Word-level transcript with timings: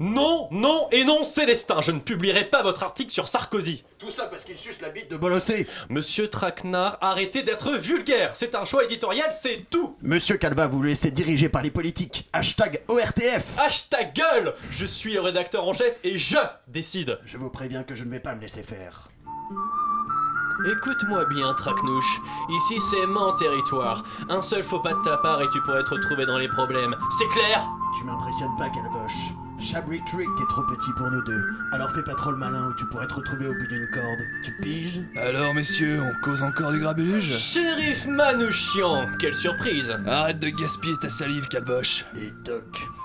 Non, 0.00 0.48
non 0.50 0.88
et 0.90 1.04
non, 1.04 1.24
Célestin, 1.24 1.80
je 1.80 1.92
ne 1.92 2.00
publierai 2.00 2.44
pas 2.44 2.62
votre 2.62 2.82
article 2.82 3.12
sur 3.12 3.28
Sarkozy. 3.28 3.84
Tout 3.98 4.10
ça 4.10 4.26
parce 4.26 4.44
qu'il 4.44 4.56
suce 4.56 4.80
la 4.80 4.90
bite 4.90 5.10
de 5.10 5.16
Bolossé. 5.16 5.66
Monsieur 5.88 6.28
Traquenard, 6.28 6.98
arrêtez 7.00 7.42
d'être 7.42 7.72
vulgaire. 7.72 8.34
C'est 8.34 8.54
un 8.54 8.64
choix 8.64 8.84
éditorial, 8.84 9.32
c'est 9.40 9.66
tout. 9.70 9.96
Monsieur 10.02 10.36
Calva, 10.36 10.66
vous 10.66 10.82
laissez 10.82 11.10
diriger 11.10 11.48
par 11.48 11.62
les 11.62 11.70
politiques. 11.70 12.28
Hashtag 12.32 12.82
ORTF. 12.88 13.58
Hashtag 13.58 14.14
gueule 14.14 14.54
Je 14.70 14.86
suis 14.86 15.14
le 15.14 15.20
rédacteur 15.20 15.66
en 15.66 15.72
chef 15.72 15.94
et 16.02 16.18
je 16.18 16.38
décide. 16.68 17.18
Je 17.24 17.38
vous 17.38 17.50
préviens 17.50 17.82
que 17.82 17.94
je 17.94 18.04
ne 18.04 18.10
vais 18.10 18.20
pas 18.20 18.34
me 18.34 18.40
laisser 18.40 18.62
faire. 18.62 19.08
Écoute-moi 20.70 21.24
bien, 21.26 21.52
Tracnouche. 21.54 22.20
Ici, 22.48 22.80
c'est 22.80 23.06
mon 23.06 23.34
territoire. 23.34 24.02
Un 24.28 24.40
seul 24.40 24.62
faux 24.62 24.80
pas 24.80 24.94
de 24.94 25.02
ta 25.02 25.18
part 25.18 25.42
et 25.42 25.48
tu 25.48 25.60
pourrais 25.62 25.82
te 25.82 25.90
retrouver 25.90 26.26
dans 26.26 26.38
les 26.38 26.48
problèmes. 26.48 26.96
C'est 27.18 27.28
clair? 27.28 27.66
Tu 27.98 28.04
m'impressionnes 28.04 28.56
pas, 28.56 28.70
Calvoche. 28.70 29.33
Chabri 29.70 30.00
Creek 30.04 30.28
est 30.42 30.48
trop 30.48 30.62
petit 30.62 30.92
pour 30.96 31.10
nous 31.10 31.22
deux. 31.22 31.42
Alors 31.72 31.90
fais 31.90 32.02
pas 32.02 32.14
trop 32.14 32.30
le 32.30 32.36
malin 32.36 32.68
ou 32.68 32.74
tu 32.74 32.84
pourrais 32.86 33.06
te 33.06 33.14
retrouver 33.14 33.46
au 33.46 33.54
bout 33.54 33.66
d'une 33.66 33.88
corde. 33.90 34.20
Tu 34.44 34.52
piges 34.60 35.00
Alors, 35.16 35.54
messieurs, 35.54 36.00
on 36.02 36.12
cause 36.22 36.42
encore 36.42 36.72
du 36.72 36.80
grabuge 36.80 37.36
Shérif 37.36 38.06
Manouchian, 38.06 39.08
quelle 39.18 39.34
surprise 39.34 39.96
Arrête 40.06 40.38
de 40.38 40.50
gaspiller 40.50 40.96
ta 40.98 41.08
salive, 41.08 41.48
Calvoche. 41.48 42.04
Et 42.16 42.30
Doc. 42.44 42.64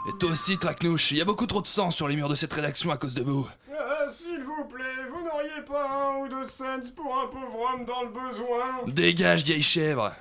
Et 0.09 0.17
toi 0.19 0.31
aussi, 0.31 0.57
Tracnouche, 0.57 1.11
il 1.11 1.17
y 1.17 1.21
a 1.21 1.25
beaucoup 1.25 1.45
trop 1.47 1.61
de 1.61 1.67
sang 1.67 1.91
sur 1.91 2.07
les 2.07 2.15
murs 2.15 2.29
de 2.29 2.35
cette 2.35 2.53
rédaction 2.53 2.91
à 2.91 2.97
cause 2.97 3.13
de 3.13 3.23
vous. 3.23 3.47
Ah, 3.73 4.11
S'il 4.11 4.43
vous 4.43 4.65
plaît, 4.65 4.83
vous 5.11 5.23
n'auriez 5.23 5.63
pas 5.65 5.87
un 5.89 6.23
ou 6.23 6.27
deux 6.27 6.47
cents 6.47 6.65
pour 6.95 7.17
un 7.23 7.27
pauvre 7.27 7.73
homme 7.73 7.85
dans 7.85 8.03
le 8.03 8.09
besoin? 8.09 8.93
Dégage, 8.93 9.43
vieille 9.43 9.63
chèvre 9.63 10.11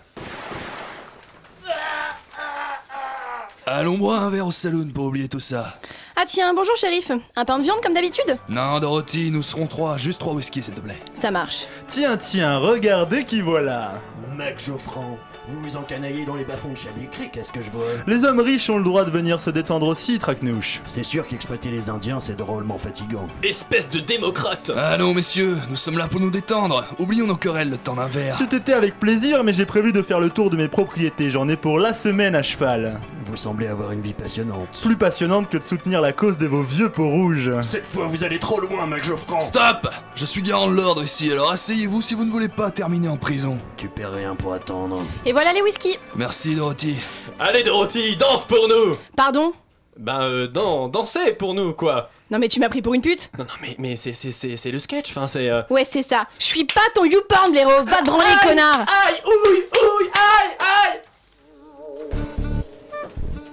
Allons 3.71 3.99
boire 3.99 4.23
un 4.23 4.31
verre 4.31 4.47
au 4.47 4.51
saloon 4.51 4.89
pour 4.95 5.05
oublier 5.05 5.29
tout 5.29 5.41
ça. 5.41 5.75
Ah 6.17 6.23
tiens, 6.27 6.55
bonjour 6.55 6.75
shérif. 6.77 7.13
Un 7.37 7.45
pain 7.45 7.59
de 7.59 7.65
viande 7.65 7.81
comme 7.83 7.93
d'habitude 7.93 8.39
Non, 8.49 8.81
Dorothy, 8.81 9.31
nous 9.31 9.43
serons 9.43 9.67
trois, 9.67 9.99
juste 9.99 10.21
trois 10.21 10.33
whisky, 10.33 10.63
s'il 10.63 10.73
te 10.73 10.81
plaît. 10.81 10.99
Ça 11.13 11.31
marche. 11.31 11.67
Tiens, 11.87 12.17
tiens, 12.17 12.57
regardez 12.59 13.25
qui 13.25 13.43
voilà 13.43 13.93
Mac 14.37 14.59
Geoffran, 14.59 15.19
vous 15.49 15.61
vous 15.63 15.77
encanaillez 15.77 16.27
dans 16.27 16.37
les 16.37 16.45
bas-fonds 16.45 16.73
de 16.73 16.77
Chablis 16.77 17.09
Creek, 17.09 17.37
est-ce 17.37 17.51
que 17.51 17.63
je 17.63 17.71
vois? 17.71 17.85
Les 18.07 18.25
hommes 18.25 18.41
riches 18.41 18.69
ont 18.69 18.77
le 18.77 18.85
droit 18.85 19.05
de 19.05 19.11
venir 19.11 19.41
se 19.41 19.49
détendre 19.49 19.87
aussi, 19.87 20.19
Tracnouche. 20.19 20.83
C'est 20.85 21.03
sûr 21.03 21.27
qu'exploiter 21.27 21.71
les 21.71 21.89
Indiens, 21.89 22.21
c'est 22.21 22.37
drôlement 22.37 22.77
fatigant. 22.77 23.29
Espèce 23.43 23.89
de 23.89 24.01
démocrate 24.01 24.71
Allons, 24.77 25.15
messieurs, 25.15 25.57
nous 25.71 25.77
sommes 25.77 25.97
là 25.97 26.07
pour 26.07 26.21
nous 26.21 26.31
détendre. 26.31 26.85
Oublions 26.99 27.27
nos 27.27 27.37
querelles 27.37 27.71
le 27.71 27.79
temps 27.79 27.95
d'un 27.95 28.07
verre. 28.07 28.35
C'eût 28.35 28.55
été 28.55 28.75
avec 28.75 29.01
plaisir, 29.01 29.43
mais 29.43 29.55
j'ai 29.55 29.67
prévu 29.67 29.93
de 29.93 30.03
faire 30.03 30.21
le 30.21 30.29
tour 30.29 30.51
de 30.51 30.57
mes 30.57 30.69
propriétés. 30.69 31.31
J'en 31.31 31.49
ai 31.49 31.57
pour 31.57 31.79
la 31.79 31.95
semaine 31.95 32.35
à 32.35 32.43
cheval. 32.43 33.01
Vous 33.25 33.37
semblez 33.37 33.67
avoir 33.67 33.93
une 33.93 34.01
vie 34.01 34.15
passionnante. 34.15 34.81
Plus 34.83 34.97
passionnante 34.97 35.49
que 35.51 35.59
de 35.59 35.63
soutenir 35.63 36.01
la 36.01 36.13
cause 36.13 36.39
de 36.39 36.47
vos 36.47 36.63
vieux 36.63 36.89
peaux 36.89 37.09
rouges. 37.09 37.53
Cette 37.63 37.87
fois, 37.87 38.07
vous 38.07 38.25
allez 38.25 38.39
trop 38.39 38.61
loin, 38.61 38.87
Mac 38.87 39.05
Geoffran 39.05 39.41
Stop 39.41 39.87
Je 40.15 40.25
suis 40.25 40.41
garant 40.43 40.67
de 40.67 40.75
l'ordre 40.75 41.03
ici, 41.05 41.31
alors 41.31 41.53
asseyez-vous 41.53 42.01
si 42.01 42.15
vous 42.15 42.25
ne 42.25 42.31
voulez 42.31 42.49
pas 42.49 42.71
terminer 42.71 43.09
en 43.09 43.19
prison. 43.19 43.59
Tu 43.77 43.89
perds 43.89 44.13
rien 44.13 44.35
pour 44.35 44.55
attendre. 44.55 45.05
Et 45.27 45.33
voilà 45.39 45.53
les 45.53 45.63
whisky. 45.63 45.97
Merci, 46.17 46.57
Dorothy. 46.57 46.97
Allez, 47.39 47.63
Dorothy, 47.63 48.17
danse 48.17 48.45
pour 48.45 48.67
nous 48.67 48.97
Pardon? 49.17 49.53
Ben, 49.97 50.21
euh, 50.23 50.47
dan- 50.49 50.91
dansez 50.91 51.33
pour 51.35 51.55
nous, 51.55 51.75
quoi 51.75 52.11
Non 52.29 52.41
mais 52.41 52.49
tu 52.49 52.59
m'as 52.59 52.69
pris 52.69 52.83
pour 52.83 52.93
une 52.95 53.01
pute 53.03 53.31
Non, 53.39 53.45
non, 53.45 53.55
mais, 53.63 53.77
mais 53.79 53.97
c'est, 53.97 54.15
c'est, 54.15 54.33
c'est, 54.33 54.57
c'est 54.57 54.73
le 54.73 54.81
sketch, 54.81 55.11
enfin, 55.11 55.29
c'est... 55.29 55.49
euh, 55.49 55.63
Ouais, 55.71 55.85
c'est 55.89 56.03
ça. 56.03 56.27
Je 56.41 56.45
suis 56.45 56.65
pas 56.65 56.81
ton 56.93 57.05
YouPorn, 57.05 57.53
blaireau. 57.53 57.85
Va 57.85 57.99
te 57.99 58.07
branler, 58.11 58.25
connard 58.43 58.85
Aïe, 59.07 59.23
ouille, 59.25 59.65
ouille, 59.73 60.11
aïe, 60.13 60.57
aïe 60.59 61.01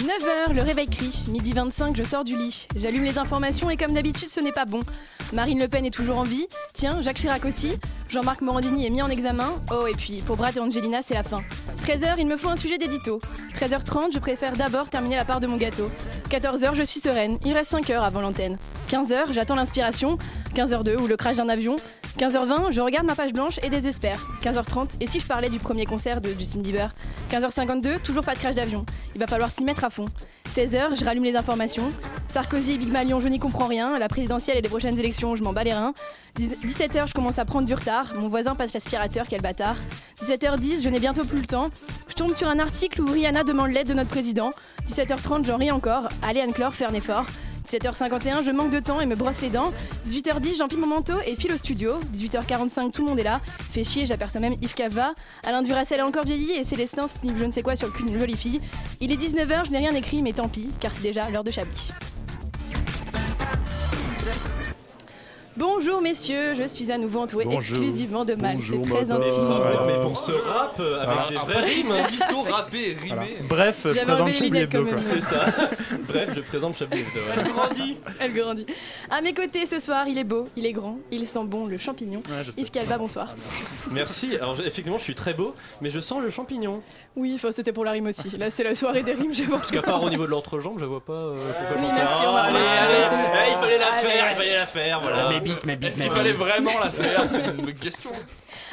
9h, 0.00 0.54
le 0.54 0.62
réveil 0.62 0.86
crie. 0.86 1.26
Midi 1.28 1.52
25, 1.52 1.94
je 1.94 2.02
sors 2.02 2.24
du 2.24 2.34
lit. 2.34 2.66
J'allume 2.74 3.04
les 3.04 3.18
informations 3.18 3.68
et 3.68 3.76
comme 3.76 3.92
d'habitude, 3.92 4.30
ce 4.30 4.40
n'est 4.40 4.50
pas 4.50 4.64
bon. 4.64 4.82
Marine 5.34 5.58
Le 5.58 5.68
Pen 5.68 5.84
est 5.84 5.90
toujours 5.90 6.18
en 6.18 6.22
vie. 6.22 6.46
Tiens, 6.72 7.02
Jacques 7.02 7.18
Chirac 7.18 7.44
aussi. 7.44 7.72
Jean-Marc 8.08 8.40
Morandini 8.40 8.86
est 8.86 8.90
mis 8.90 9.02
en 9.02 9.10
examen. 9.10 9.52
Oh, 9.70 9.86
et 9.86 9.92
puis 9.92 10.22
pour 10.26 10.36
Brad 10.36 10.56
et 10.56 10.60
Angelina, 10.60 11.00
c'est 11.02 11.14
la 11.14 11.22
fin. 11.22 11.42
13h, 11.84 12.14
il 12.18 12.26
me 12.26 12.38
faut 12.38 12.48
un 12.48 12.56
sujet 12.56 12.78
d'édito. 12.78 13.20
13h30, 13.60 14.12
je 14.12 14.18
préfère 14.18 14.56
d'abord 14.56 14.88
terminer 14.88 15.16
la 15.16 15.26
part 15.26 15.38
de 15.38 15.46
mon 15.46 15.58
gâteau. 15.58 15.90
14h, 16.30 16.74
je 16.74 16.82
suis 16.82 17.00
sereine. 17.00 17.38
Il 17.44 17.52
reste 17.52 17.70
5 17.70 17.90
heures 17.90 18.04
avant 18.04 18.22
l'antenne. 18.22 18.56
15h, 18.88 19.32
j'attends 19.32 19.54
l'inspiration. 19.54 20.16
15h02 20.54 20.96
ou 20.98 21.06
le 21.06 21.16
crash 21.16 21.36
d'un 21.36 21.48
avion. 21.48 21.76
15h20, 22.18 22.72
je 22.72 22.80
regarde 22.80 23.06
ma 23.06 23.14
page 23.14 23.32
blanche 23.32 23.58
et 23.62 23.70
désespère. 23.70 24.26
15h30, 24.42 24.96
et 25.00 25.06
si 25.06 25.20
je 25.20 25.26
parlais 25.26 25.48
du 25.48 25.58
premier 25.58 25.86
concert 25.86 26.20
de 26.20 26.28
Justin 26.38 26.60
Bieber? 26.60 26.94
15h52, 27.30 28.00
toujours 28.00 28.24
pas 28.24 28.34
de 28.34 28.40
crash 28.40 28.56
d'avion. 28.56 28.84
Il 29.14 29.20
va 29.20 29.26
falloir 29.26 29.50
s'y 29.50 29.64
mettre 29.64 29.84
à 29.84 29.90
fond. 29.90 30.06
16h, 30.54 30.98
je 30.98 31.04
rallume 31.04 31.24
les 31.24 31.36
informations. 31.36 31.92
Sarkozy 32.26 32.72
et 32.72 32.78
Big 32.78 32.90
Malion, 32.90 33.20
je 33.20 33.28
n'y 33.28 33.38
comprends 33.38 33.66
rien. 33.66 33.98
La 33.98 34.08
présidentielle 34.08 34.58
et 34.58 34.60
les 34.60 34.68
prochaines 34.68 34.98
élections, 34.98 35.36
je 35.36 35.42
m'en 35.42 35.52
bats 35.52 35.62
les 35.62 35.72
reins. 35.72 35.94
17h, 36.36 37.08
je 37.08 37.14
commence 37.14 37.38
à 37.38 37.44
prendre 37.44 37.66
du 37.66 37.74
retard. 37.74 38.14
Mon 38.18 38.28
voisin 38.28 38.56
passe 38.56 38.72
l'aspirateur, 38.72 39.26
quel 39.28 39.42
bâtard. 39.42 39.76
17h10, 40.22 40.82
je 40.82 40.88
n'ai 40.88 41.00
bientôt 41.00 41.24
plus 41.24 41.40
le 41.40 41.46
temps. 41.46 41.70
Je 42.08 42.14
tombe 42.14 42.34
sur 42.34 42.48
un 42.48 42.58
article 42.58 43.00
où 43.02 43.10
Rihanna 43.10 43.44
demande 43.44 43.70
l'aide 43.70 43.88
de 43.88 43.94
notre 43.94 44.10
président. 44.10 44.52
17h30, 44.88 45.44
j'en 45.44 45.56
ris 45.56 45.70
encore. 45.70 46.08
Allez, 46.22 46.40
Anne-Claire, 46.40 46.74
fais 46.74 46.86
un 46.86 46.94
effort. 46.94 47.26
17h51, 47.70 48.42
je 48.42 48.50
manque 48.50 48.72
de 48.72 48.80
temps 48.80 49.00
et 49.00 49.06
me 49.06 49.14
brosse 49.14 49.40
les 49.42 49.48
dents. 49.48 49.72
18h10, 50.08 50.56
j'empile 50.58 50.78
mon 50.78 50.88
manteau 50.88 51.14
et 51.24 51.36
file 51.36 51.52
au 51.52 51.56
studio. 51.56 52.00
18h45, 52.12 52.90
tout 52.90 53.02
le 53.02 53.08
monde 53.08 53.20
est 53.20 53.24
là. 53.24 53.40
Fait 53.72 53.84
chier, 53.84 54.06
j'aperçois 54.06 54.40
même 54.40 54.56
Yves 54.60 54.74
Calva. 54.74 55.14
Alain 55.44 55.62
Duracell 55.62 56.00
a 56.00 56.06
encore 56.06 56.24
vieilli 56.24 56.50
et 56.50 56.64
Célestin 56.64 57.06
snipe 57.06 57.38
je 57.38 57.44
ne 57.44 57.52
sais 57.52 57.62
quoi 57.62 57.76
sur 57.76 57.88
le 57.88 58.18
jolie 58.18 58.36
fille. 58.36 58.60
Il 59.00 59.12
est 59.12 59.16
19h, 59.16 59.66
je 59.66 59.70
n'ai 59.70 59.78
rien 59.78 59.94
écrit, 59.94 60.20
mais 60.20 60.32
tant 60.32 60.48
pis, 60.48 60.68
car 60.80 60.92
c'est 60.92 61.02
déjà 61.02 61.30
l'heure 61.30 61.44
de 61.44 61.52
Chablis. 61.52 61.92
Bonjour 65.64 66.00
messieurs, 66.00 66.54
je 66.54 66.66
suis 66.66 66.90
à 66.90 66.96
nouveau 66.96 67.18
entouré 67.18 67.44
Bonjour. 67.44 67.60
exclusivement 67.60 68.24
de 68.24 68.32
mâles, 68.34 68.56
c'est 68.62 68.76
Bonjour, 68.78 68.96
très 68.96 69.04
madame. 69.04 69.22
intime. 69.24 69.44
Ah, 69.50 69.82
Mais 69.86 70.02
pour 70.02 70.18
ce 70.18 70.32
rap, 70.32 70.80
euh, 70.80 71.02
avec 71.02 71.16
Ah, 71.18 71.26
des 71.28 71.36
un 71.36 71.40
vraies 71.42 71.64
rimes 71.66 71.92
Vito 72.10 72.40
râpé, 72.50 72.96
Voilà. 73.06 73.22
rimé. 73.22 73.36
Bref, 73.46 73.76
je 73.84 73.88
J'avais 73.92 74.06
présente 74.06 74.26
les 74.28 74.32
Chablis 74.32 74.48
lunettes 74.48 74.62
Hebdo, 74.74 74.78
quand 74.78 74.84
quoi. 74.88 74.94
même. 74.96 75.04
C'est 75.06 75.20
ça. 75.20 75.44
Bref, 76.08 76.30
je 76.34 76.40
présente 76.40 76.78
Chablis 76.78 77.00
Hebdo, 77.00 77.20
ouais. 77.44 77.50
grandit. 77.52 77.98
Elle 78.20 78.32
grandit. 78.32 78.66
À 79.10 79.20
mes 79.20 79.34
côtés 79.34 79.66
ce 79.66 79.78
soir, 79.80 80.06
il 80.08 80.16
est 80.16 80.24
beau, 80.24 80.48
il 80.56 80.64
est 80.64 80.72
grand, 80.72 80.96
il 81.10 81.28
sent 81.28 81.44
bon 81.44 81.66
le 81.66 81.76
champignon. 81.76 82.22
Ouais, 82.30 82.42
je 82.46 82.52
sais. 82.52 82.60
Yves 82.62 82.70
Calva, 82.70 82.96
bonsoir. 82.96 83.34
Merci. 83.90 84.36
Alors, 84.36 84.56
effectivement, 84.60 84.96
je 84.96 85.02
suis 85.04 85.14
très 85.14 85.34
beau, 85.34 85.54
mais 85.82 85.90
je 85.90 86.00
sens 86.00 86.22
le 86.22 86.30
champignon. 86.30 86.80
Oui, 87.16 87.32
enfin 87.34 87.52
c'était 87.52 87.74
pour 87.74 87.84
la 87.84 87.90
rime 87.90 88.06
aussi. 88.06 88.30
Là 88.38 88.50
c'est 88.50 88.64
la 88.64 88.74
soirée 88.74 89.02
des 89.02 89.12
rimes, 89.12 89.34
je 89.34 89.42
pense. 89.42 89.58
Parce 89.58 89.70
qu'à 89.72 89.82
part 89.82 90.02
au 90.02 90.08
niveau 90.08 90.24
de 90.24 90.30
l'entrejambe, 90.30 90.78
je 90.78 90.84
vois 90.86 91.04
pas 91.04 91.12
euh, 91.12 91.36
pourquoi 91.68 91.76
Oui, 91.86 91.92
merci, 91.94 92.22
on 92.26 92.32
va 92.32 92.40
allez, 92.44 92.56
remettre 92.56 92.72
allez, 92.72 92.94
sur 92.94 93.10
les- 93.10 93.38
allez, 93.38 93.50
Il 93.50 93.56
fallait 93.58 93.78
la 93.78 93.86
Allez, 93.92 94.08
faire, 94.08 94.24
allez. 94.24 94.32
il 94.32 94.36
fallait 94.38 94.54
la 94.56 94.66
faire, 94.66 95.00
voilà. 95.00 95.28
Mes 95.28 95.40
Est-ce 95.50 95.66
mes 95.66 95.78
qu'il 95.78 96.12
fallait 96.12 96.32
vraiment 96.32 96.78
la 96.78 96.90
faire 96.90 97.26
C'était 97.26 97.50
une 97.50 97.56
bonne 97.56 97.74
question. 97.74 98.10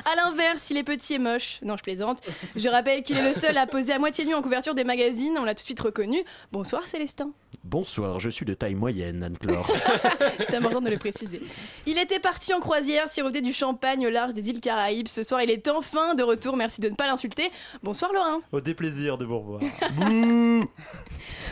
À 0.06 0.16
l'inverse, 0.16 0.70
il 0.70 0.78
est 0.78 0.84
petit 0.84 1.16
et 1.16 1.20
moche. 1.20 1.60
Non, 1.64 1.76
je 1.78 1.84
plaisante. 1.84 2.20
Je 2.56 2.68
rappelle 2.70 3.04
qu'il 3.04 3.18
est 3.18 3.28
le 3.28 3.34
seul 3.34 3.58
à 3.58 3.68
poser 3.68 3.94
à 3.94 4.00
moitié 4.00 4.26
nu 4.26 4.36
en 4.36 4.42
couverture 4.42 4.76
des 4.76 4.84
magazines. 4.84 5.38
On 5.40 5.44
l'a 5.44 5.54
tout 5.54 5.62
de 5.62 5.66
suite 5.66 5.80
reconnu. 5.80 6.18
Bonsoir 6.52 6.88
Célestin. 6.88 7.32
Bonsoir, 7.64 8.20
je 8.20 8.30
suis 8.30 8.46
de 8.46 8.54
taille 8.54 8.76
moyenne, 8.76 9.24
Anne-Claire. 9.24 9.66
C'est 10.40 10.56
important 10.56 10.82
de 10.82 10.90
le 10.90 10.98
préciser. 10.98 11.42
Il 11.86 11.98
était 11.98 12.20
parti 12.20 12.54
en 12.54 12.60
croisière, 12.60 13.10
siroter 13.10 13.42
du 13.42 13.52
champagne 13.52 14.08
au 14.08 14.10
large 14.10 14.34
des 14.34 14.50
îles 14.50 14.62
Caraïbes. 14.62 15.08
Ce 15.08 15.24
soir, 15.24 15.42
il 15.42 15.50
est 15.50 15.68
enfin 15.68 16.16
de 16.16 16.24
retour. 16.24 16.56
Merci 16.56 16.80
de 16.80 16.90
ne 16.90 16.96
pas 16.96 17.08
l'insulter. 17.08 17.52
Bonsoir 17.84 18.14
Laurent. 18.14 18.40
Au 18.52 18.62
déplaisir 18.62 19.18
de 19.18 19.26
vous 19.26 19.40
revoir. 19.40 19.62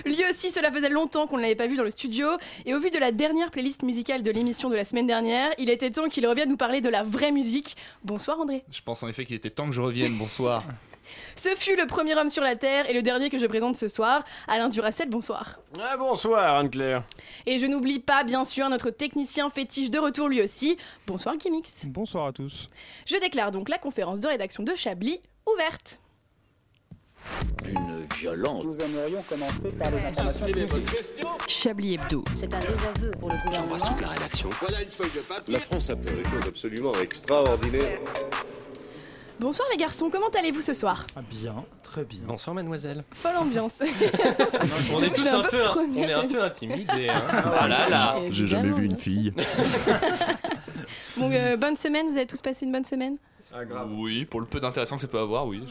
Lui 0.06 0.24
aussi, 0.32 0.52
cela 0.52 0.72
faisait 0.72 0.90
longtemps 0.90 1.28
qu'on 1.28 1.38
ne 1.38 1.42
l'avait 1.42 1.56
pas 1.56 1.68
vu 1.68 1.76
dans 1.76 1.84
le 1.84 1.90
studio. 1.90 2.28
Et 2.66 2.74
au 2.74 2.80
vu 2.80 2.92
de 2.92 2.98
la 2.98 3.12
dernière 3.12 3.52
playlist 3.52 3.84
musicale 3.84 4.24
de 4.24 4.32
l'émission 4.32 4.70
de 4.70 4.76
la 4.76 4.86
semaine 4.86 5.08
dernière, 5.08 5.52
il 5.58 5.70
était 5.70 5.92
temps 5.92 6.08
qu'il 6.08 6.26
revienne 6.28 6.50
nous 6.50 6.58
parler 6.58 6.82
de 6.82 6.90
la 6.90 7.04
vraie 7.04 7.32
musique. 7.32 7.76
Bonsoir 8.04 8.40
André. 8.40 8.64
Je 8.72 8.82
pense 8.82 9.04
en 9.04 9.08
effet 9.08 9.26
qu'il 9.26 9.36
était 9.36 9.50
temps 9.50 9.68
que 9.68 9.74
je 9.74 9.82
revienne. 9.82 10.14
Bonsoir. 10.18 10.64
Ce 11.36 11.50
fut 11.56 11.76
le 11.76 11.88
premier 11.88 12.16
homme 12.16 12.30
sur 12.30 12.44
la 12.44 12.56
Terre 12.56 12.90
et 12.90 12.94
le 12.94 13.02
dernier 13.02 13.30
que 13.30 13.38
je 13.38 13.46
présente 13.46 13.78
ce 13.78 13.88
soir, 13.88 14.24
Alain 14.48 14.70
Duracel, 14.70 15.10
bonsoir. 15.10 15.60
Ah, 15.80 15.98
bonsoir, 15.98 16.56
Anne-Claire. 16.58 17.04
Et 17.46 17.60
je 17.60 17.66
n'oublie 17.66 18.00
pas, 18.00 18.24
bien 18.24 18.46
sûr, 18.46 18.70
notre 18.70 18.90
technicien 18.90 19.50
fétiche 19.50 19.90
de 19.90 20.00
retour 20.00 20.28
lui 20.30 20.42
aussi. 20.42 20.78
Bonsoir 21.08 21.38
Kimix. 21.38 21.86
Bonsoir 21.86 22.28
à 22.28 22.34
tous. 22.34 22.68
Je 23.06 23.18
déclare 23.18 23.52
donc 23.52 23.70
la 23.70 23.78
conférence 23.78 24.20
de 24.20 24.28
rédaction 24.28 24.64
de 24.64 24.76
Chablis 24.76 25.20
ouverte. 25.52 26.00
D'une 27.64 28.06
violence. 28.20 28.64
Nous 28.64 28.80
aimerions 28.80 29.22
commencer 29.24 29.70
par 29.72 29.90
les 29.92 29.98
informations. 29.98 30.46
Chablis 31.48 31.96
Hebdo. 31.96 32.24
C'est 32.40 32.54
un 32.54 32.60
désaveu 32.60 33.12
pour 33.20 33.32
le 33.32 33.38
gouvernement. 33.44 33.78
toute 33.78 34.02
la 34.02 34.08
rédaction. 34.10 34.50
Voilà 34.62 34.82
une 34.84 34.92
feuille 34.92 35.12
de 35.16 35.22
papier. 35.22 35.54
La 35.54 35.60
France 35.60 35.90
a 35.90 35.96
fait 35.96 36.16
des 36.16 36.24
choses 36.24 36.48
absolument 36.48 36.94
extraordinaires. 37.02 38.00
Bonsoir 39.40 39.68
les 39.72 39.78
garçons, 39.78 40.10
comment 40.10 40.30
allez-vous 40.30 40.62
ce 40.62 40.74
soir? 40.74 41.06
Ah, 41.16 41.22
bien, 41.30 41.56
très 41.84 42.06
bien. 42.06 42.22
Bonsoir 42.26 42.54
mademoiselle. 42.54 43.04
Folle 43.12 43.36
ambiance. 43.38 43.80
On 44.94 45.00
est 45.00 45.10
Je 45.10 45.14
tous 45.14 45.22
suis 45.22 45.30
un 45.30 45.40
un 45.40 45.44
peu 45.44 45.50
peu, 45.50 45.80
on 45.80 45.96
est 45.96 46.14
un 46.14 46.28
peu 46.28 46.42
intimidés. 46.42 47.10
Hein. 47.10 47.22
Ah 47.60 47.68
là 47.68 47.90
là. 47.90 48.16
J'ai 48.30 48.46
jamais 48.46 48.70
vu 48.72 48.86
une 48.86 48.98
fille. 48.98 49.34
Bon, 51.18 51.30
euh, 51.32 51.58
bonne 51.58 51.76
semaine, 51.76 52.08
vous 52.10 52.18
avez 52.18 52.28
tous 52.28 52.42
passé 52.42 52.66
une 52.66 52.72
bonne 52.72 52.86
semaine? 52.86 53.18
Oui, 53.90 54.26
pour 54.26 54.40
le 54.42 54.46
peu 54.46 54.60
d'intéressant 54.60 54.96
que 54.96 55.02
ça 55.02 55.08
peut 55.08 55.20
avoir, 55.20 55.46
oui. 55.48 55.64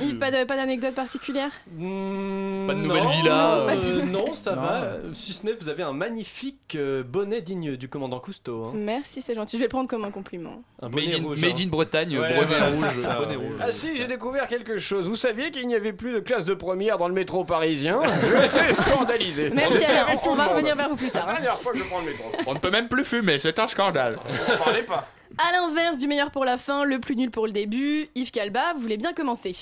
Yves, 0.00 0.18
pas 0.18 0.30
de- 0.30 0.44
pas 0.44 0.56
d'anecdote 0.56 0.94
particulière 0.94 1.50
Hmm, 1.76 2.66
Pas 2.66 2.74
de 2.74 2.78
nouvelle 2.80 3.02
non, 3.04 3.08
villa, 3.10 3.54
euh, 3.56 3.68
euh. 3.70 4.02
non, 4.04 4.34
ça 4.34 4.54
Non. 4.54 4.62
va. 4.62 4.82
euh, 4.82 5.10
Si 5.12 5.32
ce 5.32 5.44
n'est, 5.46 5.52
vous 5.52 5.68
avez 5.68 5.82
un 5.82 5.92
magnifique 5.92 6.76
euh, 6.76 7.02
bonnet 7.02 7.40
digne 7.40 7.76
du 7.76 7.88
commandant 7.88 8.20
Cousteau. 8.20 8.64
hein. 8.66 8.72
Merci, 8.74 9.22
c'est 9.22 9.34
gentil. 9.34 9.56
Je 9.56 9.60
vais 9.60 9.66
le 9.66 9.70
prendre 9.70 9.88
comme 9.88 10.04
un 10.04 10.10
compliment. 10.10 10.62
Un 10.82 10.88
bonnet 10.88 11.06
Made 11.08 11.20
in, 11.20 11.22
rouge. 11.24 11.40
made 11.42 11.50
hein. 11.58 11.62
in 11.64 11.68
Bretagne, 11.68 12.18
Ouais, 12.18 12.34
bonnet 12.34 12.46
voilà, 12.46 12.66
rouge, 12.68 12.78
c'est 12.80 12.92
ça, 12.94 13.14
bonnet 13.14 13.36
ouais. 13.36 13.46
rouge. 13.46 13.56
Ah 13.60 13.70
si, 13.70 13.96
j'ai 13.98 14.06
découvert 14.06 14.48
quelque 14.48 14.78
chose. 14.78 15.08
Vous 15.08 15.16
saviez 15.16 15.50
qu'il 15.50 15.66
n'y 15.66 15.74
avait 15.74 15.92
plus 15.92 16.12
de 16.12 16.20
classe 16.20 16.44
de 16.44 16.54
première 16.54 16.98
dans 16.98 17.08
le 17.08 17.14
métro 17.14 17.44
parisien? 17.44 18.00
J'étais 18.42 18.72
scandalisé. 18.80 19.50
Merci 19.54 19.84
Alain, 19.84 20.06
on, 20.24 20.30
on 20.30 20.34
va 20.36 20.46
revenir 20.48 20.74
vers 20.76 20.88
vous 20.88 20.96
plus 20.96 21.10
tard. 21.10 21.26
La 21.26 21.34
dernière 21.34 21.60
fois 21.60 21.72
que 21.72 21.78
je 21.78 21.84
prends 21.84 22.00
le 22.00 22.06
métro. 22.06 22.32
On 22.46 22.54
ne 22.54 22.58
peut 22.58 22.70
même 22.70 22.88
plus 22.88 23.04
fumer, 23.04 23.38
c'est 23.38 23.58
un 23.58 23.66
scandale. 23.68 24.16
Ne 24.48 24.56
parlez 24.56 24.82
pas. 24.82 25.06
À 25.42 25.52
l'inverse 25.52 25.96
du 25.96 26.06
meilleur 26.06 26.30
pour 26.30 26.44
la 26.44 26.58
fin, 26.58 26.84
le 26.84 26.98
plus 26.98 27.16
nul 27.16 27.30
pour 27.30 27.46
le 27.46 27.52
début, 27.52 28.08
Yves 28.14 28.30
Calba, 28.30 28.74
voulez 28.76 28.98
bien 28.98 29.14
commencer 29.14 29.54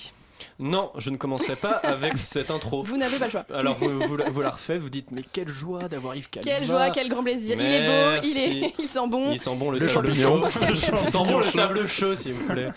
Non, 0.59 0.91
je 0.99 1.11
ne 1.11 1.17
commencerai 1.17 1.57
pas 1.57 1.71
avec 1.73 2.17
cette 2.17 2.51
intro. 2.51 2.83
Vous 2.83 2.97
n'avez 2.97 3.19
pas 3.19 3.27
le 3.27 3.31
choix. 3.31 3.45
Alors 3.55 3.75
vous, 3.77 3.99
vous, 4.01 4.17
la- 4.17 4.31
vous 4.31 4.41
la 4.41 4.51
refaites, 4.59 4.79
vous 4.81 4.91
dites 4.91 5.11
mais 5.11 5.23
quelle 5.33 5.49
joie 5.49 5.89
d'avoir 5.89 6.17
Yves 6.17 6.31
Calva. 6.31 6.51
Quelle 6.51 6.67
joie, 6.67 6.91
quel 6.91 7.09
grand 7.09 7.23
plaisir. 7.23 7.57
Il 7.61 7.65
est 7.67 7.87
beau, 7.87 8.21
il, 8.25 8.39
est, 8.39 8.75
il 8.79 8.89
sent 8.89 9.07
bon. 9.09 9.31
Il 9.33 9.39
sent 9.41 9.55
bon 9.57 9.71
le, 9.71 9.79
Le 9.79 9.89
sable 9.89 10.09
champignon. 10.11 10.49
chaud. 10.49 10.61
Il 11.03 11.09
sent 11.11 11.19
bon 11.19 11.39
le 11.39 11.51
sable 11.51 11.87
chaud, 11.89 12.15
s'il 12.17 12.33
vous 12.35 12.47
plaît. 12.47 12.69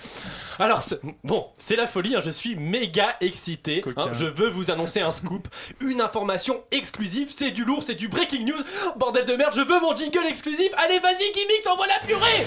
Alors, 0.60 0.81
c'est- 0.81 1.00
bon, 1.24 1.48
c'est 1.58 1.75
la 1.75 1.88
folie, 1.88 2.16
hein, 2.16 2.22
je 2.24 2.30
suis 2.31 2.56
méga 2.56 3.16
excité. 3.22 3.84
Hein, 3.98 4.10
je 4.13 4.25
veux 4.25 4.50
vous 4.50 4.69
annoncer 4.72 5.02
un 5.02 5.12
scoop, 5.12 5.48
une 5.80 6.02
information 6.02 6.62
exclusive. 6.72 7.30
C'est 7.31 7.52
du 7.52 7.66
lourd, 7.66 7.84
c'est 7.84 7.96
du 7.96 8.08
breaking 8.08 8.46
news. 8.46 8.62
Bordel 8.98 9.25
de 9.25 9.36
merde, 9.36 9.54
je 9.56 9.62
veux 9.62 9.80
mon 9.80 9.96
jingle 9.96 10.25
exclusif. 10.28 10.69
Allez, 10.78 11.00
vas-y, 11.00 11.31
Gimmicks, 11.34 11.68
envoie 11.72 11.88
la 11.88 12.00
purée 12.08 12.46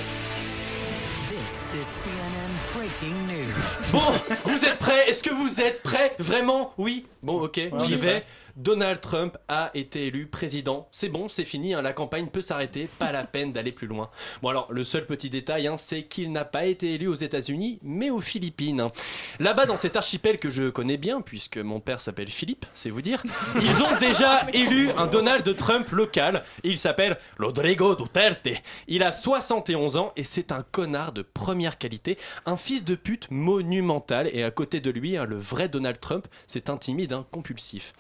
Bon, 3.95 4.01
vous 4.45 4.65
êtes 4.65 4.79
prêts? 4.81 5.09
Est-ce 5.09 5.23
que 5.23 5.31
vous 5.31 5.61
êtes 5.61 5.81
prêts? 5.85 6.17
Vraiment? 6.19 6.75
Oui? 6.79 7.07
Bon, 7.23 7.41
ok, 7.43 7.61
j'y 7.85 7.95
vais. 7.95 8.25
Donald 8.57 9.01
Trump 9.01 9.37
a 9.49 9.71
été 9.75 10.07
élu 10.07 10.27
président. 10.27 10.87
C'est 10.91 11.09
bon, 11.09 11.29
c'est 11.29 11.45
fini, 11.45 11.75
hein, 11.75 11.83
la 11.83 11.93
campagne 11.93 12.29
peut 12.29 12.41
s'arrêter, 12.41 12.89
pas 12.99 13.11
la 13.11 13.25
peine 13.25 13.53
d'aller 13.53 13.73
plus 13.73 13.87
loin. 13.87 14.11
Bon 14.43 14.49
alors, 14.51 14.73
le 14.73 14.85
seul 14.85 15.07
petit 15.07 15.29
détail, 15.31 15.67
hein, 15.67 15.77
c'est 15.77 16.05
qu'il 16.05 16.31
n'a 16.31 16.45
pas 16.45 16.65
été 16.65 16.95
élu 16.95 17.09
aux 17.09 17.15
États-Unis, 17.15 17.81
mais 17.83 18.11
aux 18.11 18.21
Philippines. 18.21 18.81
hein. 18.81 18.93
Là-bas, 19.41 19.67
dans 19.67 19.77
cet 19.77 19.97
archipel 19.97 20.39
que 20.39 20.51
je 20.51 20.71
connais 20.71 20.97
bien, 20.97 21.21
puisque 21.21 21.59
mon 21.59 21.81
père 21.81 22.01
s'appelle 22.01 22.29
Philippe, 22.31 22.67
c'est 22.75 22.91
vous 22.91 23.03
dire, 23.03 23.23
ils 23.61 23.83
ont 23.83 23.97
déjà 23.99 24.47
élu 24.53 24.91
un 24.97 25.07
Donald 25.07 25.57
Trump 25.57 25.89
local. 25.91 26.45
Il 26.63 26.79
s'appelle 26.79 27.19
Rodrigo 27.39 27.97
Duterte. 27.97 28.49
Il 28.87 29.03
a 29.03 29.11
71 29.13 29.97
ans 29.97 30.13
et 30.17 30.25
c'est 30.25 30.53
un 30.53 30.63
connard 30.63 31.13
de 31.13 31.23
première 31.23 31.79
qualité, 31.79 32.19
un 32.47 32.57
fils 32.57 32.85
de 32.85 32.95
pute 32.95 33.31
monumental. 33.31 34.31
Et 34.33 34.45
à 34.45 34.51
côté 34.51 34.81
de 34.81 34.91
lui, 34.91 35.17
hein, 35.17 35.25
le 35.25 35.39
vrai 35.39 35.69
Donald 35.69 35.99
Trump, 35.99 36.27
c'est 36.47 36.71
un 36.71 36.77
timide, 36.77 37.13
un 37.13 37.27
compulsif. 37.31 37.95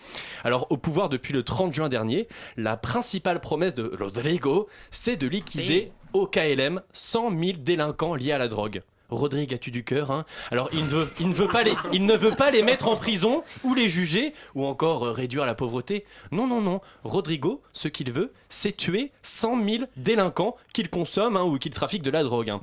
Alors, 0.44 0.66
au 0.70 0.76
pouvoir 0.76 1.08
depuis 1.08 1.32
le 1.32 1.42
30 1.42 1.72
juin 1.72 1.88
dernier, 1.88 2.28
la 2.56 2.76
principale 2.76 3.40
promesse 3.40 3.74
de 3.74 3.90
Rodrigo, 3.98 4.68
c'est 4.90 5.16
de 5.16 5.26
liquider 5.26 5.90
au 6.12 6.26
KLM 6.26 6.82
100 6.92 7.30
000 7.30 7.58
délinquants 7.58 8.14
liés 8.14 8.32
à 8.32 8.38
la 8.38 8.48
drogue. 8.48 8.82
Rodrigue, 9.10 9.54
as-tu 9.54 9.70
du 9.70 9.84
cœur 9.84 10.10
hein? 10.10 10.24
Alors, 10.50 10.68
il 10.72 10.84
ne, 10.84 10.88
veut, 10.88 11.10
il, 11.20 11.28
ne 11.28 11.34
veut 11.34 11.48
pas 11.48 11.62
les, 11.62 11.74
il 11.92 12.06
ne 12.06 12.16
veut 12.16 12.32
pas 12.34 12.50
les 12.50 12.62
mettre 12.62 12.88
en 12.88 12.96
prison 12.96 13.44
ou 13.62 13.74
les 13.74 13.88
juger 13.88 14.32
ou 14.54 14.64
encore 14.66 15.04
euh, 15.06 15.10
réduire 15.12 15.44
la 15.46 15.54
pauvreté. 15.54 16.04
Non, 16.32 16.46
non, 16.46 16.60
non. 16.60 16.80
Rodrigo, 17.04 17.62
ce 17.72 17.88
qu'il 17.88 18.12
veut, 18.12 18.32
c'est 18.48 18.76
tuer 18.76 19.12
100 19.22 19.62
000 19.64 19.84
délinquants 19.96 20.56
qu'il 20.72 20.88
consomme 20.88 21.36
hein, 21.36 21.42
ou 21.42 21.58
qu'il 21.58 21.72
trafique 21.72 22.02
de 22.02 22.10
la 22.10 22.22
drogue. 22.22 22.50
hein. 22.50 22.60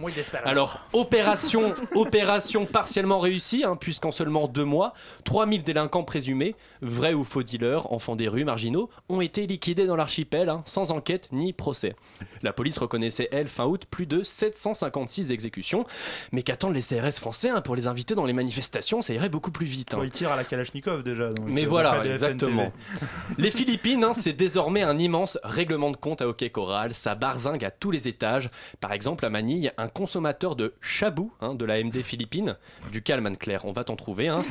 Alors, 0.49 0.85
opération, 0.93 1.73
opération 1.95 2.65
partiellement 2.65 3.19
réussie, 3.19 3.63
hein, 3.63 3.75
puisqu'en 3.75 4.11
seulement 4.11 4.47
deux 4.47 4.65
mois, 4.65 4.93
3000 5.25 5.63
délinquants 5.63 6.03
présumés, 6.03 6.55
vrais 6.81 7.13
ou 7.13 7.23
faux 7.23 7.43
dealers, 7.43 7.91
enfants 7.93 8.15
des 8.15 8.27
rues, 8.27 8.43
marginaux, 8.45 8.89
ont 9.09 9.21
été 9.21 9.47
liquidés 9.47 9.85
dans 9.85 9.95
l'archipel, 9.95 10.49
hein, 10.49 10.63
sans 10.65 10.91
enquête 10.91 11.29
ni 11.31 11.53
procès. 11.53 11.95
La 12.41 12.51
police 12.53 12.77
reconnaissait, 12.77 13.29
elle, 13.31 13.47
fin 13.47 13.65
août, 13.65 13.83
plus 13.89 14.05
de 14.07 14.23
756 14.23 15.31
exécutions. 15.31 15.85
Mais 16.31 16.44
qu'attendent 16.44 16.74
les 16.75 16.81
CRS 16.81 17.19
français 17.19 17.50
hein, 17.50 17.62
pour 17.62 17.75
les 17.75 17.88
inviter 17.88 18.16
dans 18.16 18.25
les 18.25 18.33
manifestations 18.33 19.01
Ça 19.01 19.13
irait 19.13 19.30
beaucoup 19.30 19.51
plus 19.51 19.66
vite. 19.66 19.94
hein. 19.94 19.98
Bon, 19.98 20.04
il 20.04 20.12
tire 20.12 20.31
à 20.31 20.36
la 20.36 20.44
Kalachnikov 20.44 21.04
déjà. 21.04 21.30
donc, 21.30 21.45
Mais 21.48 21.66
euh, 21.66 21.69
voilà, 21.69 22.06
exactement. 22.06 22.72
Les 23.38 23.51
Philippines, 23.51 24.04
hein, 24.04 24.13
c'est 24.13 24.33
désormais 24.33 24.81
un 24.83 24.98
immense 24.98 25.38
règlement 25.44 25.92
de 25.92 25.98
compte 25.98 26.22
à 26.22 26.28
hockey 26.28 26.50
coral. 26.50 26.94
Ça 26.94 27.16
barzingue 27.16 27.66
à 27.66 27.72
tous 27.72 27.92
les 27.92 28.07
étages. 28.07 28.50
Par 28.80 28.94
exemple, 28.94 29.25
à 29.25 29.30
Manille, 29.30 29.74
un 29.78 29.88
consommateur 29.88 30.56
de 30.56 30.74
chabou 30.81 31.31
hein, 31.42 31.54
de 31.56 31.66
la 31.66 31.83
MD 31.83 32.01
Philippines, 32.01 32.56
du 32.92 33.01
calme 33.01 33.36
Claire, 33.38 33.66
on 33.66 33.72
va 33.72 33.84
t'en 33.84 33.95
trouver, 33.95 34.27
hein, 34.30 34.44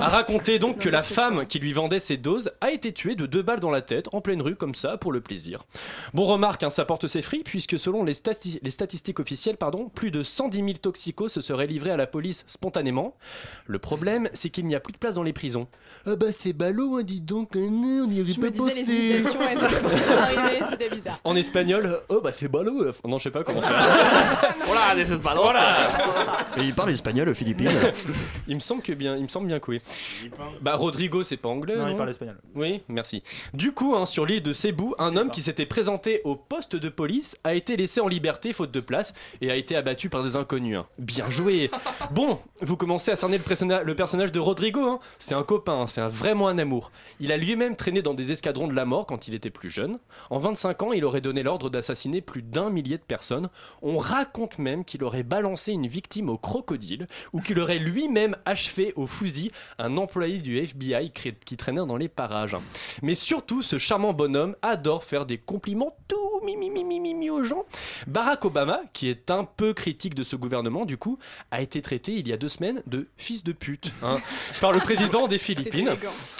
a 0.00 0.08
raconté 0.08 0.58
donc 0.58 0.78
que 0.78 0.88
la 0.88 1.02
femme 1.02 1.46
qui 1.46 1.58
lui 1.58 1.72
vendait 1.72 1.98
ses 1.98 2.16
doses 2.16 2.50
a 2.60 2.70
été 2.70 2.92
tuée 2.92 3.14
de 3.14 3.26
deux 3.26 3.42
balles 3.42 3.60
dans 3.60 3.70
la 3.70 3.82
tête 3.82 4.08
en 4.12 4.20
pleine 4.20 4.42
rue 4.42 4.56
comme 4.56 4.74
ça 4.74 4.96
pour 4.98 5.12
le 5.12 5.20
plaisir. 5.20 5.64
Bon 6.14 6.26
remarque, 6.26 6.64
ça 6.70 6.84
porte 6.84 7.06
ses 7.06 7.22
fruits 7.22 7.42
puisque 7.44 7.78
selon 7.78 8.04
les, 8.04 8.12
stati- 8.14 8.58
les 8.62 8.70
statistiques 8.70 9.20
officielles, 9.20 9.56
pardon, 9.56 9.88
plus 9.88 10.10
de 10.10 10.22
110 10.22 10.58
000 10.58 10.72
toxicos 10.80 11.19
se 11.28 11.40
seraient 11.40 11.66
livrés 11.66 11.90
à 11.90 11.96
la 11.96 12.06
police 12.06 12.44
spontanément. 12.46 13.14
Le 13.66 13.78
problème, 13.78 14.28
c'est 14.32 14.50
qu'il 14.50 14.66
n'y 14.66 14.74
a 14.74 14.80
plus 14.80 14.92
de 14.92 14.98
place 14.98 15.14
dans 15.14 15.22
les 15.22 15.32
prisons. 15.32 15.66
Ah 16.06 16.16
bah 16.16 16.26
c'est 16.38 16.52
ballot, 16.52 16.96
hein, 16.96 17.02
dis 17.02 17.20
donc, 17.20 17.56
hein, 17.56 17.60
on 17.70 18.06
n'y 18.06 18.16
Je 18.32 18.40
me 18.40 18.50
disais 18.50 18.74
les 18.74 18.82
imitations, 18.82 19.40
elles 19.40 19.58
étaient 19.58 20.12
arrivées, 20.12 20.64
c'était 20.70 20.90
bizarre. 20.94 21.18
En 21.24 21.36
espagnol, 21.36 21.86
euh, 21.86 21.98
oh 22.08 22.20
bah 22.22 22.32
c'est 22.32 22.48
ballot. 22.48 22.82
euh, 22.84 22.92
Non, 23.06 23.18
je 23.18 23.24
sais 23.24 23.30
pas 23.30 23.44
comment 23.44 23.60
faire. 23.62 24.54
Hola, 24.70 24.94
this 24.96 25.08
is 25.14 25.22
ballot. 25.22 25.50
Et 26.56 26.62
il 26.64 26.74
parle 26.74 26.90
espagnol 26.90 27.28
aux 27.28 27.34
Philippines. 27.34 27.70
Il 28.48 28.54
me 28.56 28.60
semble 28.60 28.82
que 28.82 28.92
bien, 28.92 29.16
il 29.16 29.22
me 29.22 29.28
semble 29.28 29.46
bien 29.46 29.60
oui. 29.68 29.80
Bah 30.60 30.74
Rodrigo, 30.74 31.22
c'est 31.22 31.36
pas 31.36 31.48
anglais. 31.48 31.76
Non, 31.76 31.84
Non, 31.84 31.88
il 31.90 31.96
parle 31.96 32.10
espagnol. 32.10 32.36
Oui, 32.54 32.82
merci. 32.88 33.22
Du 33.54 33.72
coup, 33.72 33.94
hein, 33.94 34.06
sur 34.06 34.26
l'île 34.26 34.42
de 34.42 34.52
Cebu, 34.52 34.86
un 34.98 35.16
homme 35.16 35.30
qui 35.30 35.42
s'était 35.42 35.66
présenté 35.66 36.20
au 36.24 36.34
poste 36.34 36.74
de 36.74 36.88
police 36.88 37.36
a 37.44 37.54
été 37.54 37.76
laissé 37.76 38.00
en 38.00 38.08
liberté 38.08 38.52
faute 38.52 38.72
de 38.72 38.80
place 38.80 39.12
et 39.40 39.50
a 39.50 39.54
été 39.56 39.76
abattu 39.76 40.08
par 40.08 40.24
des 40.24 40.34
inconnus. 40.36 40.78
hein. 40.78 40.86
Bien 41.10 41.28
joué. 41.28 41.72
Bon, 42.12 42.38
vous 42.60 42.76
commencez 42.76 43.10
à 43.10 43.16
cerner 43.16 43.36
le, 43.36 43.42
personna- 43.42 43.82
le 43.82 43.94
personnage 43.96 44.30
de 44.30 44.38
Rodrigo. 44.38 44.80
hein. 44.86 45.00
C'est 45.18 45.34
un 45.34 45.42
copain, 45.42 45.88
c'est 45.88 46.02
vraiment 46.02 46.46
un 46.46 46.56
amour. 46.56 46.92
Il 47.18 47.32
a 47.32 47.36
lui-même 47.36 47.74
traîné 47.74 48.00
dans 48.00 48.14
des 48.14 48.30
escadrons 48.30 48.68
de 48.68 48.74
la 48.74 48.84
mort 48.84 49.06
quand 49.06 49.26
il 49.26 49.34
était 49.34 49.50
plus 49.50 49.70
jeune. 49.70 49.98
En 50.30 50.38
25 50.38 50.84
ans, 50.84 50.92
il 50.92 51.04
aurait 51.04 51.20
donné 51.20 51.42
l'ordre 51.42 51.68
d'assassiner 51.68 52.20
plus 52.20 52.42
d'un 52.42 52.70
millier 52.70 52.96
de 52.96 53.02
personnes. 53.02 53.48
On 53.82 53.98
raconte 53.98 54.58
même 54.60 54.84
qu'il 54.84 55.02
aurait 55.02 55.24
balancé 55.24 55.72
une 55.72 55.88
victime 55.88 56.28
au 56.28 56.38
crocodile 56.38 57.08
ou 57.32 57.40
qu'il 57.40 57.58
aurait 57.58 57.78
lui-même 57.80 58.36
achevé 58.44 58.92
au 58.94 59.08
fusil 59.08 59.50
un 59.80 59.96
employé 59.96 60.38
du 60.38 60.58
FBI 60.58 61.10
qui 61.10 61.56
traînait 61.56 61.84
dans 61.86 61.96
les 61.96 62.08
parages. 62.08 62.56
Mais 63.02 63.16
surtout, 63.16 63.62
ce 63.62 63.78
charmant 63.78 64.12
bonhomme 64.12 64.54
adore 64.62 65.02
faire 65.02 65.26
des 65.26 65.38
compliments 65.38 65.96
tout 66.06 66.18
mimi 66.44 66.70
mimi 66.70 67.00
mimi 67.00 67.30
aux 67.30 67.42
gens. 67.42 67.64
Barack 68.06 68.44
Obama, 68.44 68.80
qui 68.92 69.08
est 69.08 69.30
un 69.32 69.42
peu 69.44 69.72
critique 69.74 70.14
de 70.14 70.22
ce 70.22 70.36
gouvernement, 70.36 70.84
du 70.84 70.96
coup, 71.00 71.18
a 71.50 71.60
été 71.60 71.82
traité 71.82 72.12
il 72.12 72.28
y 72.28 72.32
a 72.32 72.36
deux 72.36 72.48
semaines 72.48 72.80
de 72.86 73.08
fils 73.16 73.42
de 73.42 73.50
pute 73.50 73.92
hein, 74.04 74.18
par 74.60 74.70
le 74.72 74.78
président 74.78 75.26
des 75.26 75.38
Philippines. 75.38 75.90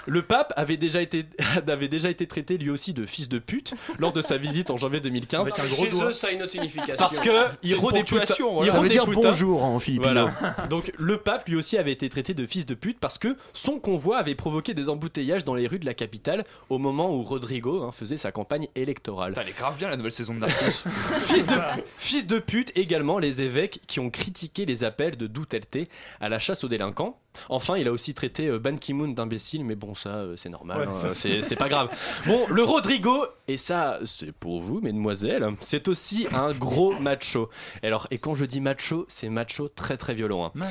Le 0.07 0.21
pape 0.21 0.53
avait 0.55 0.77
déjà 0.77 1.01
été 1.01 1.25
avait 1.67 1.89
déjà 1.89 2.09
été 2.09 2.25
traité 2.27 2.57
lui 2.57 2.69
aussi 2.69 2.93
de 2.93 3.05
fils 3.05 3.27
de 3.27 3.39
pute 3.39 3.73
lors 3.99 4.13
de 4.13 4.21
sa 4.21 4.37
visite 4.37 4.69
en 4.71 4.77
janvier 4.77 5.01
2015. 5.01 5.41
Avec 5.41 5.59
un 5.59 5.65
gros 5.67 5.83
Chez 5.83 5.89
doigt. 5.89 6.05
eux, 6.09 6.13
ça 6.13 6.27
a 6.27 6.31
une 6.31 6.41
autre 6.43 6.51
signification. 6.53 6.95
Parce 6.97 7.19
que 7.19 7.29
il 7.63 7.75
ponctuation, 7.75 8.53
voilà. 8.53 8.69
il 8.69 8.71
Ça 8.73 8.79
veut 8.79 8.89
dire 8.89 9.03
redépoute- 9.05 9.23
bonjour 9.23 9.63
en 9.63 9.79
philippino. 9.79 10.27
voilà. 10.27 10.55
Donc 10.69 10.91
le 10.97 11.17
pape 11.17 11.47
lui 11.49 11.55
aussi 11.55 11.77
avait 11.77 11.91
été 11.91 12.07
traité 12.09 12.33
de 12.33 12.45
fils 12.45 12.65
de 12.65 12.73
pute 12.75 12.99
parce 12.99 13.17
que 13.17 13.35
son 13.53 13.79
convoi 13.79 14.17
avait 14.17 14.35
provoqué 14.35 14.73
des 14.73 14.89
embouteillages 14.89 15.43
dans 15.43 15.55
les 15.55 15.67
rues 15.67 15.79
de 15.79 15.85
la 15.85 15.93
capitale 15.93 16.45
au 16.69 16.77
moment 16.77 17.13
où 17.13 17.21
Rodrigo 17.21 17.83
hein, 17.83 17.91
faisait 17.91 18.17
sa 18.17 18.31
campagne 18.31 18.67
électorale. 18.75 19.31
Putain, 19.31 19.41
elle 19.41 19.49
est 19.49 19.57
grave 19.57 19.77
bien 19.77 19.89
la 19.89 19.97
nouvelle 19.97 20.11
saison 20.11 20.33
de 20.33 20.39
Narcos. 20.39 20.83
Fils 21.21 21.45
de, 21.45 21.55
fils 21.97 22.27
de 22.27 22.39
pute 22.39 22.71
également 22.75 23.19
les 23.19 23.41
évêques 23.41 23.79
qui 23.87 23.99
ont 23.99 24.09
critiqué 24.09 24.50
les 24.57 24.83
appels 24.83 25.17
de 25.17 25.27
Duterte 25.27 25.77
à 26.19 26.29
la 26.29 26.39
chasse 26.39 26.63
aux 26.63 26.67
délinquants. 26.67 27.19
Enfin, 27.49 27.77
il 27.77 27.87
a 27.87 27.91
aussi 27.91 28.13
traité 28.13 28.47
euh, 28.47 28.59
Ban 28.59 28.75
Ki-moon 28.75 29.09
d'imbécile, 29.09 29.63
mais 29.65 29.75
bon, 29.75 29.95
ça, 29.95 30.09
euh, 30.09 30.35
c'est 30.37 30.49
normal, 30.49 30.79
Ouais, 30.79 30.87
hein, 30.87 30.95
ça- 31.01 31.15
c'est 31.15 31.41
c'est 31.41 31.55
pas 31.55 31.69
grave. 31.69 31.89
Bon, 32.25 32.45
le 32.49 32.63
Rodrigo, 32.63 33.25
et 33.47 33.57
ça, 33.57 33.99
c'est 34.05 34.31
pour 34.31 34.61
vous, 34.61 34.79
mesdemoiselles, 34.81 35.47
c'est 35.61 35.87
aussi 35.87 36.27
un 36.33 36.51
gros 36.51 36.93
macho. 36.99 37.49
Et 37.83 37.87
alors, 37.87 38.07
et 38.11 38.17
quand 38.17 38.35
je 38.35 38.45
dis 38.45 38.61
macho, 38.61 39.05
c'est 39.07 39.29
macho 39.29 39.67
très 39.69 39.97
très 39.97 40.13
violent. 40.13 40.51
hein. 40.55 40.65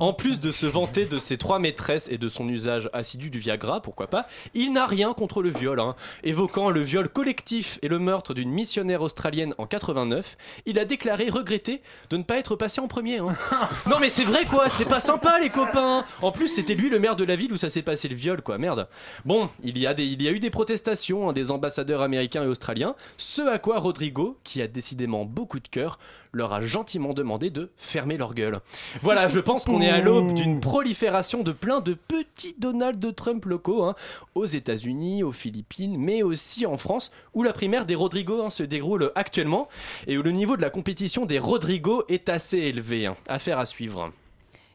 En 0.00 0.12
plus 0.12 0.40
de 0.40 0.52
se 0.52 0.66
vanter 0.66 1.04
de 1.06 1.18
ses 1.18 1.38
trois 1.38 1.58
maîtresses 1.58 2.08
et 2.10 2.18
de 2.18 2.28
son 2.28 2.48
usage 2.48 2.88
assidu 2.92 3.30
du 3.30 3.38
Viagra, 3.38 3.80
pourquoi 3.82 4.06
pas, 4.08 4.26
il 4.54 4.72
n'a 4.72 4.86
rien 4.86 5.12
contre 5.14 5.42
le 5.42 5.50
viol. 5.50 5.80
hein. 5.80 5.94
Évoquant 6.24 6.70
le 6.70 6.80
viol 6.80 7.08
collectif 7.08 7.78
et 7.82 7.88
le 7.88 7.98
meurtre 7.98 8.34
d'une 8.34 8.50
missionnaire 8.50 9.02
australienne 9.02 9.54
en 9.58 9.66
89, 9.66 10.36
il 10.66 10.78
a 10.78 10.84
déclaré 10.84 11.28
regretter 11.28 11.82
de 12.10 12.16
ne 12.16 12.22
pas 12.22 12.38
être 12.38 12.56
passé 12.56 12.80
en 12.80 12.88
premier. 12.88 13.18
hein. 13.18 13.36
non 13.86 13.98
mais 14.00 14.08
c'est 14.08 14.24
vrai 14.24 14.44
quoi, 14.46 14.68
c'est 14.68 14.88
pas 14.88 15.00
sympa 15.00 15.38
les 15.40 15.50
copains. 15.50 16.04
En 16.22 16.32
plus, 16.32 16.48
c'était 16.48 16.74
lui 16.74 16.88
le 16.88 16.98
maire 16.98 17.16
de 17.16 17.24
la 17.24 17.36
ville 17.36 17.52
où 17.52 17.56
ça 17.56 17.70
s'est 17.70 17.82
passé 17.82 18.08
le 18.08 18.14
viol 18.14 18.42
quoi, 18.42 18.58
merde. 18.58 18.88
Bon, 19.24 19.48
il 19.62 19.78
y 19.78 19.86
a, 19.86 19.94
des, 19.94 20.04
il 20.04 20.22
y 20.22 20.28
a 20.28 20.32
eu 20.32 20.38
des 20.38 20.50
protestations 20.50 21.28
hein, 21.28 21.32
des 21.32 21.50
ambassadeurs 21.50 22.02
américains 22.02 22.44
et 22.44 22.46
australiens, 22.46 22.94
ce 23.16 23.42
à 23.42 23.58
quoi 23.58 23.78
Rodrigo, 23.78 24.38
qui 24.44 24.62
a 24.62 24.66
décidément 24.66 25.24
beaucoup 25.24 25.60
de 25.60 25.68
cœur, 25.68 25.98
leur 26.32 26.52
a 26.52 26.60
gentiment 26.60 27.14
demandé 27.14 27.50
de 27.50 27.70
fermer 27.76 28.16
leur 28.16 28.34
gueule. 28.34 28.60
Voilà, 29.02 29.28
je 29.28 29.40
pense 29.40 29.64
qu'on 29.64 29.80
est 29.80 29.88
à 29.88 30.00
l'aube 30.00 30.34
d'une 30.34 30.60
prolifération 30.60 31.42
de 31.42 31.52
plein 31.52 31.80
de 31.80 31.94
petits 31.94 32.54
Donald 32.58 33.14
Trump 33.14 33.44
locaux, 33.46 33.84
hein, 33.84 33.94
aux 34.34 34.46
États-Unis, 34.46 35.22
aux 35.22 35.32
Philippines, 35.32 35.96
mais 35.98 36.22
aussi 36.22 36.66
en 36.66 36.76
France, 36.76 37.10
où 37.34 37.42
la 37.42 37.52
primaire 37.52 37.86
des 37.86 37.94
Rodrigo 37.94 38.42
hein, 38.42 38.50
se 38.50 38.62
déroule 38.62 39.12
actuellement 39.14 39.68
et 40.06 40.18
où 40.18 40.22
le 40.22 40.32
niveau 40.32 40.56
de 40.56 40.62
la 40.62 40.70
compétition 40.70 41.26
des 41.26 41.38
Rodrigo 41.38 42.04
est 42.08 42.28
assez 42.28 42.58
élevé. 42.58 43.10
Affaire 43.28 43.58
à 43.58 43.66
suivre. 43.66 44.12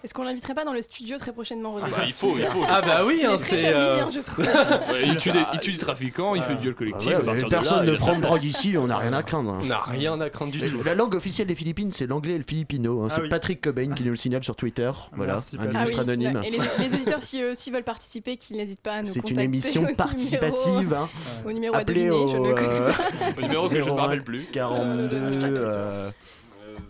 Est-ce 0.04 0.14
qu'on 0.16 0.24
l'inviterait 0.24 0.56
pas 0.56 0.66
dans 0.66 0.74
le 0.74 0.82
studio 0.82 1.18
très 1.20 1.32
prochainement, 1.32 1.74
Rodrigo 1.74 1.96
bah, 1.96 2.04
il 2.08 2.12
faut, 2.14 2.34
il 2.38 2.46
faut. 2.46 2.64
Ah 2.68 2.82
bah 2.82 3.02
oui, 3.06 3.20
Il 3.22 3.26
hein, 3.28 3.38
c'est. 3.38 3.66
euh, 3.66 3.98
chablisien, 3.98 4.12
je 4.12 4.26
trouve. 4.26 4.46
Ouais, 4.92 5.04
il, 5.06 5.16
tue 5.18 5.32
des, 5.32 5.40
il 5.54 5.60
tue 5.60 5.72
des 5.74 5.78
trafiquants, 5.78 6.34
il 6.34 6.42
fait 6.42 6.56
du 6.56 6.62
viol 6.64 6.74
collectif. 6.74 7.08
Ouais, 7.08 7.22
partir 7.24 7.44
de 7.46 7.50
personne 7.50 7.86
là, 7.86 7.92
ne 7.92 7.98
prend 7.98 8.16
de 8.16 8.22
drogue 8.22 8.44
ici, 8.44 8.76
on 8.80 8.88
n'a 8.88 8.98
rien 8.98 9.14
à 9.14 9.22
craindre. 9.22 9.52
hein. 9.52 9.60
On 9.62 9.66
n'a 9.66 9.80
rien 9.80 10.20
à 10.20 10.30
craindre 10.32 10.52
du 10.54 10.60
tout. 10.60 10.82
La 10.84 10.96
langue 10.96 11.14
officielle 11.14 11.48
des 11.48 11.56
Philippines, 11.56 11.92
c'est 11.92 12.08
l'anglais 12.08 12.34
et 12.34 12.38
le 12.40 12.44
filipino. 12.44 13.04
hein. 13.04 13.08
Ah 13.12 13.14
C'est 13.16 13.22
oui. 13.22 13.30
Patrick 13.30 13.62
Cobain 13.62 13.94
qui 13.94 14.04
nous 14.04 14.10
le 14.10 14.16
signale 14.16 14.44
sur 14.44 14.56
Twitter. 14.56 14.92
Voilà, 15.16 15.34
Merci, 15.34 15.58
un. 15.60 15.76
Ah 15.76 15.80
illustre 15.84 15.98
oui, 15.98 16.02
anonyme. 16.04 16.34
là, 16.34 16.42
et 16.46 16.50
les, 16.52 16.58
les 16.80 16.94
auditeurs, 16.96 17.22
si 17.22 17.42
eux 17.44 17.52
aussi 17.52 17.70
veulent 17.70 17.84
participer, 17.84 18.38
qu'ils 18.38 18.58
n'hésitent 18.58 18.82
pas 18.82 18.94
à 18.94 19.02
nous 19.04 19.08
C'est 19.08 19.30
une 19.30 19.40
émission 19.40 19.82
au 19.84 19.86
numéro- 19.86 19.98
participative. 19.98 20.94
hein. 20.96 21.10
Au 21.46 21.52
numéro 21.52 21.76
à 21.76 21.80
Appelez 21.80 22.06
deviner, 22.08 22.24
au, 22.24 22.28
je 22.28 22.38
ne 22.38 22.54
connais 22.54 22.68
euh, 22.70 22.92
pas. 22.92 23.04
Au 23.38 23.42
numéro 23.42 23.70
que 23.70 23.76
je 23.76 23.82
ne 23.82 23.86
me 23.86 23.98
01 23.98 24.02
rappelle 24.02 24.24
plus. 24.24 24.46
42. 24.52 26.12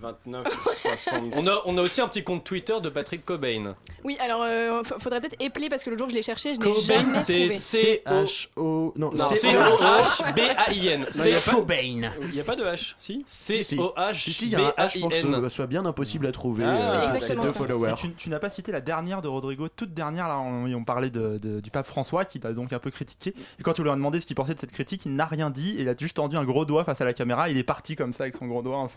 Euh, 0.03 0.11
29, 0.25 0.43
60. 0.81 1.23
On 1.37 1.47
a, 1.47 1.61
on 1.65 1.77
a 1.77 1.81
aussi 1.81 2.01
un 2.01 2.07
petit 2.07 2.23
compte 2.23 2.43
Twitter 2.43 2.73
de 2.81 2.89
Patrick 2.89 3.25
Cobain. 3.25 3.75
Oui, 4.03 4.17
alors 4.19 4.41
euh, 4.43 4.83
faudrait 4.99 5.21
peut-être 5.21 5.35
épeler 5.39 5.69
parce 5.69 5.83
que 5.83 5.89
le 5.89 5.97
jour 5.97 6.09
je 6.09 6.15
l'ai 6.15 6.23
cherché, 6.23 6.55
je 6.55 6.59
n'ai 6.59 6.65
Cobain, 6.73 7.13
jamais 7.13 7.49
c'est 7.49 8.01
trouvé. 8.05 8.27
C-H-O. 8.27 8.93
Non, 8.95 9.11
Non, 9.13 9.25
C- 9.29 9.37
C-O-H-B-A-I-N. 9.37 11.01
Non, 11.15 11.23
il 11.25 11.31
y 11.31 11.35
a 11.35 11.39
pas- 11.39 11.51
Cobain. 11.51 12.11
Il 12.23 12.31
n'y 12.33 12.39
a 12.39 12.43
pas 12.43 12.55
de 12.55 12.63
H, 12.63 12.93
si 12.99 13.23
Si, 13.27 13.57
si. 13.57 13.63
Si, 13.63 13.75
C-O-H-B-A-I-N. 13.75 14.13
si, 14.15 14.45
il 14.45 14.51
y 14.51 14.55
a 14.55 14.59
un 14.59 14.69
H 14.87 14.99
pour 14.99 15.09
que 15.09 15.49
ce 15.49 15.55
soit 15.55 15.67
bien 15.67 15.85
impossible 15.85 16.25
à 16.27 16.31
trouver. 16.31 16.63
Ah, 16.65 16.69
euh, 16.75 17.01
c'est 17.01 17.09
ces 17.11 17.15
exactement 17.33 17.43
deux 17.43 17.51
ça. 17.53 17.57
followers. 17.59 17.91
Et 17.91 17.95
tu, 17.95 18.11
tu 18.13 18.29
n'as 18.29 18.39
pas 18.39 18.49
cité 18.49 18.71
la 18.71 18.81
dernière 18.81 19.21
de 19.21 19.27
Rodrigo, 19.27 19.67
toute 19.69 19.93
dernière, 19.93 20.27
là, 20.27 20.39
on, 20.39 20.71
on 20.73 20.83
parlait 20.83 21.09
de, 21.09 21.37
de- 21.41 21.59
du 21.59 21.69
pape 21.71 21.85
François 21.87 22.25
qui 22.25 22.39
l'a 22.39 22.53
donc 22.53 22.73
un 22.73 22.79
peu 22.79 22.89
critiqué. 22.91 23.33
Et 23.59 23.63
quand 23.63 23.79
on 23.79 23.83
lui 23.83 23.89
a 23.89 23.95
demandé 23.95 24.19
ce 24.19 24.25
qu'il 24.25 24.35
pensait 24.35 24.53
de 24.55 24.59
cette 24.59 24.71
critique, 24.71 25.05
il 25.05 25.15
n'a 25.15 25.25
rien 25.25 25.49
dit 25.49 25.75
et 25.77 25.81
il 25.81 25.89
a 25.89 25.95
juste 25.97 26.15
tendu 26.17 26.35
un 26.37 26.43
gros 26.43 26.65
doigt 26.65 26.83
face 26.83 27.01
à 27.01 27.05
la 27.05 27.13
caméra. 27.13 27.49
Il 27.49 27.57
est 27.57 27.63
parti 27.63 27.95
comme 27.95 28.13
ça 28.13 28.23
avec 28.23 28.35
son 28.35 28.47
gros 28.47 28.61
doigt 28.61 28.77
en. 28.77 28.89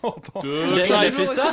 Il 0.43 0.81
a, 0.81 0.85
il 0.87 0.93
a 0.99 1.11
fait 1.11 1.27
ça. 1.27 1.51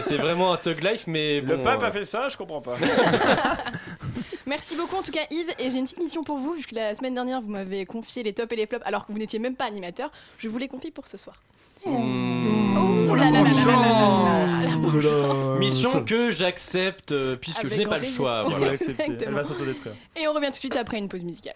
C'est, 0.00 0.16
vraiment 0.16 0.52
un 0.52 0.56
thug 0.56 0.82
life, 0.82 1.04
mais 1.06 1.40
bon, 1.40 1.56
Le 1.56 1.62
pape 1.62 1.82
a 1.82 1.86
euh. 1.86 1.90
fait 1.90 2.04
ça, 2.04 2.28
je 2.28 2.36
comprends 2.36 2.60
pas. 2.60 2.76
Merci 4.46 4.76
beaucoup 4.76 4.96
en 4.96 5.02
tout 5.02 5.12
cas 5.12 5.26
Yves. 5.30 5.52
Et 5.58 5.70
j'ai 5.70 5.78
une 5.78 5.84
petite 5.84 5.98
mission 5.98 6.22
pour 6.22 6.38
vous 6.38 6.54
puisque 6.54 6.72
la 6.72 6.94
semaine 6.94 7.14
dernière 7.14 7.40
vous 7.40 7.50
m'avez 7.50 7.84
confié 7.84 8.22
les 8.22 8.32
tops 8.32 8.50
et 8.52 8.56
les 8.56 8.66
flops 8.66 8.84
alors 8.86 9.06
que 9.06 9.12
vous 9.12 9.18
n'étiez 9.18 9.38
même 9.38 9.54
pas 9.54 9.66
animateur, 9.66 10.10
je 10.38 10.48
vous 10.48 10.58
les 10.58 10.68
confie 10.68 10.90
pour 10.90 11.06
ce 11.06 11.18
soir. 11.18 11.36
Mission 15.58 16.04
que 16.04 16.30
j'accepte 16.30 17.12
euh, 17.12 17.36
puisque 17.36 17.68
je 17.68 17.76
n'ai 17.76 17.86
pas 17.86 17.98
le 17.98 18.04
choix. 18.04 18.44
Et 20.16 20.26
on 20.28 20.32
revient 20.32 20.46
tout 20.46 20.52
de 20.52 20.56
suite 20.56 20.76
après 20.76 20.98
une 20.98 21.08
pause 21.08 21.24
musicale. 21.24 21.54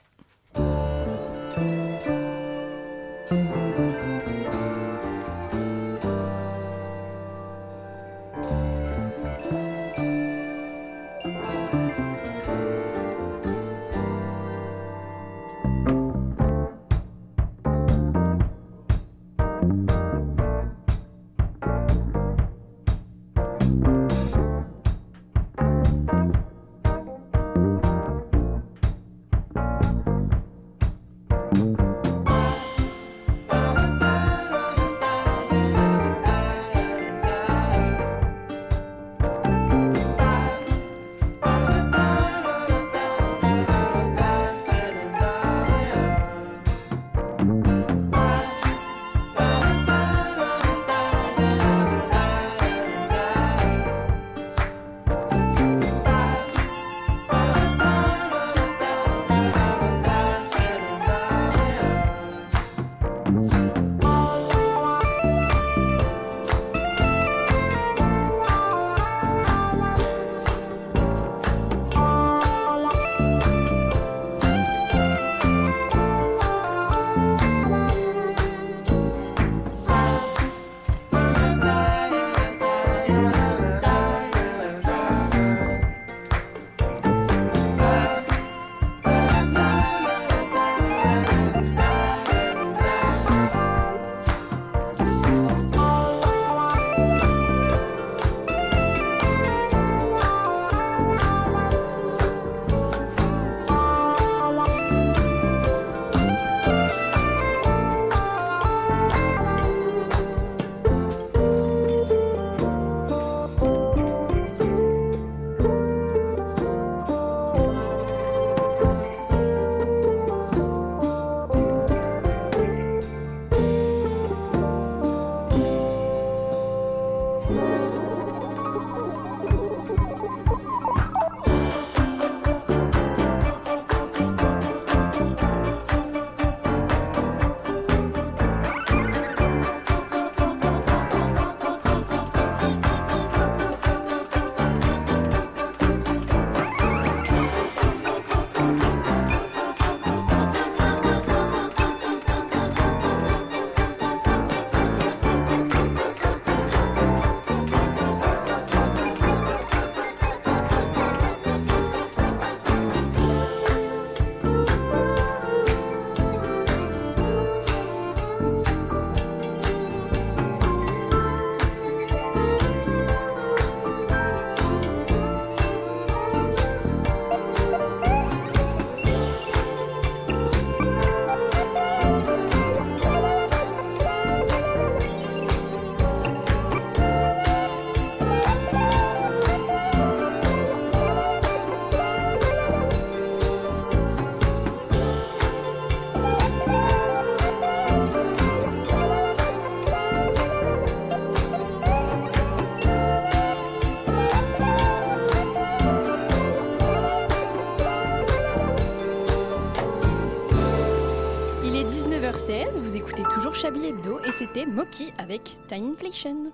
Chablis 213.62 213.86
Hebdo 213.90 214.18
et 214.26 214.32
c'était 214.32 214.66
Moki 214.66 215.12
avec 215.18 215.56
Time 215.68 215.92
Inflation. 215.92 216.50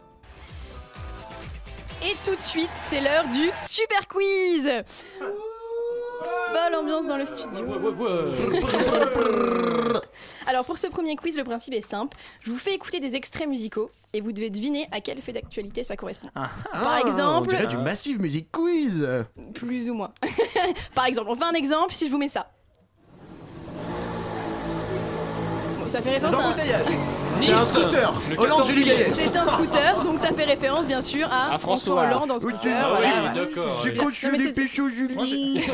Et 2.04 2.14
tout 2.22 2.36
de 2.36 2.40
suite, 2.42 2.68
c'est 2.76 3.00
l'heure 3.00 3.24
du 3.32 3.48
super 3.54 4.06
quiz 4.06 4.68
Bonne 6.52 6.74
ambiance 6.78 7.06
dans 7.06 7.16
le 7.16 7.24
studio. 7.24 7.64
Alors 10.46 10.66
pour 10.66 10.76
ce 10.76 10.86
premier 10.88 11.16
quiz, 11.16 11.36
le 11.38 11.44
principe 11.44 11.72
est 11.72 11.80
simple. 11.80 12.14
Je 12.42 12.50
vous 12.50 12.58
fais 12.58 12.74
écouter 12.74 13.00
des 13.00 13.14
extraits 13.14 13.48
musicaux 13.48 13.90
et 14.12 14.20
vous 14.20 14.32
devez 14.32 14.50
deviner 14.50 14.86
à 14.92 15.00
quel 15.00 15.22
fait 15.22 15.32
d'actualité 15.32 15.84
ça 15.84 15.96
correspond. 15.96 16.28
Par 16.34 16.50
Ah, 16.74 17.00
exemple, 17.06 17.48
On 17.48 17.56
dirait 17.56 17.66
du 17.68 17.78
Massive 17.78 18.20
Music 18.20 18.50
Quiz. 18.52 19.08
plus 19.54 19.88
ou 19.88 19.94
moins. 19.94 20.12
Par 20.94 21.06
exemple, 21.06 21.28
on 21.30 21.36
fait 21.36 21.44
un 21.44 21.52
exemple 21.52 21.94
si 21.94 22.06
je 22.06 22.10
vous 22.10 22.18
mets 22.18 22.28
ça. 22.28 22.50
Ça 25.88 26.02
fait 26.02 26.10
référence 26.10 26.36
à 26.36 26.48
un... 26.48 26.54
C'est 27.40 27.52
un 27.52 27.64
scooter. 27.64 28.12
Le 28.30 28.36
Hollande 28.38 28.58
14 28.58 28.68
Julie 28.68 28.84
Gaillet. 28.84 29.12
C'est 29.16 29.36
un 29.36 29.48
scooter, 29.48 30.02
donc 30.02 30.18
ça 30.18 30.28
fait 30.32 30.44
référence 30.44 30.86
bien 30.86 31.02
sûr 31.02 31.26
à, 31.30 31.54
À 31.54 31.58
François 31.58 31.94
François. 31.94 32.02
Hollande 32.16 32.30
en 32.32 32.38
scooter. 32.38 32.82
Ah 32.84 32.88
voilà, 32.90 33.06
oui, 33.06 33.12
voilà. 33.20 33.32
d'accord. 33.32 33.82
Quand 33.98 34.04
Non, 34.04 34.10
mais 34.32 34.52
c'est- 34.54 34.88
Julie. 34.88 35.64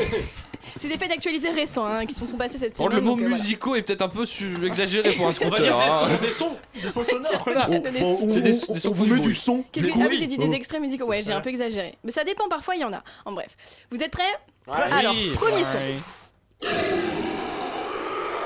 C'est 0.79 0.87
des 0.89 0.97
faits 0.97 1.09
d'actualité 1.09 1.49
récents 1.51 1.85
hein, 1.85 2.05
qui 2.05 2.13
sont 2.15 2.25
passés 2.25 2.57
cette 2.57 2.75
Bon, 2.77 2.85
semaine. 2.85 2.97
le 2.97 3.03
mot 3.03 3.11
donc, 3.11 3.19
euh, 3.21 3.27
voilà. 3.27 3.35
musicaux 3.41 3.75
est 3.75 3.83
peut-être 3.83 4.01
un 4.01 4.09
peu 4.09 4.25
su- 4.25 4.55
exagéré 4.65 5.11
pour 5.13 5.27
un 5.27 5.29
On 5.29 5.49
va 5.49 5.57
dire 5.59 5.73
scooter. 5.73 5.77
hein. 5.79 6.09
des 6.21 6.31
sons, 6.31 6.49
des 6.81 6.91
sons. 6.91 7.01
Des 7.03 7.11
sons 7.11 7.23
sonores. 7.23 7.43
Voilà. 7.45 7.67
On, 7.69 7.79
Des- 7.79 8.01
on- 8.01 8.29
C'est 8.29 8.41
des- 8.41 8.49
on- 8.67 8.73
des 8.73 8.79
sons 8.79 8.89
on 8.89 8.91
vous 8.93 9.05
met 9.05 9.19
du 9.19 9.35
son. 9.35 9.63
Qu'est-ce 9.71 9.85
du 9.85 9.91
que- 9.93 9.97
coup. 9.97 10.03
Ah 10.03 10.07
oui, 10.09 10.17
j'ai 10.19 10.27
dit 10.27 10.37
des 10.37 10.47
Oh. 10.49 10.53
extraits 10.53 10.81
musicaux. 10.81 11.05
Ouais, 11.05 11.21
j'ai 11.23 11.31
un 11.33 11.39
peu 11.39 11.49
exagéré. 11.49 11.95
Mais 12.03 12.11
ça 12.11 12.23
dépend, 12.25 12.49
parfois 12.49 12.75
il 12.75 12.81
y 12.81 12.83
en 12.83 12.91
a. 12.91 13.03
En 13.25 13.31
bref. 13.31 13.47
Vous 13.91 14.01
êtes 14.01 14.11
prêts? 14.11 14.23
Ouais. 14.67 14.73
Alors, 14.91 15.13
Oui. 15.13 15.29
premier 15.35 15.63
son. 15.63 15.77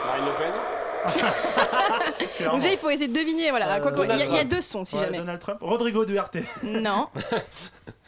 Marine 0.06 0.26
Le 0.26 0.38
Pen? 0.38 0.54
Donc 2.46 2.56
déjà, 2.62 2.72
il 2.72 2.78
faut 2.78 2.90
essayer 2.90 3.08
de 3.08 3.14
deviner. 3.14 3.50
Voilà, 3.50 3.80
quoi 3.80 3.92
Euh, 3.92 4.06
il, 4.06 4.10
y 4.10 4.12
a, 4.12 4.16
il 4.16 4.20
y 4.20 4.24
a 4.24 4.28
Donald 4.28 4.50
deux 4.50 4.62
sons 4.62 4.84
si 4.86 4.96
Ouais, 4.96 5.06
jamais. 5.06 5.18
Donald 5.20 5.40
Trump. 5.40 5.58
Rodrigo 5.62 6.06
Duarte. 6.06 6.38
Non, 6.64 7.08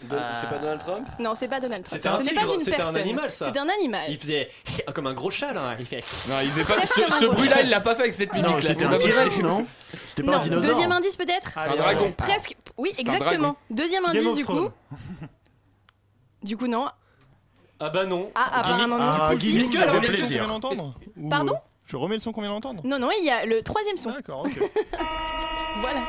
De- 0.04 0.18
C'est 0.40 0.50
pas 0.50 0.58
Donald 0.58 0.80
Trump? 0.82 1.08
Non, 1.20 1.36
c'est 1.36 1.48
pas 1.48 1.60
Donald 1.60 1.84
Trump. 1.84 2.02
C'était 2.02 2.10
un 2.12 2.18
Ce 2.18 2.24
n'est 2.24 2.30
tigre, 2.30 2.42
pas 2.48 2.54
une 2.56 2.60
c'était 2.60 2.74
un 2.74 2.78
personne. 2.78 3.02
animal, 3.02 3.32
ça. 3.32 3.52
C'est 3.54 3.60
un 3.60 3.70
animal. 3.70 4.02
Il 4.10 4.18
faisait 4.18 4.50
comme 4.96 5.06
un 5.08 5.14
gros 5.14 5.30
chat 5.30 5.54
là. 5.54 5.76
Il 5.80 5.86
fait. 5.86 6.04
Non, 6.28 6.36
il 6.42 6.50
fait 6.50 6.64
pas. 6.64 6.86
Ce, 6.86 7.26
bruit-là, 7.26 7.62
il 7.62 7.70
l'a 7.70 7.82
pas 7.82 7.94
fait 7.96 8.02
avec 8.04 8.14
cette 8.16 8.34
minute. 8.34 8.48
Non, 8.50 8.60
c'était 8.62 8.74
c'est 8.74 8.86
un 8.86 8.98
T-Rex, 8.98 9.40
non 9.42 9.66
C'était 10.08 10.24
pas 10.24 10.32
un 10.32 10.38
Non, 10.40 10.44
dinosaure. 10.44 10.72
deuxième 10.72 10.92
indice 10.92 11.16
peut-être 11.18 11.52
Allez, 11.56 11.74
un 11.74 11.76
dragon. 11.78 12.12
Presque. 12.18 12.56
Oui, 12.78 12.90
C'est 12.94 13.08
un 13.08 13.14
exactement. 13.14 13.56
Deuxième 13.70 14.04
Game 14.04 14.16
indice 14.16 14.28
of 14.30 14.36
du 14.38 14.46
coup. 14.46 14.54
Thrones. 14.54 14.72
Du 16.44 16.58
coup, 16.58 16.66
non. 16.68 16.88
Ah 17.80 17.90
bah 17.92 18.06
non. 18.06 18.32
Ah, 18.34 18.60
apparemment 18.62 18.98
non. 18.98 19.16
Ah, 19.20 19.30
Si, 19.36 19.38
si. 19.40 19.52
Gimmicks, 19.52 19.64
Est-ce 19.66 19.72
que 19.72 19.78
ça 19.78 19.84
alors 19.84 19.96
fait 20.02 20.08
les 20.08 20.18
plaisir. 20.18 20.60
Pardon 21.30 21.54
euh, 21.54 21.71
Je 21.92 21.98
remets 21.98 22.16
le 22.16 22.22
son 22.22 22.32
qu'on 22.32 22.40
vient 22.40 22.52
d'entendre 22.52 22.80
Non, 22.86 23.00
non, 23.00 23.10
il 23.20 23.26
y 23.26 23.30
a 23.30 23.46
le 23.46 23.62
troisième 23.64 23.98
son. 23.98 24.12
D'accord, 24.12 24.46
ok. 24.46 24.58
Voilà. 25.82 26.00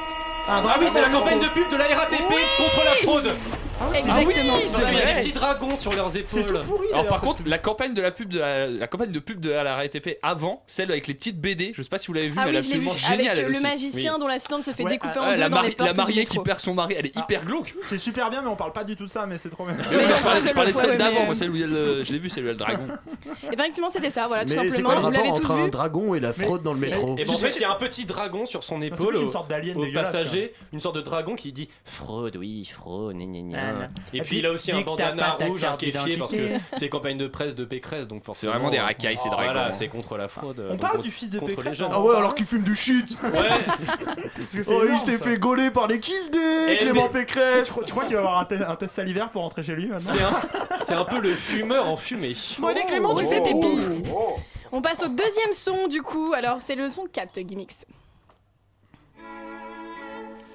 Ah 0.46 0.76
oui, 0.78 0.86
c'est 0.92 1.00
la 1.00 1.08
campagne 1.08 1.40
de 1.40 1.48
pub 1.48 1.68
de 1.68 1.76
la 1.76 1.86
RATP 1.86 2.22
contre 2.56 2.84
la 2.84 2.90
fraude. 2.92 3.34
Exactement. 3.94 4.52
Parce 4.52 4.84
qu'il 4.84 4.94
y 4.94 5.00
a 5.00 5.14
des 5.14 5.20
petits 5.20 5.32
dragons 5.32 5.76
sur 5.76 5.92
leurs 5.92 6.10
C'est 6.10 6.22
tout 6.22 6.38
épaules. 6.38 6.62
pourri. 6.66 6.88
Alors 6.92 7.08
par 7.08 7.20
contre, 7.20 7.42
la 7.46 7.58
campagne 7.58 7.94
de 7.94 8.02
la 8.02 8.10
pub 8.10 8.28
de 8.28 8.38
la, 8.40 8.66
la 8.68 8.86
campagne 8.86 9.10
de 9.12 9.18
pub 9.18 9.40
de 9.40 9.50
la 9.50 9.74
RATP 9.76 10.18
avant, 10.22 10.62
celle 10.66 10.90
avec 10.90 11.06
les 11.06 11.14
petites 11.14 11.40
BD, 11.40 11.72
je 11.74 11.82
sais 11.82 11.88
pas 11.88 11.98
si 11.98 12.06
vous 12.08 12.12
l'avez 12.14 12.28
vue, 12.28 12.34
Ah 12.38 12.44
mais 12.46 12.50
elle 12.50 12.56
est 12.56 12.58
oui, 12.60 12.64
je 12.64 12.72
l'ai 12.72 12.78
vu. 12.80 12.88
absolument 12.88 13.08
Avec 13.08 13.18
géniale. 13.20 13.36
euh, 13.36 13.40
elle 13.40 13.46
le 13.46 13.52
aussi. 13.54 13.62
magicien 13.62 14.14
Oui. 14.14 14.20
dont 14.20 14.26
l'assistante 14.26 14.62
se 14.64 14.70
fait 14.72 14.82
Ouais, 14.84 14.90
découper 14.90 15.12
ah, 15.16 15.20
en 15.22 15.28
Ouais, 15.28 15.34
deux 15.34 15.40
la, 15.40 15.48
dans 15.48 15.56
mari- 15.56 15.68
les 15.70 15.74
portes 15.76 15.88
la 15.90 15.94
mariée 15.94 16.24
qui 16.24 16.30
métro. 16.32 16.42
perd 16.42 16.60
son 16.60 16.74
mari, 16.74 16.94
elle 16.98 17.06
est 17.06 17.12
Ah. 17.16 17.20
hyper 17.20 17.44
glauque. 17.44 17.74
C'est 17.82 17.98
super 17.98 18.30
bien, 18.30 18.42
mais 18.42 18.48
on 18.48 18.56
parle 18.56 18.72
pas 18.72 18.84
du 18.84 18.96
tout 18.96 19.04
de 19.06 19.10
ça, 19.10 19.26
mais 19.26 19.38
c'est 19.38 19.48
trop 19.50 19.64
bien. 19.66 19.74
Mais 19.90 19.96
oui, 19.96 20.04
mais 20.08 20.16
je 20.16 20.22
parlais, 20.22 20.40
je 20.46 20.52
parlais 20.54 20.72
de 20.72 20.76
ouais, 20.76 20.82
celle 20.82 20.98
d'avant, 20.98 21.22
euh, 21.22 21.26
moi 21.26 21.34
celle 21.34 21.50
où 21.50 21.54
il 21.54 21.60
y 21.60 21.64
a 21.64 21.66
le, 21.66 22.04
je 22.04 22.12
l'ai 22.12 22.18
vue, 22.18 22.30
celle 22.30 22.44
où 22.44 22.46
il 22.46 22.48
y 22.48 22.50
a 22.50 22.52
le 22.52 22.58
dragon. 22.58 22.86
Effectivement, 23.52 23.90
c'était 23.90 24.10
ça, 24.10 24.26
voilà, 24.28 24.44
tout 24.44 24.50
Mais 24.50 24.54
c'est 24.56 24.70
simplement. 24.70 24.90
le 24.94 24.96
Vous 25.00 25.10
l'avez 25.10 25.16
rapport 25.28 25.40
tous 25.40 25.44
entre 25.46 25.52
un 25.60 25.64
vu. 25.64 25.70
dragon 25.70 26.14
et 26.14 26.20
la 26.20 26.32
fraude 26.32 26.62
dans 26.62 26.72
le 26.72 26.78
métro 26.78 27.16
Et 27.18 27.24
ben 27.24 27.34
en 27.34 27.38
fait, 27.38 27.54
il 27.56 27.62
y 27.62 27.64
a 27.64 27.72
un 27.72 27.76
petit 27.76 28.04
dragon 28.04 28.46
sur 28.46 28.64
son 28.64 28.80
C'est 28.80 28.86
épaule 28.88 29.16
une 29.16 29.24
au, 29.28 29.30
sorte 29.32 29.48
d'alien 29.50 29.76
au 29.76 29.84
dégueulasse. 29.84 30.12
passager, 30.12 30.52
une 30.72 30.80
sorte 30.80 30.96
de 30.96 31.00
dragon 31.00 31.34
qui 31.34 31.52
dit 31.52 31.68
fraude, 31.84 32.36
oui, 32.36 32.64
fraude, 32.64 33.16
gna, 33.16 33.24
gna, 33.26 33.40
gna. 33.42 33.71
Et 34.12 34.18
Et 34.18 34.20
puis 34.20 34.28
puis, 34.28 34.38
il 34.38 34.46
a 34.46 34.50
aussi 34.52 34.72
un 34.72 34.80
bandana 34.82 35.32
rouge 35.40 35.64
inquiété 35.64 36.16
parce 36.18 36.32
que 36.32 36.48
c'est 36.72 36.88
campagne 36.88 37.16
de 37.18 37.26
presse 37.26 37.54
de 37.54 37.64
Pécresse, 37.64 38.06
donc 38.08 38.20
C'est 38.22 38.26
forcément. 38.26 38.52
vraiment 38.52 38.70
des 38.70 38.80
racailles, 38.80 39.16
ces 39.16 39.28
dragons. 39.28 39.44
Voilà, 39.52 39.72
c'est 39.72 39.88
contre 39.88 40.16
la 40.16 40.28
fraude. 40.28 40.64
On 40.70 40.76
parle 40.76 41.02
du 41.02 41.10
fils 41.10 41.30
de 41.30 41.38
Pécresse. 41.40 41.78
Ah 41.90 42.00
ouais, 42.00 42.16
alors 42.16 42.34
qu'il 42.34 42.46
fume 42.46 42.62
du 42.62 42.74
shit 42.76 43.16
Ouais. 43.22 43.30
C'est 44.50 44.64
Oh, 44.68 44.82
il 44.90 44.98
s'est 44.98 45.18
fait 45.18 45.38
gauler 45.38 45.70
par 45.70 45.86
les 45.86 46.00
Kiss 46.00 46.30
Day, 46.30 46.38
Eh, 46.68 46.76
Clément 46.78 47.08
Pécresse 47.08 47.68
Tu 47.84 47.92
crois, 47.92 48.04
qu'il 48.04 48.14
va 48.14 48.20
avoir 48.20 48.38
un, 48.38 48.44
te- 48.44 48.54
un 48.54 48.76
test 48.76 48.94
salivaire 48.94 49.30
pour 49.30 49.42
rentrer 49.42 49.62
chez 49.62 49.74
lui 49.74 49.86
maintenant 49.88 50.12
C'est 50.14 50.22
un, 50.22 50.78
c'est 50.80 50.94
un 50.94 51.04
peu 51.04 51.20
le 51.20 51.30
fumeur 51.30 51.88
en 51.88 51.96
fumée. 51.96 52.34
Bon, 52.58 52.68
allez, 52.68 52.82
Clément, 52.82 53.14
tu 53.14 53.24
Oh, 53.26 53.28
sais, 53.30 53.42
t'es 53.42 53.54
pire. 53.54 53.88
On 54.72 54.80
passe 54.80 55.02
au 55.02 55.08
deuxième 55.08 55.52
son 55.52 55.86
du 55.88 56.00
coup. 56.02 56.32
Alors, 56.34 56.62
c'est 56.62 56.74
le 56.76 56.88
son 56.90 57.04
4 57.10 57.40
Gimmicks. 57.40 57.84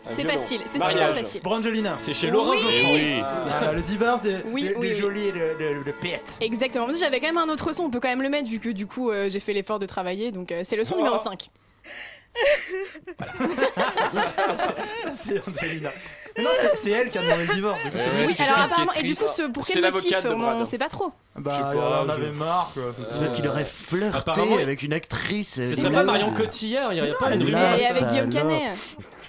C'est 0.09 0.21
violon. 0.23 0.37
facile, 0.39 0.61
c'est 0.65 0.83
super 0.85 1.15
facile. 1.15 1.41
Brangelina. 1.41 1.95
C'est 1.97 2.13
chez 2.13 2.29
Laurent 2.29 2.51
Oui. 2.51 2.59
Geoffroy. 2.59 2.93
oui. 2.93 3.21
Ah, 3.23 3.71
le 3.73 3.81
divorce 3.81 4.21
des, 4.21 4.35
Oui, 4.45 4.95
jolis 4.95 5.27
et 5.27 5.31
de, 5.31 5.39
de, 5.79 5.83
de 5.83 5.91
pète. 5.91 6.33
Exactement. 6.41 6.87
J'avais 6.97 7.19
quand 7.19 7.27
même 7.27 7.37
un 7.37 7.49
autre 7.49 7.73
son, 7.73 7.83
on 7.83 7.89
peut 7.89 7.99
quand 7.99 8.09
même 8.09 8.21
le 8.21 8.29
mettre 8.29 8.49
vu 8.49 8.59
que 8.59 8.69
du 8.69 8.87
coup 8.87 9.09
euh, 9.11 9.29
j'ai 9.29 9.39
fait 9.39 9.53
l'effort 9.53 9.79
de 9.79 9.85
travailler. 9.85 10.31
Donc 10.31 10.51
euh, 10.51 10.61
c'est 10.65 10.75
le 10.75 10.85
son 10.85 10.93
Oh. 10.95 10.97
numéro 10.97 11.17
5. 11.17 11.49
C'est 15.25 15.41
Angelina. 15.47 15.89
Non, 16.37 16.49
c'est- 16.61 16.75
c'est 16.83 16.89
elle 16.91 17.09
qui 17.09 17.17
a 17.17 17.23
demandé 17.23 17.47
le 17.47 17.53
divorce. 17.55 17.81
Du 17.83 17.89
coup, 17.89 17.97
c'est 17.97 18.27
Oui, 18.27 18.35
alors 18.47 18.59
apparemment, 18.59 18.91
et 18.93 19.01
du 19.01 19.15
coup, 19.15 19.23
ce- 19.27 19.41
pour 19.49 19.65
C'est 19.65 19.73
quel 19.81 19.91
motif 19.91 20.21
de 20.23 20.29
on 20.29 20.59
ne 20.59 20.65
sait 20.65 20.77
pas 20.77 20.87
trop. 20.87 21.11
Bah, 21.35 21.73
Je 21.73 21.79
sais 21.79 21.81
je- 22.15 22.21
avait 22.21 22.31
marre 22.31 22.71
c'est 22.75 23.13
C'est 23.13 23.19
parce 23.19 23.31
qu'il 23.33 23.47
aurait 23.47 23.65
flirté 23.65 24.41
avec 24.61 24.83
une 24.83 24.93
actrice. 24.93 25.55
Ce 25.55 25.61
et 25.61 25.75
serait 25.75 25.91
pas 25.91 26.03
Marion 26.03 26.31
Cotillard, 26.33 26.93
il 26.93 27.01
n'y 27.01 27.09
a 27.09 27.15
pas 27.15 27.31
une 27.31 27.39
mais 27.43 27.51
Et 27.51 27.55
rumeur. 27.55 27.73
avec 27.89 28.07
Guillaume. 28.07 28.29
Canet. 28.29 28.71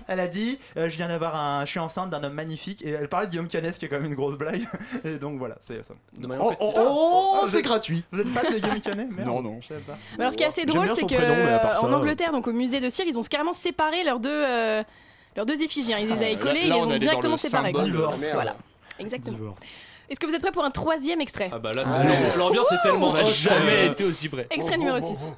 Elle 0.09 0.21
a 0.21 0.27
dit 0.27 0.59
euh, 0.77 0.89
Je 0.91 0.97
viens 0.97 1.09
d'avoir 1.09 1.37
un. 1.37 1.65
Je 1.65 1.71
suis 1.71 1.79
enceinte 1.79 2.11
d'un 2.11 2.25
homme 2.25 2.33
magnifique. 2.33 2.83
Et 2.83 2.91
elle 2.91 3.09
parlait 3.09 3.27
de 3.27 3.31
Guillaume 3.31 3.49
Canet, 3.49 3.75
ce 3.75 3.79
qui 3.79 3.85
est 3.85 3.89
quand 3.89 3.97
même 4.01 4.07
une 4.07 4.15
grosse 4.15 4.37
blague. 4.37 4.67
Et 5.05 5.19
donc 5.19 5.39
voilà, 5.39 5.57
c'est 5.67 5.85
ça. 5.85 5.95
Oh, 5.95 6.27
oh, 6.41 6.49
Cotillard. 6.49 6.87
oh, 6.91 7.37
Ah, 7.43 7.47
c'est 7.47 7.63
gratuit. 7.63 8.03
Vous 8.11 8.21
êtes 8.21 8.29
fan 8.29 8.53
de 8.53 8.59
Guillaume 8.59 8.81
Canet 8.81 9.09
Merde. 9.17 9.29
Non, 9.29 9.43
non. 9.43 9.59
Je 9.61 9.69
savais 9.69 9.81
pas. 9.81 9.99
Alors, 10.19 10.33
ce 10.33 10.37
qui 10.39 10.43
est 10.43 10.47
assez 10.47 10.65
drôle, 10.65 10.89
c'est 10.95 11.03
que 11.03 11.15
prénom, 11.15 11.35
euh, 11.35 11.59
en 11.79 11.89
ça, 11.89 11.97
Angleterre, 11.97 12.33
donc 12.33 12.47
au 12.49 12.53
musée 12.53 12.81
de 12.81 12.89
cire, 12.89 13.05
ils 13.07 13.19
ont 13.19 13.23
carrément 13.23 13.53
séparé 13.55 14.03
leurs 14.03 14.19
deux, 14.21 14.31
euh, 14.31 14.83
leurs 15.37 15.47
deux 15.47 15.61
effigies. 15.63 15.93
hein. 15.93 15.99
Ils 16.01 16.07
les 16.07 16.13
avaient 16.13 16.33
là- 16.33 16.39
collées 16.39 16.61
et 16.61 16.67
ils 16.67 16.73
les 16.73 16.81
on 16.81 16.91
ont 16.91 16.97
directement 16.97 17.37
séparés. 17.37 17.73
Voilà, 18.33 18.57
exactement. 18.99 19.55
Est-ce 20.11 20.19
que 20.19 20.25
vous 20.27 20.35
êtes 20.35 20.41
prêts 20.41 20.53
pour 20.53 20.65
un 20.65 20.71
troisième 20.71 21.21
extrait? 21.21 21.51
Ah 21.53 21.59
bah 21.59 21.73
là, 21.75 21.85
c'est- 21.85 22.39
l'ambiance 22.39 22.73
est 22.73 22.81
tellement 22.83 23.09
On 23.09 23.13
n'a 23.13 23.25
jamais 23.25 23.87
été 23.89 24.05
aussi 24.05 24.31
près. 24.31 24.47
Extrait 24.51 24.79
numéro 24.79 24.97
6. 25.05 25.35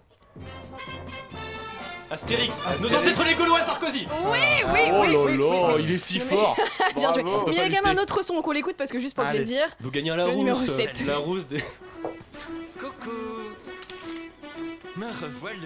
Astérix, 2.11 2.61
nos 2.81 2.92
ancêtres 2.94 3.23
les 3.29 3.35
Gaulois 3.35 3.62
Sarkozy. 3.62 4.09
Oui, 4.25 4.38
oui, 4.73 4.81
Oh 4.92 5.03
oui. 5.03 5.12
là 5.12 5.18
oui, 5.18 5.37
là, 5.38 5.44
oui, 5.44 5.73
oui. 5.77 5.83
il 5.85 5.90
est 5.94 5.99
si 5.99 6.18
fort. 6.18 6.57
Bien 6.96 7.12
joué. 7.12 7.23
Mais 7.23 7.31
il 7.53 7.55
y 7.55 7.61
avait 7.61 7.70
quand 7.77 7.85
même 7.85 7.99
un 7.99 8.03
autre 8.03 8.25
son, 8.25 8.35
donc 8.35 8.49
on 8.49 8.51
l'écoute 8.53 8.75
parce 8.77 8.90
que 8.90 8.99
juste 8.99 9.14
pour 9.14 9.23
le 9.25 9.31
plaisir. 9.31 9.62
Vous 9.81 9.90
gagnez 9.92 10.11
à 10.11 10.16
la 10.16 10.27
rousse. 10.27 10.70
La 11.07 11.16
rousse 11.18 11.46
des. 11.46 11.62
Coucou 12.79 13.11
Me 14.96 15.07
revoilà 15.07 15.57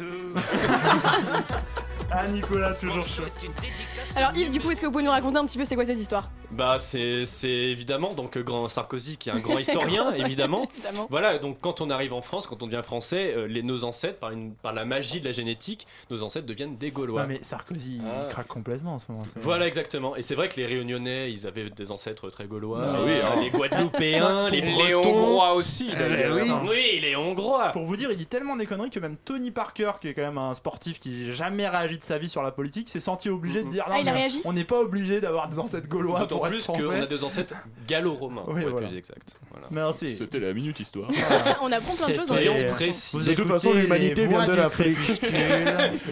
Ah, 2.11 2.27
Nicolas, 2.29 2.75
toujours 2.75 3.07
chaud. 3.07 3.23
C'est 3.41 3.47
une 3.47 3.53
dédicace 3.55 3.94
Alors 4.17 4.33
Yves, 4.37 4.51
du 4.51 4.61
coup, 4.61 4.71
est-ce 4.71 4.81
que 4.81 4.87
vous 4.87 4.93
pouvez 4.93 5.05
nous 5.05 5.11
raconter 5.11 5.39
un 5.39 5.47
petit 5.47 5.59
peu 5.59 5.65
c'est 5.65 5.75
quoi 5.75 5.85
cette 5.85 5.99
histoire 5.99 6.31
Bah 6.51 6.77
c'est 6.79 7.27
c'est 7.27 7.49
évidemment 7.49 8.13
donc 8.15 8.37
euh, 8.37 8.43
grand 8.43 8.69
Sarkozy 8.69 9.17
qui 9.17 9.29
est 9.29 9.33
un 9.33 9.39
grand 9.41 9.59
historien 9.59 10.13
évidemment. 10.13 10.69
Évidemment. 10.75 11.07
Voilà 11.11 11.39
donc 11.39 11.59
quand 11.61 11.81
on 11.81 11.91
arrive 11.91 12.13
en 12.13 12.21
France, 12.23 12.47
quand 12.47 12.63
on 12.63 12.67
devient 12.67 12.83
français, 12.85 13.35
euh, 13.37 13.47
les 13.47 13.63
nos 13.63 13.85
ancêtres 13.85 14.19
par 14.19 14.31
une 14.31 14.55
par 14.55 14.73
la 14.73 14.85
magie 14.85 15.21
de 15.21 15.25
la 15.27 15.33
génétique, 15.33 15.87
nos 16.11 16.23
ancêtres 16.23 16.47
deviennent 16.47 16.77
des 16.77 16.91
Gaulois. 16.91 17.23
Non, 17.23 17.29
mais 17.29 17.41
Sarkozy, 17.43 18.01
Ah. 18.05 18.25
il 18.27 18.33
craque 18.33 18.47
complètement 18.49 18.95
en 18.95 18.99
ce 18.99 19.07
moment. 19.11 19.25
Voilà 19.37 19.67
exactement. 19.67 20.15
Et 20.17 20.23
c'est 20.23 20.35
vrai 20.35 20.49
que 20.49 20.57
les 20.57 20.67
Réunionnais, 20.67 21.33
ils 21.33 21.47
avaient 21.47 21.71
des 21.71 21.91
ancêtres 21.91 22.31
très 22.31 22.47
gaulois. 22.47 22.81
Ah 22.85 22.99
oui, 23.05 23.13
hein. 23.23 23.41
les 23.43 23.51
Guadeloupéens, 23.51 24.51
les 24.51 24.61
Les. 24.61 24.95
Hongrois 24.95 25.55
aussi, 25.55 25.91
Eh 25.93 26.31
oui. 26.31 26.51
Oui, 26.69 26.99
les 27.01 27.17
Hongrois. 27.17 27.71
Pour 27.73 27.85
vous 27.85 27.97
dire, 27.97 28.11
il 28.11 28.17
dit 28.17 28.27
tellement 28.27 28.57
des 28.57 28.67
conneries 28.67 28.91
que 28.91 29.01
même 29.01 29.17
Tony 29.17 29.51
Parker, 29.51 29.93
qui 30.01 30.09
est 30.09 30.15
quand 30.15 30.23
même 30.23 30.39
un 30.39 30.55
sportif 30.55 31.01
qui 31.01 31.27
n'a 31.27 31.33
jamais 31.33 31.69
réagi 31.69 31.99
de 31.99 32.05
sa 32.05 32.19
vie 32.19 32.29
sur 32.29 32.43
la 32.43 32.51
politique, 32.53 32.89
s'est 32.89 33.01
senti 33.01 33.29
obligé 33.29 33.63
de 33.65 33.71
dire 33.71 33.85
non, 33.89 33.94
Ah, 33.95 34.01
il 34.01 34.09
a 34.09 34.13
mais 34.13 34.19
réagi 34.19 34.41
on 34.45 34.53
n'est 34.53 34.65
pas 34.65 34.81
obligé 34.81 35.21
d'avoir 35.21 35.49
des 35.49 35.59
ancêtres 35.59 35.89
gaulois 35.89 36.21
D'autant 36.21 36.41
plus 36.41 36.67
qu'on 36.67 36.91
a 36.91 37.07
des 37.07 37.25
ancêtres 37.25 37.55
gallo-romains, 37.89 38.43
Oui, 38.47 38.53
pour 38.55 38.59
être 38.63 38.69
voilà. 38.71 38.89
plus 38.89 38.99
exact. 38.99 39.37
Voilà. 39.51 39.67
Merci. 39.71 40.11
C'était 40.11 40.41
la 40.41 40.53
minute 40.53 40.81
histoire. 40.81 41.09
On 41.63 41.71
apprend 41.71 41.95
plein 41.95 42.09
de 42.09 42.15
choses 42.15 42.27
dans 42.27 42.37
cette 42.37 42.73
précis. 42.73 43.17
De 43.19 43.35
toute 43.35 43.49
façon, 43.49 43.73
l'humanité 43.73 44.23
les 44.23 44.27
vient 44.29 44.47
de 44.47 44.53
du 44.53 44.57
l'Afrique. 44.59 44.97
crépuscule. 44.99 45.31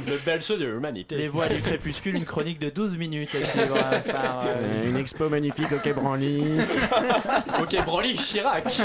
Le 0.07 0.17
berceau 0.25 0.57
de 0.57 0.65
l'humanité. 0.67 1.17
les 1.17 1.29
voix 1.29 1.49
du 1.49 1.61
crépuscule, 1.61 2.15
une 2.17 2.25
chronique 2.25 2.59
de 2.59 2.71
12 2.71 2.97
minutes 2.97 3.35
à 3.35 3.45
suivre 3.47 3.77
euh, 3.77 4.01
par. 4.13 4.47
Une 4.85 4.97
expo 4.97 5.29
magnifique 5.29 5.73
au 5.73 5.79
Quai 5.79 5.93
Branly. 5.93 6.43
Ok, 7.63 7.77
Branly 7.85 8.15
Chirac. 8.15 8.65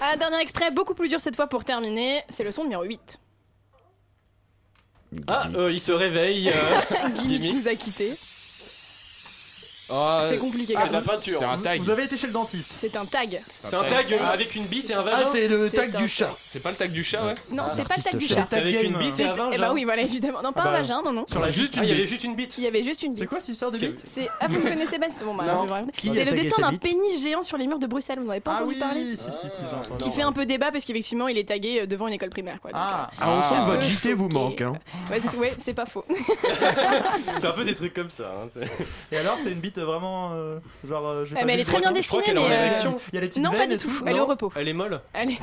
Ah, 0.00 0.16
dernier 0.16 0.40
extrait, 0.40 0.70
beaucoup 0.72 0.94
plus 0.94 1.08
dur 1.08 1.20
cette 1.20 1.36
fois 1.36 1.46
pour 1.46 1.64
terminer, 1.64 2.22
c'est 2.28 2.42
le 2.44 2.50
son 2.50 2.64
numéro 2.64 2.82
8. 2.82 3.20
Ah, 5.26 5.48
euh, 5.54 5.68
il 5.70 5.80
se 5.80 5.92
réveille. 5.92 6.50
euh, 6.50 7.08
Gimmicks. 7.14 7.52
nous 7.54 7.68
a 7.68 7.74
quittés. 7.74 8.12
Ah, 9.92 10.26
C'est 10.30 10.38
compliqué. 10.38 10.74
Ah, 10.76 10.80
quand 10.82 10.88
de 10.88 10.92
la 10.92 10.98
même. 11.00 11.08
peinture. 11.08 11.38
C'est 11.38 11.44
un 11.44 11.58
tag. 11.58 11.80
Vous 11.80 11.90
avez 11.90 12.04
été 12.04 12.16
chez 12.16 12.26
le 12.26 12.32
dentiste. 12.32 12.72
C'est 12.80 12.96
un 12.96 13.04
tag. 13.04 13.42
C'est 13.62 13.76
un 13.76 13.82
tag 13.84 14.12
euh, 14.12 14.32
avec 14.32 14.54
une 14.54 14.64
bite 14.64 14.88
et 14.90 14.94
un 14.94 15.02
vagin. 15.02 15.18
Ah, 15.22 15.26
c'est 15.30 15.48
le 15.48 15.68
C'est 15.70 15.76
tag 15.76 15.96
du 15.96 16.08
chat. 16.08 16.30
C'est 16.50 16.62
pas 16.62 16.70
le 16.70 16.76
tag 16.76 16.90
du 16.90 17.04
chat, 17.04 17.24
ouais 17.24 17.34
Non, 17.50 17.64
c'est 17.74 17.86
pas 17.86 17.94
le 17.96 18.02
tag 18.02 18.16
du 18.16 18.26
chat. 18.26 18.46
C'est 18.48 18.56
avec 18.58 18.82
une 18.82 18.96
bite 18.98 19.18
et 19.20 19.24
un 19.24 19.34
Eh 19.34 19.38
vagin. 19.38 19.58
bah 19.58 19.72
oui, 19.74 19.84
voilà, 19.84 20.02
évidemment. 20.02 20.42
Non, 20.42 20.52
pas 20.52 20.62
Ah 20.64 20.68
un 20.68 20.72
bah, 20.72 20.80
vagin, 20.80 21.02
non, 21.04 21.12
non. 21.12 21.26
Sur 21.30 21.40
la 21.40 21.50
Juste 21.50 21.74
Ah, 21.76 21.82
une 21.82 21.88
il 21.88 21.90
y 21.90 21.94
avait 21.98 22.06
juste 22.06 22.24
une 22.24 22.34
bite. 22.34 22.54
Il 22.58 22.64
y 22.64 22.66
avait 22.66 22.82
juste 22.84 23.02
une 23.02 23.10
bite. 23.12 23.20
C'est 23.20 23.26
quoi 23.26 23.38
cette 23.38 23.48
histoire 23.48 23.70
de 23.70 23.76
C'est- 23.76 23.88
bite 23.88 24.02
C'est 24.14 24.28
ah 24.40 24.46
vous 24.48 24.56
ne 24.58 24.62
connaissez 24.70 24.98
pas 24.98 25.06
c'est 25.16 25.24
bon 25.24 25.34
bah, 25.34 25.44
C'est 26.02 26.24
le 26.24 26.32
dessin 26.32 26.62
d'un 26.62 26.74
pénis 26.76 27.20
géant 27.22 27.42
sur 27.42 27.56
les 27.58 27.66
murs 27.66 27.78
de 27.78 27.86
Bruxelles. 27.86 28.18
Vous 28.18 28.24
n'en 28.24 28.30
avez 28.32 28.40
pas 28.40 28.52
Ah 28.52 28.62
entendu 28.62 28.74
oui, 28.74 28.80
parler 28.80 29.04
si, 29.16 29.24
si, 29.30 29.48
si. 29.48 30.04
Qui 30.04 30.10
fait 30.10 30.22
un 30.22 30.32
peu 30.32 30.46
débat 30.46 30.70
parce 30.72 30.84
qu'effectivement 30.84 31.28
il 31.28 31.36
est 31.38 31.48
tagué 31.48 31.82
euh, 31.82 31.86
devant 31.86 32.06
une 32.08 32.14
école 32.14 32.30
primaire 32.30 32.60
quoi. 32.60 32.70
Ah, 32.74 33.10
Ah, 33.20 33.30
on 33.30 33.42
sent 33.42 33.54
Ah. 33.58 33.60
que 33.60 33.66
votre 33.66 33.82
JT 33.82 34.12
vous 34.14 34.28
manque. 34.28 34.60
Hein. 34.62 34.72
euh, 35.10 35.14
ouais, 35.14 35.20
c'est- 35.20 35.54
c'est 35.58 35.74
pas 35.74 35.86
faux. 35.86 36.04
C'est 37.36 37.46
un 37.46 37.52
peu 37.52 37.64
des 37.64 37.74
trucs 37.74 37.94
comme 37.94 38.10
ça. 38.10 38.24
hein, 38.24 38.48
c'est- 38.54 39.14
et 39.14 39.18
alors, 39.18 39.36
c'est 39.42 39.50
une 39.50 39.60
bite 39.60 39.78
vraiment. 39.84 40.32
euh, 40.32 40.58
genre. 40.88 41.06
euh, 41.06 41.24
j'ai 41.24 41.34
Ah, 41.36 41.40
pas 41.40 41.46
mais 41.46 41.54
elle 41.54 41.60
est 41.60 41.64
très 41.64 41.78
bien 41.80 41.92
je 41.94 42.06
crois 42.08 42.20
dessinée 42.20 42.22
qu'elle 42.22 42.36
est 42.36 42.40
en 42.40 42.48
mais 42.48 42.54
euh, 42.56 42.66
érection. 42.66 42.98
Il 43.12 43.14
y 43.14 43.18
a 43.18 43.20
les 43.20 43.28
petites 43.28 43.42
non 43.42 43.50
pas 43.50 43.58
veines 43.58 43.68
du 43.70 43.74
et 43.74 43.78
tout. 43.78 43.88
tout. 43.88 44.04
Elle 44.06 44.16
est 44.16 44.20
au 44.20 44.26
repos. 44.26 44.52
Elle 44.56 44.68
est 44.68 44.72
molle. 44.72 45.00
Elle 45.12 45.30
est, 45.30 45.38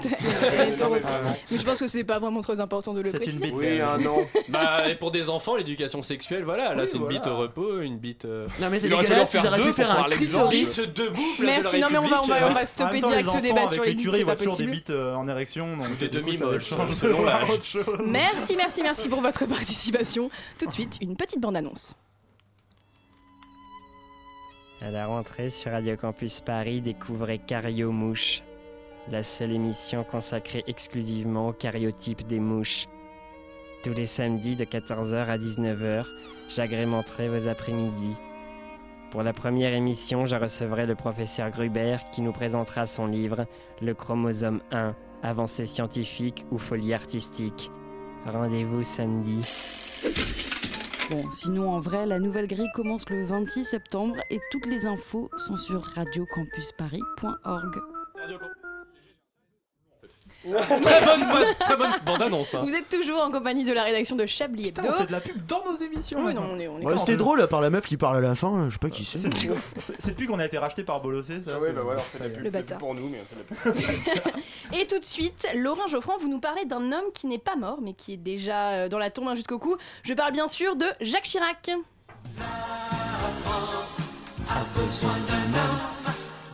elle 0.52 0.70
est 0.80 0.82
au 0.84 0.90
repos. 0.90 1.08
Mais 1.52 1.58
je 1.58 1.64
pense 1.64 1.80
que 1.80 1.88
c'est 1.88 2.04
pas 2.04 2.20
vraiment 2.20 2.42
très 2.42 2.60
important 2.60 2.94
de 2.94 3.02
le 3.02 3.10
C'est 3.12 3.18
une 3.18 3.24
préciser. 3.24 3.46
bite. 3.46 3.54
Oui, 3.56 3.82
un 3.82 3.98
nom. 3.98 4.26
Bah, 4.50 4.90
et 4.90 4.96
pour 4.96 5.12
des 5.12 5.30
enfants, 5.30 5.56
l'éducation 5.56 6.02
sexuelle, 6.02 6.44
voilà. 6.44 6.74
Là, 6.74 6.84
Oui, 6.84 6.88
c'est 6.88 6.98
une 6.98 7.04
voilà. 7.04 7.20
bite 7.20 7.28
au 7.28 7.38
repos, 7.38 7.80
une 7.82 7.98
bite. 7.98 8.26
euh, 8.26 8.48
Non, 8.60 8.70
mais 8.70 8.80
c'est 8.80 8.88
Il 8.88 8.94
aurait 8.94 9.04
fallu 9.04 9.16
dégueulasse, 9.22 9.36
en 9.36 9.38
ils 9.38 9.42
faire 9.42 9.52
auraient 9.52 9.62
deux 9.64 9.74
faire 9.74 9.86
pour 9.86 9.94
un 9.94 9.98
voir 9.98 10.08
l'exemple. 10.10 10.50
clitoris. 10.50 10.80
Bite 10.88 10.98
debout, 10.98 11.22
place 11.38 11.40
de 11.40 11.44
la 11.46 11.62
Merci, 11.62 11.80
non 11.80 11.88
mais 11.92 11.98
on 11.98 12.08
va, 12.08 12.24
on 12.24 12.26
va, 12.28 12.36
on 12.36 12.54
République, 12.54 12.56
va 12.56 12.62
En 12.64 12.66
stopper 12.66 12.92
même 12.94 13.02
temps, 13.02 13.08
direct 13.10 13.26
les 13.26 13.32
ce 13.32 13.38
enfants, 13.38 13.48
débat 13.48 13.62
avec 13.62 13.74
sur 13.74 13.84
les 13.84 13.90
les 13.90 13.96
bites, 13.96 14.04
curés, 14.06 14.16
c'est 14.18 14.22
ils 14.22 14.26
voient 14.26 14.34
pas 14.34 14.38
toujours 14.40 14.58
des 14.58 14.64
possible. 14.66 14.72
bites 14.76 14.90
euh, 14.90 15.16
en 15.16 15.28
érection. 15.28 15.78
Donc, 15.78 15.98
Des 15.98 16.08
du 16.10 16.22
coup, 16.22 16.32
ça 16.32 16.38
demi-moches, 16.40 16.66
change 16.70 16.94
selon 16.94 17.24
l'âge. 17.24 17.50
autre 17.50 17.64
chose. 17.66 17.86
Merci, 18.06 18.56
merci, 18.58 18.82
merci 18.84 19.10
pour 19.10 19.22
votre 19.22 19.46
participation. 19.46 20.30
Tout 20.58 20.66
de 20.66 20.72
suite, 20.74 20.98
une 21.02 21.16
petite 21.16 21.40
bande-annonce. 21.40 21.96
À 24.82 24.92
la 24.92 25.08
rentrée 25.08 25.50
sur 25.50 25.74
Radio 25.74 25.98
Campus 25.98 26.40
Paris, 26.40 26.80
découvrez 26.80 27.38
Cario 27.38 27.92
Mouche, 27.92 28.44
la 29.12 29.24
seule 29.24 29.52
émission 29.52 30.06
consacrée 30.06 30.64
exclusivement 30.68 31.50
au 31.50 31.54
cariotype 31.54 32.26
des 32.26 32.40
mouches. 32.40 32.88
Tous 33.84 33.92
les 33.92 34.06
samedis 34.06 34.56
de 34.56 34.64
14h 34.64 35.26
à 35.26 35.38
19h, 35.38 36.06
j'agrémenterai 36.48 37.28
vos 37.28 37.50
après-midi. 37.50 38.16
Pour 39.12 39.22
la 39.22 39.34
première 39.34 39.74
émission, 39.74 40.26
je 40.26 40.38
recevrai 40.38 40.86
le 40.86 40.96
professeur 40.96 41.50
Gruber 41.50 41.98
qui 42.14 42.22
nous 42.22 42.32
présentera 42.32 42.86
son 42.86 43.06
livre 43.06 43.48
Le 43.82 43.94
chromosome 43.94 44.62
1, 44.72 44.96
avancée 45.24 45.68
scientifique 45.68 46.46
ou 46.52 46.58
folie 46.58 46.94
artistique. 46.94 47.70
Rendez-vous 48.26 48.84
samedi. 48.84 49.42
Bon, 51.10 51.32
sinon 51.32 51.72
en 51.72 51.80
vrai, 51.80 52.06
la 52.06 52.20
nouvelle 52.20 52.48
grille 52.48 52.70
commence 52.76 53.10
le 53.10 53.26
26 53.26 53.66
septembre 53.66 54.18
et 54.30 54.40
toutes 54.52 54.68
les 54.68 54.86
infos 54.86 55.32
sont 55.38 55.58
sur 55.58 55.82
radiocampusparis.org. 55.82 57.99
Très 60.42 61.02
bonne, 61.06 61.30
bonne- 61.32 61.56
très 61.60 61.76
bonne 61.78 61.92
bande-annonce. 62.06 62.54
hein. 62.56 62.62
Vous 62.64 62.74
êtes 62.74 62.88
toujours 62.90 63.22
en 63.22 63.30
compagnie 63.30 63.66
de 63.66 63.74
la 63.74 63.84
rédaction 63.84 64.16
de 64.16 64.26
Chablis 64.26 64.68
Hebdo. 64.70 64.82
Putain, 64.82 64.94
on 64.94 64.98
fait 64.98 65.08
de 65.08 65.12
la 65.12 65.20
pub 65.20 65.46
dans 65.46 65.64
nos 65.66 65.78
émissions. 65.78 66.20
Oui, 66.20 66.34
non, 66.34 66.42
maintenant. 66.42 66.56
on 66.56 66.60
est, 66.60 66.68
on 66.70 66.80
est 66.80 66.86
Ouais, 66.86 66.94
quand 66.94 67.00
C'était 67.00 67.18
drôle 67.18 67.42
à 67.42 67.48
part 67.48 67.60
la 67.62 67.70
meuf 67.70 67.86
qui 67.86 67.98
parle 67.98 68.18
à 68.18 68.22
la 68.22 68.36
fin, 68.36 68.66
je 68.70 68.74
sais 68.74 68.80
pas 68.80 68.90
qui 68.90 69.04
c'est. 69.04 69.18
C'est 69.18 69.28
depuis, 69.30 69.50
c'est- 69.80 69.96
c'est 70.00 70.12
depuis 70.12 70.28
qu'on 70.28 70.40
a 70.40 70.46
été 70.46 70.58
racheté 70.58 70.84
par 70.84 71.02
Bolossé. 71.02 71.42
Ça, 71.44 71.52
Ah 71.56 71.60
ouais, 71.60 71.72
bah 71.74 71.82
on 71.86 71.98
fait 71.98 72.18
de 72.20 72.24
la 72.24 72.30
pub. 72.30 72.38
Le 72.40 72.46
c'est 72.46 72.52
bâtard. 72.52 72.78
Pour 72.78 72.96
nous, 72.96 73.10
mais 73.10 73.22
on 73.22 73.26
fait 73.26 73.72
de 73.72 73.76
la 73.76 73.84
pub. 74.32 74.34
Et 74.80 74.88
tout 74.88 75.00
de 75.00 75.04
suite, 75.06 75.46
Laurent 75.56 75.88
Geoffrand, 75.88 76.18
vous 76.22 76.30
nous 76.30 76.40
parlez 76.40 76.64
d'un 76.66 76.92
homme 76.94 77.12
qui 77.14 77.28
n'est 77.28 77.38
pas 77.38 77.56
mort, 77.58 77.80
mais 77.82 77.94
qui 77.94 78.14
est 78.14 78.18
déjà 78.18 78.70
euh, 78.72 78.88
dans 78.90 78.98
la 79.00 79.10
tombe 79.10 79.28
hein, 79.28 79.36
jusqu'au 79.36 79.60
cou. 79.60 79.76
Je 80.04 80.14
parle 80.14 80.32
bien 80.32 80.48
sûr 80.48 80.76
de 80.78 80.86
Jacques 81.02 81.24
Chirac. 81.24 81.70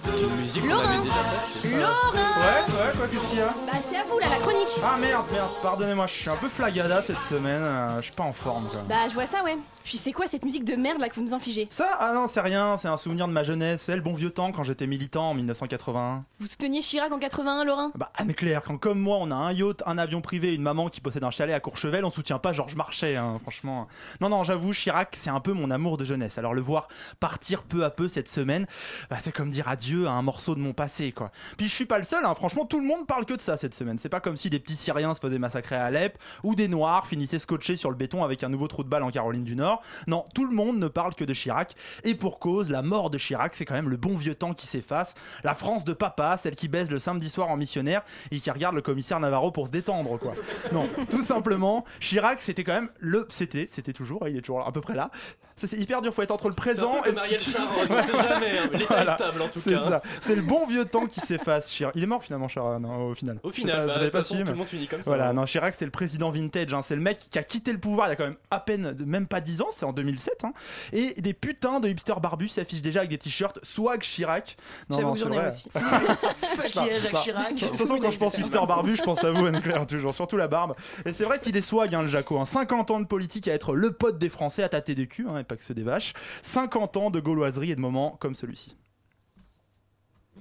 C'est 0.06 0.22
une 0.22 0.36
musique 0.42 0.62
qu'on 0.64 0.70
Laurent. 0.70 0.84
avait 0.84 0.98
déjà 1.00 1.14
passée. 1.14 1.70
Laurent 1.78 2.12
Ouais, 2.14 2.74
ouais, 2.74 2.92
quoi, 2.98 3.08
qu'est-ce 3.08 3.28
qu'il 3.28 3.40
y 3.40 3.42
a 3.42 3.46
Bah 3.48 3.78
c'est 3.90 3.98
à 3.98 4.04
vous 4.10 4.20
là, 4.20 4.26
la 4.30 4.36
chronique 4.38 4.68
Ah 4.84 4.98
merde, 5.00 5.26
merde, 5.32 5.50
pardonnez-moi, 5.62 6.08
je 6.08 6.14
suis 6.14 6.30
un 6.30 6.36
peu 6.36 6.50
flagada 6.50 7.02
cette 7.06 7.22
semaine, 7.22 7.62
euh, 7.64 7.98
je 7.98 8.04
suis 8.04 8.12
pas 8.14 8.24
en 8.24 8.34
forme 8.34 8.66
quoi. 8.68 8.82
Bah 8.88 8.96
je 9.10 9.14
vois 9.14 9.26
ça, 9.28 9.44
ouais. 9.44 9.58
Puis 9.86 9.98
c'est 9.98 10.14
quoi 10.14 10.26
cette 10.26 10.44
musique 10.44 10.66
de 10.66 10.76
merde 10.76 11.00
là 11.00 11.10
que 11.10 11.14
vous 11.14 11.22
nous 11.22 11.36
infligez 11.36 11.68
Ça, 11.70 11.88
ah 12.00 12.12
non, 12.12 12.28
c'est 12.28 12.42
rien, 12.42 12.76
c'est 12.76 12.88
un 12.88 12.98
souvenir 12.98 13.28
de 13.28 13.32
ma 13.32 13.44
jeunesse, 13.44 13.84
c'est 13.84 13.96
le 13.96 14.02
bon 14.02 14.16
vieux 14.16 14.32
temps 14.32 14.52
quand 14.52 14.64
j'étais 14.64 14.88
militant 14.88 15.30
en 15.30 15.34
1981. 15.36 16.26
Vous 16.40 16.48
souteniez 16.48 16.82
Chirac 16.82 17.12
en 17.12 17.20
81, 17.20 17.66
Laurent? 17.66 17.92
Bah 17.94 18.12
Anne-Claire, 18.16 18.64
quand 18.64 18.80
comme 18.80 19.00
moi 19.00 19.18
on 19.22 19.30
a 19.30 19.36
un 19.36 19.52
yacht, 19.52 19.84
un 19.86 20.00
avion 20.00 20.22
privé 20.22 20.50
et 20.50 20.56
une 20.56 20.64
maman 20.64 20.88
qui 20.90 21.02
possède 21.02 21.24
un 21.24 21.30
chalet 21.30 21.54
à 21.54 21.60
Courchevel, 21.60 22.04
on 22.04 22.10
soutient 22.10 22.40
pas 22.40 22.52
Georges 22.52 22.76
Marchais, 22.76 23.16
hein, 23.16 23.38
franchement. 23.40 23.88
Non, 24.22 24.30
non, 24.30 24.42
j'avoue, 24.42 24.74
Chirac, 24.74 25.16
c'est 25.22 25.30
un 25.30 25.40
peu 25.40 25.54
mon 25.54 25.70
amour 25.70 25.98
de 25.98 26.06
jeunesse. 26.06 26.40
Alors 26.40 26.56
le 26.56 26.62
voir 26.62 26.88
partir 27.20 27.62
peu 27.62 27.84
à 27.84 27.92
peu 27.92 28.08
cette 28.08 28.28
semaine, 28.28 28.66
bah, 29.12 29.18
c'est 29.24 29.32
comme 29.32 29.52
dire 29.52 29.68
adieu 29.68 30.08
à 30.08 30.14
un 30.14 30.24
morceau 30.24 30.56
de 30.56 30.62
mon 30.62 30.74
passé, 30.74 31.12
quoi. 31.12 31.30
Puis 31.58 31.68
je 31.68 31.74
suis 31.74 31.86
pas 31.86 32.00
le 32.00 32.06
seul, 32.06 32.26
hein, 32.26 32.34
franchement, 32.34 32.66
tout 32.66 32.80
le 32.80 32.88
monde 32.88 33.06
parle 33.06 33.26
que 33.26 33.36
de 33.36 33.42
ça 33.42 33.56
cette 33.56 33.76
semaine. 33.76 34.00
C'est 34.00 34.10
pas 34.10 34.20
comme 34.20 34.36
si 34.36 34.50
des 34.50 34.60
petits 34.60 34.76
Syriens 34.76 35.14
se 35.14 35.20
faisaient 35.20 35.38
massacrer 35.38 35.76
à 35.76 35.86
Alep 35.86 36.18
ou 36.44 36.56
des 36.56 36.68
Noirs 36.68 37.06
finissaient 37.06 37.38
scotchés 37.38 37.78
sur 37.78 37.92
le 37.92 37.96
béton 37.96 38.24
avec 38.24 38.44
un 38.44 38.50
nouveau 38.50 38.68
trou 38.68 38.84
de 38.84 38.90
balle 38.90 39.04
en 39.04 39.12
Caroline 39.12 39.44
du 39.44 39.56
Nord. 39.56 39.75
Non, 40.08 40.26
tout 40.34 40.46
le 40.46 40.54
monde 40.54 40.78
ne 40.78 40.88
parle 40.88 41.16
que 41.16 41.24
de 41.24 41.34
Chirac. 41.34 41.76
Et 42.04 42.16
pour 42.16 42.40
cause, 42.40 42.70
la 42.70 42.82
mort 42.82 43.10
de 43.10 43.18
Chirac, 43.18 43.56
c'est 43.56 43.66
quand 43.66 43.74
même 43.74 43.90
le 43.90 43.98
bon 43.98 44.16
vieux 44.16 44.36
temps 44.36 44.54
qui 44.54 44.68
s'efface. 44.68 45.14
La 45.44 45.56
France 45.56 45.86
de 45.86 45.94
papa, 45.94 46.38
celle 46.38 46.56
qui 46.56 46.68
baise 46.68 46.90
le 46.90 47.00
samedi 47.00 47.30
soir 47.30 47.50
en 47.50 47.58
missionnaire 47.58 48.02
et 48.32 48.40
qui 48.40 48.52
regarde 48.52 48.76
le 48.76 48.82
commissaire 48.82 49.20
Navarro 49.20 49.52
pour 49.52 49.68
se 49.68 49.72
détendre, 49.72 50.18
quoi. 50.20 50.34
Non, 50.72 50.88
tout 51.10 51.24
simplement, 51.24 51.86
Chirac, 52.00 52.42
c'était 52.42 52.64
quand 52.64 52.74
même 52.74 52.90
le. 53.00 53.26
C'était, 53.30 53.68
c'était 53.72 53.94
toujours, 53.94 54.28
il 54.28 54.38
est 54.38 54.42
toujours 54.42 54.66
à 54.66 54.72
peu 54.72 54.82
près 54.82 54.96
là. 54.96 55.12
C'est 55.58 55.78
hyper 55.78 56.02
dur, 56.02 56.14
faut 56.14 56.22
être 56.22 56.32
entre 56.32 56.50
le 56.50 56.54
C'est 56.54 56.60
un 56.60 56.64
présent 56.64 56.92
peu 56.94 56.98
et 57.00 57.02
comme 57.04 57.16
le 57.16 57.20
Ariel 57.22 57.40
futur. 57.40 57.62
Sharon, 57.62 57.88
on 57.90 58.02
sait 58.02 58.14
jamais. 58.30 58.58
hein, 58.60 58.70
L'état 58.74 59.04
est 59.04 59.14
stable 59.16 59.42
en 59.42 59.48
tout 59.48 59.62
C'est 59.64 59.72
cas. 59.72 59.78
hein. 59.86 59.90
ça. 59.90 60.02
C'est 60.20 60.36
le 60.36 60.42
bon 60.42 60.66
vieux 60.68 60.84
temps 60.84 61.06
qui 61.06 61.22
s'efface, 61.22 61.70
Chirac. 61.70 61.94
Il 61.96 62.04
est 62.04 62.08
mort 62.08 62.22
finalement, 62.22 62.48
Chirac, 62.48 62.82
non, 62.82 63.08
au 63.08 63.14
final. 63.14 63.40
Au 63.42 63.52
final, 63.52 63.76
pas, 63.76 63.86
bah, 63.88 63.94
vous 63.94 64.02
avez 64.02 64.12
pas 64.12 64.18
façon, 64.20 64.44
tout 64.44 64.52
le 64.52 64.58
monde 64.58 64.68
finit 64.68 64.88
comme 64.88 65.02
ça. 65.02 65.10
Voilà, 65.10 65.30
hein. 65.30 65.34
non, 65.34 65.46
Chirac, 65.46 65.74
c'était 65.74 65.86
le 65.86 65.92
président 65.92 66.30
vintage. 66.30 66.74
hein. 66.74 66.82
C'est 66.82 66.96
le 66.96 67.02
mec 67.02 67.20
qui 67.32 67.40
a 67.40 67.44
quitté 67.44 67.72
le 67.72 67.80
pouvoir 67.80 68.08
il 68.08 68.10
y 68.10 68.14
a 68.14 68.16
quand 68.18 68.26
même 68.26 68.36
à 68.52 68.60
peine, 68.60 68.98
même 69.06 69.28
pas 69.28 69.40
10 69.40 69.62
ans, 69.62 69.70
c'est 69.78 69.86
en 69.86 69.94
2007. 69.94 70.44
hein. 70.44 70.52
Et 70.92 71.14
des 71.22 71.34
putains 71.34 71.80
de 71.80 71.88
hipsters 71.88 72.20
barbus 72.20 72.50
s'affichent 72.50 72.82
déjà 72.82 73.00
avec 73.00 73.10
des 73.12 73.18
t-shirts 73.18 73.60
swag 73.64 74.02
Chirac. 74.02 74.58
Non, 74.90 74.98
J'avoue 74.98 75.08
non, 75.08 75.14
que 75.14 75.20
j'en 75.20 75.30
c'est 75.30 75.36
ai 75.36 75.38
vrai. 75.40 75.48
aussi. 75.48 75.70
Qui 76.74 76.80
est 76.80 77.00
Jacques 77.00 77.14
Bah, 77.14 77.20
Chirac 77.24 77.54
De 77.56 77.68
toute 77.68 77.78
façon, 77.78 77.98
quand 78.00 78.12
je 78.12 78.18
pense 78.20 78.38
hipster 78.38 78.60
barbu, 78.68 78.98
je 78.98 79.04
pense 79.04 79.24
à 79.24 79.32
vous, 79.32 79.46
Anne-Claire, 79.46 79.88
toujours, 79.88 80.14
surtout 80.14 80.36
la 80.36 80.50
barbe. 80.50 80.74
Et 81.06 81.14
c'est 81.14 81.24
vrai 81.24 81.40
qu'il 81.40 81.56
est 81.56 81.62
swag, 81.62 81.96
hein, 81.96 82.02
le 82.02 82.10
Jaco. 82.10 82.38
hein. 82.40 82.46
50 82.46 82.92
ans 82.92 83.00
de 83.00 83.06
politique 83.06 83.48
à 83.48 83.54
être 83.54 83.74
le 83.74 83.92
pote 83.92 84.18
des 84.18 84.30
Français, 84.30 84.64
à 84.64 84.70
tâter 84.70 84.96
des 84.96 85.08
culs, 85.08 85.28
hein, 85.30 85.38
pas 85.46 85.56
que 85.56 85.64
ceux 85.64 85.74
des 85.74 85.84
vaches. 85.84 86.14
50 86.44 86.98
ans 86.98 87.10
de 87.12 87.20
gauloiserie 87.20 87.72
et 87.72 87.76
de 87.76 87.82
moments 87.82 88.18
comme 88.20 88.36
celui-ci. 88.36 88.76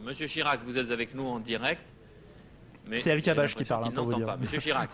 Monsieur 0.00 0.26
Chirac, 0.26 0.60
vous 0.64 0.76
êtes 0.76 0.90
avec 0.90 1.14
nous 1.14 1.24
en 1.26 1.38
direct. 1.38 1.80
mais 2.86 2.98
C'est 2.98 3.10
El 3.10 3.22
Kabash 3.22 3.54
qui 3.54 3.64
parle, 3.64 3.84
hein, 3.84 3.86
qu'il 3.88 3.94
pour 3.94 4.04
vous 4.06 4.14
dire. 4.14 4.26
pas. 4.26 4.36
Monsieur 4.36 4.58
Chirac. 4.58 4.90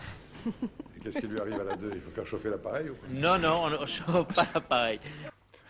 Qu'est-ce 1.03 1.19
qui 1.19 1.27
lui 1.27 1.39
arrive 1.39 1.59
à 1.59 1.63
la 1.63 1.75
2 1.75 1.91
Il 1.95 2.01
faut 2.01 2.11
faire 2.11 2.27
chauffer 2.27 2.49
l'appareil 2.49 2.91
Non, 3.09 3.39
non, 3.39 3.63
on 3.65 3.69
ne 3.81 3.85
chauffe 3.87 4.27
pas 4.35 4.45
l'appareil. 4.53 4.99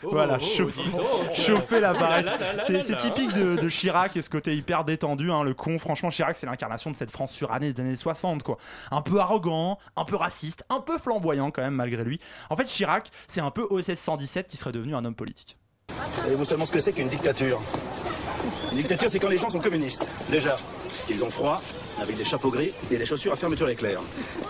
Voilà, 0.03 0.39
oh, 0.41 0.69
chauffer 1.33 1.79
l'appareil. 1.79 2.25
Oh 2.27 2.31
là 2.31 2.37
là 2.37 2.53
là 2.53 2.63
C'est 2.85 2.97
typique 2.97 3.33
de, 3.33 3.55
de 3.55 3.69
Chirac 3.69 4.15
et 4.17 4.21
ce 4.21 4.29
côté 4.29 4.55
hyper 4.55 4.83
détendu, 4.83 5.31
hein, 5.31 5.43
le 5.43 5.53
con. 5.53 5.77
Franchement, 5.77 6.09
Chirac, 6.09 6.37
c'est 6.37 6.45
l'incarnation 6.45 6.91
de 6.91 6.95
cette 6.95 7.11
France 7.11 7.31
surannée 7.31 7.73
des 7.73 7.81
années 7.81 7.95
60, 7.95 8.43
quoi. 8.43 8.57
Un 8.89 9.01
peu 9.01 9.19
arrogant, 9.19 9.77
un 9.95 10.05
peu 10.05 10.15
raciste, 10.15 10.65
un 10.69 10.79
peu 10.79 10.97
flamboyant 10.97 11.51
quand 11.51 11.61
même, 11.61 11.75
malgré 11.75 12.03
lui. 12.03 12.19
En 12.49 12.55
fait, 12.55 12.65
Chirac, 12.65 13.11
c'est 13.27 13.41
un 13.41 13.51
peu 13.51 13.65
OSS 13.69 13.95
117 13.95 14.47
qui 14.47 14.57
serait 14.57 14.71
devenu 14.71 14.95
un 14.95 15.05
homme 15.05 15.15
politique. 15.15 15.57
Savez-vous 16.17 16.45
seulement 16.45 16.65
ce 16.65 16.71
que 16.71 16.79
c'est 16.79 16.93
qu'une 16.93 17.07
dictature? 17.07 17.61
Une 18.71 18.77
dictature, 18.77 19.09
c'est 19.09 19.19
quand 19.19 19.29
les 19.29 19.37
gens 19.37 19.49
sont 19.49 19.59
communistes. 19.59 20.05
Déjà, 20.29 20.57
ils 21.09 21.23
ont 21.23 21.29
froid, 21.29 21.61
avec 22.01 22.17
des 22.17 22.23
chapeaux 22.25 22.49
gris 22.49 22.73
et 22.91 22.97
des 22.97 23.05
chaussures 23.05 23.33
à 23.33 23.35
fermeture 23.35 23.69
éclair. 23.69 23.99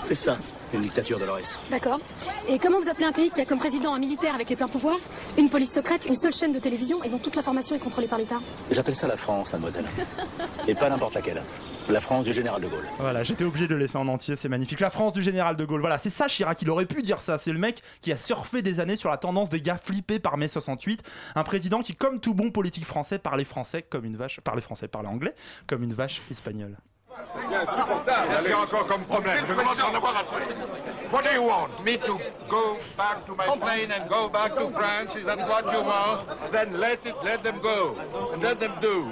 C'est 0.05 0.15
ça, 0.15 0.37
une 0.73 0.81
dictature, 0.81 1.19
Dolores. 1.19 1.59
D'accord. 1.69 1.99
Et 2.47 2.57
comment 2.59 2.79
vous 2.79 2.89
appelez 2.89 3.05
un 3.05 3.11
pays 3.11 3.29
qui 3.29 3.41
a 3.41 3.45
comme 3.45 3.59
président 3.59 3.93
un 3.93 3.99
militaire 3.99 4.35
avec 4.35 4.49
les 4.49 4.55
pleins 4.55 4.67
pouvoirs, 4.67 4.99
une 5.37 5.49
police 5.49 5.71
secrète, 5.71 6.05
une 6.05 6.15
seule 6.15 6.33
chaîne 6.33 6.51
de 6.51 6.59
télévision 6.59 7.03
et 7.03 7.09
dont 7.09 7.19
toute 7.19 7.35
l'information 7.35 7.75
est 7.75 7.79
contrôlée 7.79 8.07
par 8.07 8.19
l'État? 8.19 8.39
J'appelle 8.71 8.95
ça 8.95 9.07
la 9.07 9.17
France, 9.17 9.51
mademoiselle. 9.53 9.85
Et 10.67 10.75
pas 10.75 10.89
n'importe 10.89 11.15
laquelle. 11.15 11.41
La 11.89 11.99
France 11.99 12.25
du 12.25 12.33
général 12.33 12.61
de 12.61 12.67
Gaulle. 12.67 12.85
Voilà, 12.99 13.23
j'étais 13.23 13.43
obligé 13.43 13.67
de 13.67 13.73
le 13.73 13.79
laisser 13.79 13.97
en 13.97 14.07
entier, 14.07 14.35
c'est 14.35 14.47
magnifique. 14.47 14.79
La 14.79 14.91
France 14.91 15.13
du 15.13 15.21
général 15.21 15.55
de 15.55 15.65
Gaulle, 15.65 15.81
voilà, 15.81 15.97
c'est 15.97 16.11
ça 16.11 16.27
Chirac, 16.27 16.61
il 16.61 16.69
aurait 16.69 16.85
pu 16.85 17.01
dire 17.01 17.21
ça. 17.21 17.37
C'est 17.37 17.51
le 17.51 17.59
mec 17.59 17.81
qui 18.01 18.11
a 18.11 18.17
surfé 18.17 18.61
des 18.61 18.79
années 18.79 18.97
sur 18.97 19.09
la 19.09 19.17
tendance 19.17 19.49
des 19.49 19.61
gars 19.61 19.77
flippés 19.77 20.19
par 20.19 20.37
mai 20.37 20.47
68. 20.47 21.01
Un 21.35 21.43
président 21.43 21.81
qui, 21.81 21.95
comme 21.95 22.19
tout 22.19 22.33
bon 22.33 22.51
politique 22.51 22.85
français, 22.85 23.17
parlait 23.17 23.43
français 23.43 23.81
comme 23.81 24.05
une 24.05 24.15
vache, 24.15 24.39
parlait 24.41 24.61
français, 24.61 24.87
parlait 24.87 25.09
anglais 25.09 25.33
comme 25.67 25.83
une 25.83 25.93
vache 25.93 26.21
espagnole. 26.29 26.77
Qu'est-ce 27.11 28.41
qu'il 28.43 28.49
y 28.51 28.53
a 28.53 28.59
encore 28.59 28.87
comme 28.87 29.03
problème 29.03 29.45
Je 29.47 29.53
commence 29.53 29.77
à 29.79 29.89
en 29.89 29.95
avoir 29.95 30.15
assez. 30.17 31.11
What 31.11 31.23
do 31.23 31.29
you 31.33 31.43
want? 31.43 31.69
Me 31.83 31.97
to 31.97 32.17
go 32.49 32.77
back 32.97 33.25
to 33.25 33.35
my 33.35 33.57
plane 33.59 33.91
and 33.91 34.07
go 34.07 34.29
back 34.29 34.55
to 34.55 34.69
France? 34.71 35.15
Is 35.17 35.25
that 35.25 35.37
what 35.47 35.65
you 35.73 35.83
want? 35.83 36.21
Then 36.53 36.79
let 36.79 36.99
it, 37.05 37.15
let 37.23 37.43
them 37.43 37.59
go. 37.61 37.95
And 38.33 38.41
let 38.41 38.59
them 38.59 38.71
do. 38.81 39.07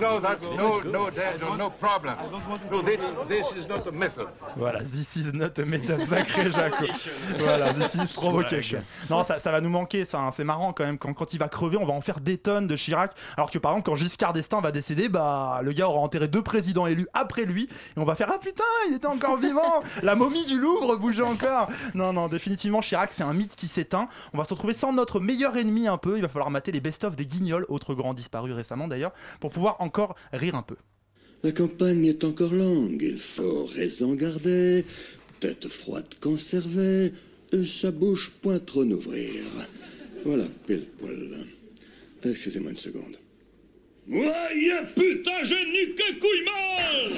No, 0.00 0.20
that's 0.20 0.40
no, 0.42 0.80
no, 0.82 1.08
no, 1.40 1.54
no 1.56 1.70
problem. 1.70 2.14
No, 2.70 2.80
this, 2.82 3.00
this 3.28 3.46
is 3.56 3.68
not 3.68 3.86
a 3.88 3.92
method. 3.92 4.28
Voilà, 4.56 4.80
this 4.84 5.16
is 5.16 5.32
not 5.34 5.58
a 5.58 5.66
method 5.66 6.00
sacré 6.06 6.50
Jaco. 6.52 6.86
voilà, 7.38 7.72
this 7.74 7.94
is 7.96 8.12
provocation. 8.12 8.84
Non, 9.10 9.24
ça, 9.24 9.40
ça 9.40 9.50
va 9.50 9.60
nous 9.60 9.68
manquer, 9.70 10.04
ça. 10.04 10.20
hein. 10.20 10.30
C'est 10.30 10.44
marrant 10.44 10.72
quand 10.72 10.84
même. 10.84 10.98
Quand, 10.98 11.12
quand 11.12 11.34
il 11.34 11.38
va 11.38 11.48
crever, 11.48 11.76
on 11.76 11.86
va 11.86 11.92
en 11.92 12.00
faire 12.00 12.20
des 12.20 12.38
tonnes 12.38 12.68
de 12.68 12.76
Chirac. 12.76 13.12
Alors 13.36 13.50
que 13.50 13.58
par 13.58 13.72
exemple, 13.72 13.90
quand 13.90 13.96
Giscard 13.96 14.32
d'Estaing 14.32 14.60
va 14.60 14.70
décéder, 14.70 15.08
bah 15.08 15.58
le 15.62 15.72
gars 15.72 15.88
aura 15.88 16.00
enterré 16.00 16.28
deux 16.28 16.42
présidents 16.42 16.86
élus 16.86 17.08
après 17.14 17.41
lui. 17.44 17.64
Et 17.96 17.98
on 17.98 18.04
va 18.04 18.14
faire 18.14 18.30
Ah 18.32 18.38
putain, 18.38 18.64
il 18.88 18.94
était 18.94 19.06
encore 19.06 19.36
vivant 19.36 19.82
La 20.02 20.14
momie 20.14 20.44
du 20.46 20.58
Louvre 20.58 20.96
bougeait 20.96 21.22
encore 21.22 21.68
Non, 21.94 22.12
non, 22.12 22.28
définitivement, 22.28 22.80
Chirac, 22.80 23.12
c'est 23.12 23.22
un 23.22 23.32
mythe 23.32 23.56
qui 23.56 23.66
s'éteint. 23.66 24.08
On 24.32 24.38
va 24.38 24.44
se 24.44 24.50
retrouver 24.50 24.74
sans 24.74 24.92
notre 24.92 25.20
meilleur 25.20 25.56
ennemi 25.56 25.88
un 25.88 25.98
peu. 25.98 26.16
Il 26.16 26.22
va 26.22 26.28
falloir 26.28 26.50
mater 26.50 26.72
les 26.72 26.80
best-of 26.80 27.16
des 27.16 27.26
Guignols, 27.26 27.66
autre 27.68 27.94
grand 27.94 28.14
disparu 28.14 28.52
récemment 28.52 28.88
d'ailleurs, 28.88 29.12
pour 29.40 29.50
pouvoir 29.50 29.80
encore 29.80 30.16
rire 30.32 30.54
un 30.54 30.62
peu. 30.62 30.76
La 31.42 31.50
campagne 31.50 32.06
est 32.06 32.22
encore 32.22 32.52
longue, 32.52 33.02
il 33.02 33.18
faut 33.18 33.66
raison 33.66 34.14
garder, 34.14 34.84
tête 35.40 35.66
froide 35.66 36.06
conserver, 36.20 37.12
et 37.50 37.66
sa 37.66 37.90
bouche 37.90 38.30
point 38.40 38.60
trop 38.60 38.84
n'ouvrir. 38.84 39.42
Voilà, 40.24 40.44
pile 40.66 40.86
poil. 40.98 41.46
Excusez-moi 42.24 42.70
une 42.70 42.76
seconde. 42.76 43.16
Ouais, 44.08 44.84
putain, 44.96 45.42
j'ai 45.42 45.64
niqué 45.64 46.18
couille 46.20 46.44
mal 46.44 47.12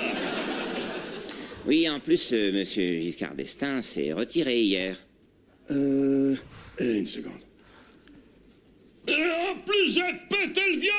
Oui, 1.66 1.88
en 1.88 1.98
plus, 1.98 2.32
euh, 2.32 2.52
monsieur 2.52 2.98
Giscard 2.98 3.34
d'Estaing 3.34 3.80
s'est 3.80 4.12
retiré 4.12 4.60
hier. 4.60 4.98
Euh. 5.70 6.36
Une 6.78 7.06
seconde. 7.06 7.32
Et 9.08 9.12
en 9.12 9.56
plus, 9.64 9.94
j'ai 9.94 10.12
pété 10.28 10.60
le 10.72 10.80
vieux 10.80 10.90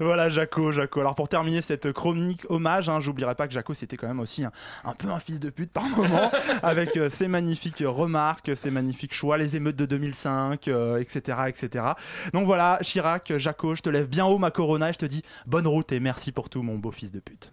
Voilà, 0.00 0.28
Jaco, 0.30 0.72
Jaco. 0.72 1.00
Alors 1.00 1.14
pour 1.14 1.28
terminer 1.28 1.62
cette 1.62 1.92
chronique 1.92 2.42
hommage, 2.48 2.88
hein, 2.88 3.00
j'oublierai 3.00 3.34
pas 3.34 3.46
que 3.48 3.52
Jaco 3.54 3.74
c'était 3.74 3.96
quand 3.96 4.06
même 4.06 4.20
aussi 4.20 4.44
un, 4.44 4.52
un 4.84 4.94
peu 4.94 5.08
un 5.08 5.18
fils 5.18 5.40
de 5.40 5.50
pute 5.50 5.72
par 5.72 5.84
moment, 5.84 6.30
avec 6.62 6.96
euh, 6.96 7.10
ses 7.10 7.28
magnifiques 7.28 7.82
remarques, 7.84 8.50
ses 8.56 8.70
magnifiques 8.70 9.14
choix, 9.14 9.36
les 9.38 9.56
émeutes 9.56 9.76
de 9.76 9.86
2005, 9.86 10.68
euh, 10.68 10.98
etc., 10.98 11.38
etc. 11.48 11.84
Donc 12.32 12.46
voilà, 12.46 12.78
Chirac, 12.82 13.32
Jaco, 13.38 13.74
je 13.74 13.82
te 13.82 13.90
lève 13.90 14.06
bien 14.08 14.26
haut 14.26 14.38
ma 14.38 14.50
corona 14.50 14.90
et 14.90 14.92
je 14.92 14.98
te 14.98 15.06
dis 15.06 15.22
bonne 15.46 15.66
route 15.66 15.90
et 15.92 16.00
merci 16.00 16.32
pour 16.32 16.48
tout, 16.48 16.62
mon 16.62 16.76
beau 16.78 16.90
fils 16.92 17.10
de 17.12 17.20
pute. 17.20 17.52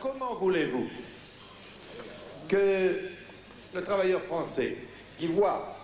Comment 0.00 0.34
voulez-vous 0.34 0.86
que 2.48 2.98
le 3.74 3.82
travailleur 3.84 4.20
français 4.22 4.76
qui 5.18 5.26
voit 5.28 5.76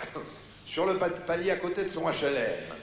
sur 0.66 0.86
le 0.86 0.96
pa- 0.98 1.10
palier 1.10 1.50
à 1.50 1.56
côté 1.56 1.84
de 1.84 1.90
son 1.90 2.02
HLM 2.08 2.74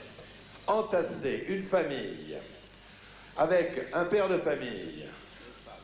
entasser 0.66 1.44
une 1.48 1.64
famille 1.64 2.36
avec 3.36 3.88
un 3.92 4.04
père 4.04 4.28
de 4.28 4.38
famille, 4.38 5.08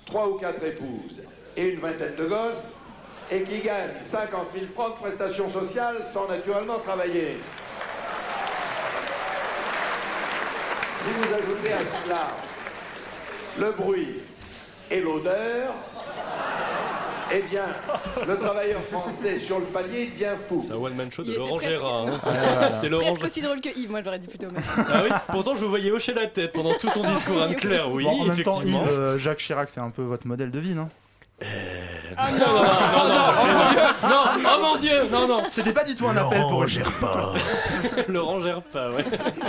trois 0.07 0.29
ou 0.29 0.39
quatre 0.39 0.65
épouses 0.65 1.23
et 1.57 1.69
une 1.69 1.81
vingtaine 1.81 2.15
de 2.17 2.27
gosses 2.27 2.79
et 3.31 3.43
qui 3.43 3.61
gagne 3.61 3.91
50 4.11 4.49
000 4.55 4.67
francs 4.75 4.97
de 4.97 5.09
prestations 5.09 5.53
sociales 5.53 6.05
sans 6.13 6.29
naturellement 6.29 6.79
travailler. 6.81 7.39
Si 11.03 11.11
vous 11.13 11.35
ajoutez 11.35 11.73
à 11.73 11.79
cela 12.05 12.29
le 13.59 13.73
bruit 13.73 14.23
et 14.91 15.01
l'odeur, 15.01 15.75
eh 17.33 17.43
bien, 17.43 17.67
le 18.27 18.37
travailleur 18.37 18.81
français 18.83 19.39
sur 19.47 19.59
le 19.61 19.67
palier 19.67 20.09
devient 20.11 20.35
fou. 20.49 20.63
C'est 20.67 20.73
un 20.73 20.77
one-man 20.77 21.11
show 21.13 21.23
de 21.23 21.29
Il 21.29 21.31
était 21.33 21.39
Laurent 21.41 21.57
presque- 21.57 21.71
Gérard. 21.71 22.07
hein. 22.07 22.21
Voilà. 22.25 22.73
C'est 22.73 22.89
Laurent 22.89 23.07
Presque 23.15 23.25
aussi 23.25 23.43
drôle 23.43 23.61
que 23.61 23.69
Yves, 23.79 23.91
moi 23.91 24.01
j'aurais 24.05 24.19
dit 24.19 24.27
plutôt. 24.29 24.49
Ah 24.77 25.03
oui, 25.05 25.11
pourtant 25.29 25.55
je 25.55 25.61
vous 25.61 25.69
voyais 25.71 25.91
hocher 25.91 26.15
la 26.15 26.27
tête 26.27 26.53
pendant 26.53 26.75
tout 26.75 26.89
son 26.91 27.03
discours, 27.13 27.41
Anne-Claire, 27.43 27.91
oui, 27.91 28.05
Bon, 28.05 28.11
en 28.23 28.25
même 28.27 28.43
temps, 28.43 28.53
effectivement. 28.53 28.83
Yves, 28.85 28.99
euh, 28.99 29.19
Jacques 29.19 29.39
Chirac, 29.39 29.69
c'est 29.71 29.81
un 29.81 29.91
peu 29.91 30.03
votre 30.03 30.27
modèle 30.27 30.51
de 30.51 30.59
vie, 30.59 30.75
non? 30.75 30.89
Ah 32.23 32.31
non, 32.33 32.39
non, 32.39 33.09
non, 33.09 34.09
non, 34.09 34.09
non, 34.09 34.51
oh 34.57 34.61
mon 34.63 34.77
dieu, 34.77 35.05
non, 35.11 35.27
non. 35.27 35.43
C'était 35.51 35.73
pas 35.73 35.85
du 35.85 35.95
tout 35.95 36.07
un 36.07 36.17
appel 36.17 36.43
pour 36.43 36.65
pas. 37.01 37.33
Laurent 38.09 38.41
gère 38.41 38.63
pas, 38.63 38.91
ouais. 38.91 39.05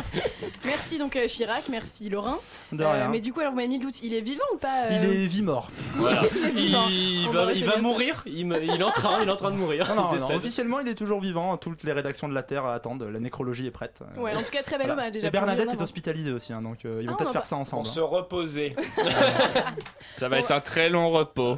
Merci 0.66 0.98
donc 0.98 1.16
euh, 1.16 1.28
Chirac, 1.28 1.64
merci 1.70 2.10
Laurent. 2.10 2.38
De 2.72 2.84
rien. 2.84 3.08
mais 3.10 3.20
du 3.20 3.34
coup, 3.34 3.40
alors 3.40 3.52
vous 3.52 3.58
m'avez 3.58 3.68
mis 3.68 3.78
le 3.78 3.84
doute, 3.84 4.02
il 4.04 4.14
est 4.14 4.22
vivant 4.22 4.44
ou 4.54 4.58
pas 4.58 4.86
euh 4.86 5.00
Il 5.04 5.10
est 5.10 5.26
vie-mort. 5.26 5.70
Voilà. 5.96 6.22
Il. 6.56 6.70
Il 6.72 7.28
On 7.28 7.32
va, 7.32 7.52
il 7.54 7.66
va 7.66 7.78
mourir, 7.78 8.24
il, 8.26 8.46
me- 8.46 8.64
il 8.64 8.80
est 8.80 8.84
en 8.84 8.92
train, 8.92 9.20
il 9.22 9.28
est 9.28 9.32
en 9.32 9.36
train 9.36 9.52
de 9.52 9.58
mourir. 9.58 9.88
Non, 9.90 9.96
non, 9.96 10.10
il 10.14 10.20
non, 10.20 10.28
décède. 10.28 10.38
officiellement, 10.38 10.80
il 10.80 10.88
est 10.88 10.96
toujours 10.96 11.20
vivant. 11.20 11.58
Toutes 11.58 11.84
les 11.84 11.92
rédactions 11.92 12.30
de 12.30 12.34
la 12.34 12.44
Terre 12.44 12.66
attendent. 12.66 13.04
La 13.04 13.20
nécrologie 13.20 13.68
est 13.68 13.72
prête. 13.72 14.02
Ouais, 14.18 14.34
en 14.36 14.42
tout 14.44 14.52
cas, 14.52 14.62
très 14.64 14.78
bel 14.78 14.88
Voilà. 14.88 14.94
hommage 14.94 15.12
déjà. 15.14 15.28
Et 15.28 15.32
pour 15.32 15.40
lui, 15.40 15.46
Bernadette 15.48 15.68
en 15.68 15.72
est 15.72 15.76
avance. 15.76 15.90
hospitalisée 15.90 16.32
aussi, 16.32 16.54
hein, 16.54 16.62
donc 16.62 16.86
euh, 16.86 17.00
ils 17.02 17.08
vont 17.08 17.14
Ah, 17.16 17.18
peut-être 17.18 17.30
on 17.32 17.34
faire 17.34 17.46
ça 17.46 17.56
ensemble. 17.58 17.84
Pour 17.84 17.92
hein. 17.92 17.96
se 17.96 18.00
reposer. 18.00 18.76
Ça 20.14 20.30
va 20.30 20.40
être 20.40 20.52
un 20.52 20.60
très 20.62 20.90
long 20.90 21.10
repos. 21.10 21.58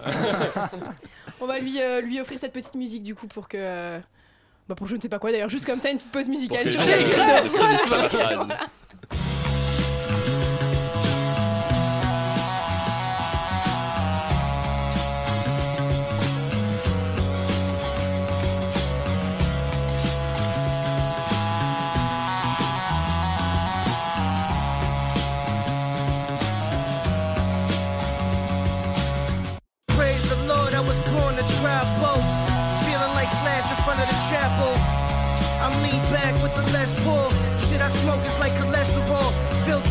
On 1.41 1.45
va 1.47 1.59
lui, 1.59 1.81
euh, 1.81 2.01
lui 2.01 2.19
offrir 2.21 2.39
cette 2.39 2.53
petite 2.53 2.75
musique 2.75 3.03
du 3.03 3.15
coup 3.15 3.27
pour 3.27 3.47
que. 3.47 3.57
euh, 3.59 3.99
Bah 4.69 4.75
pour 4.75 4.87
je 4.87 4.95
ne 4.95 5.01
sais 5.01 5.09
pas 5.09 5.19
quoi 5.19 5.31
d'ailleurs, 5.31 5.49
juste 5.49 5.65
comme 5.65 5.79
ça, 5.79 5.89
une 5.89 5.97
petite 5.97 6.11
pause 6.11 6.29
musicale 6.29 6.69
sur 6.71 6.79
les 6.79 7.03
cris 7.05 7.19
de 7.19 8.82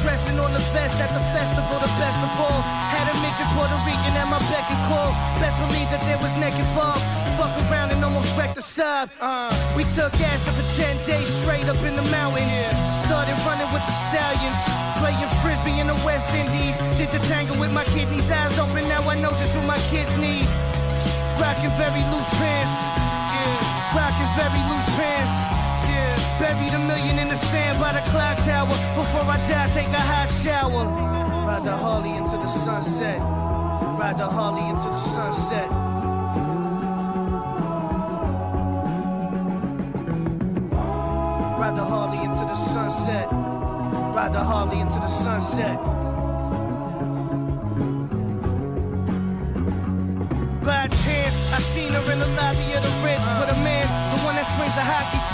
dressing 0.03 0.39
on 0.43 0.53
the 0.53 0.63
vest 0.75 0.99
at 0.99 1.09
the 1.15 1.23
festival, 1.31 1.79
the 1.79 1.95
best 2.03 2.19
of 2.19 2.31
all. 2.37 2.61
Had 2.91 3.07
a 3.07 3.15
midget 3.23 3.47
Puerto 3.55 3.79
Rican 3.87 4.13
at 4.19 4.27
my 4.27 4.43
beck 4.51 4.67
and 4.67 4.83
call. 4.91 5.15
Best 5.39 5.57
believe 5.63 5.89
that 5.95 6.03
there 6.05 6.19
was 6.19 6.35
neck 6.37 6.53
involved. 6.59 7.01
Fuck 7.39 7.55
around 7.71 7.95
and 7.95 8.03
almost 8.03 8.29
wrecked 8.37 8.59
the 8.59 8.63
sub. 8.63 9.09
Uh, 9.23 9.55
we 9.79 9.87
took 9.95 10.13
acid 10.21 10.53
for 10.59 10.67
10 10.75 11.07
days 11.07 11.31
straight 11.31 11.71
up 11.71 11.79
in 11.87 11.95
the 11.95 12.07
mountains. 12.11 12.53
Started 13.07 13.39
running 13.47 13.71
with 13.71 13.85
the 13.87 13.97
stallions. 14.11 14.59
Playing 14.99 15.31
frisbee 15.41 15.79
in 15.79 15.87
the 15.87 15.99
West 16.03 16.29
Indies. 16.35 16.75
Did 16.99 17.15
the 17.15 17.23
tango 17.31 17.55
with 17.59 17.73
my 17.73 17.87
kidneys 17.95 18.29
eyes 18.31 18.59
open. 18.59 18.83
Now 18.91 19.07
I 19.07 19.15
know 19.15 19.31
just 19.39 19.55
what 19.55 19.65
my 19.65 19.81
kids 19.87 20.13
need. 20.19 20.51
Rocking 21.39 21.73
very 21.79 22.03
loose 22.11 22.31
pants. 22.43 22.75
Yeah. 23.31 23.95
Rocking 23.95 24.31
very 24.35 24.63
loose 24.67 24.91
pants. 24.99 25.52
Buried 26.43 26.75
a 26.75 26.79
million 26.81 27.21
in 27.21 27.29
the 27.29 27.37
sand 27.37 27.79
by 27.79 27.93
the 27.93 28.03
clock 28.11 28.37
tower. 28.39 28.67
Before 28.97 29.23
I 29.23 29.39
die, 29.49 29.71
take 29.71 29.87
a 29.87 30.05
hot 30.11 30.29
shower. 30.29 30.87
Ride 31.47 31.65
the 31.65 31.71
Harley 31.71 32.17
into 32.17 32.37
the 32.37 32.49
sunset. 32.49 33.21
Ride 33.21 34.19
the 34.19 34.27
Harley 34.27 34.69
into 34.69 34.89
the 34.91 34.97
sunset. 34.97 35.71
Ride 41.61 41.77
the 41.77 41.85
Harley 41.85 42.19
into 42.25 42.45
the 42.45 42.57
sunset. 42.57 43.29
Ride 43.31 44.33
the 44.33 44.41
Harley 44.41 44.81
into 44.81 44.99
the 44.99 45.07
sunset. 45.07 45.92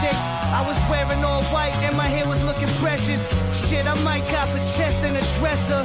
I 0.06 0.62
was 0.62 0.78
wearing 0.86 1.24
all 1.24 1.42
white 1.50 1.74
and 1.82 1.96
my 1.96 2.06
hair 2.06 2.26
was 2.26 2.42
looking 2.44 2.70
precious. 2.78 3.26
Shit, 3.50 3.86
I 3.86 3.94
might 4.06 4.22
cop 4.30 4.48
a 4.54 4.60
chest 4.78 5.02
and 5.02 5.16
a 5.16 5.24
dresser. 5.38 5.82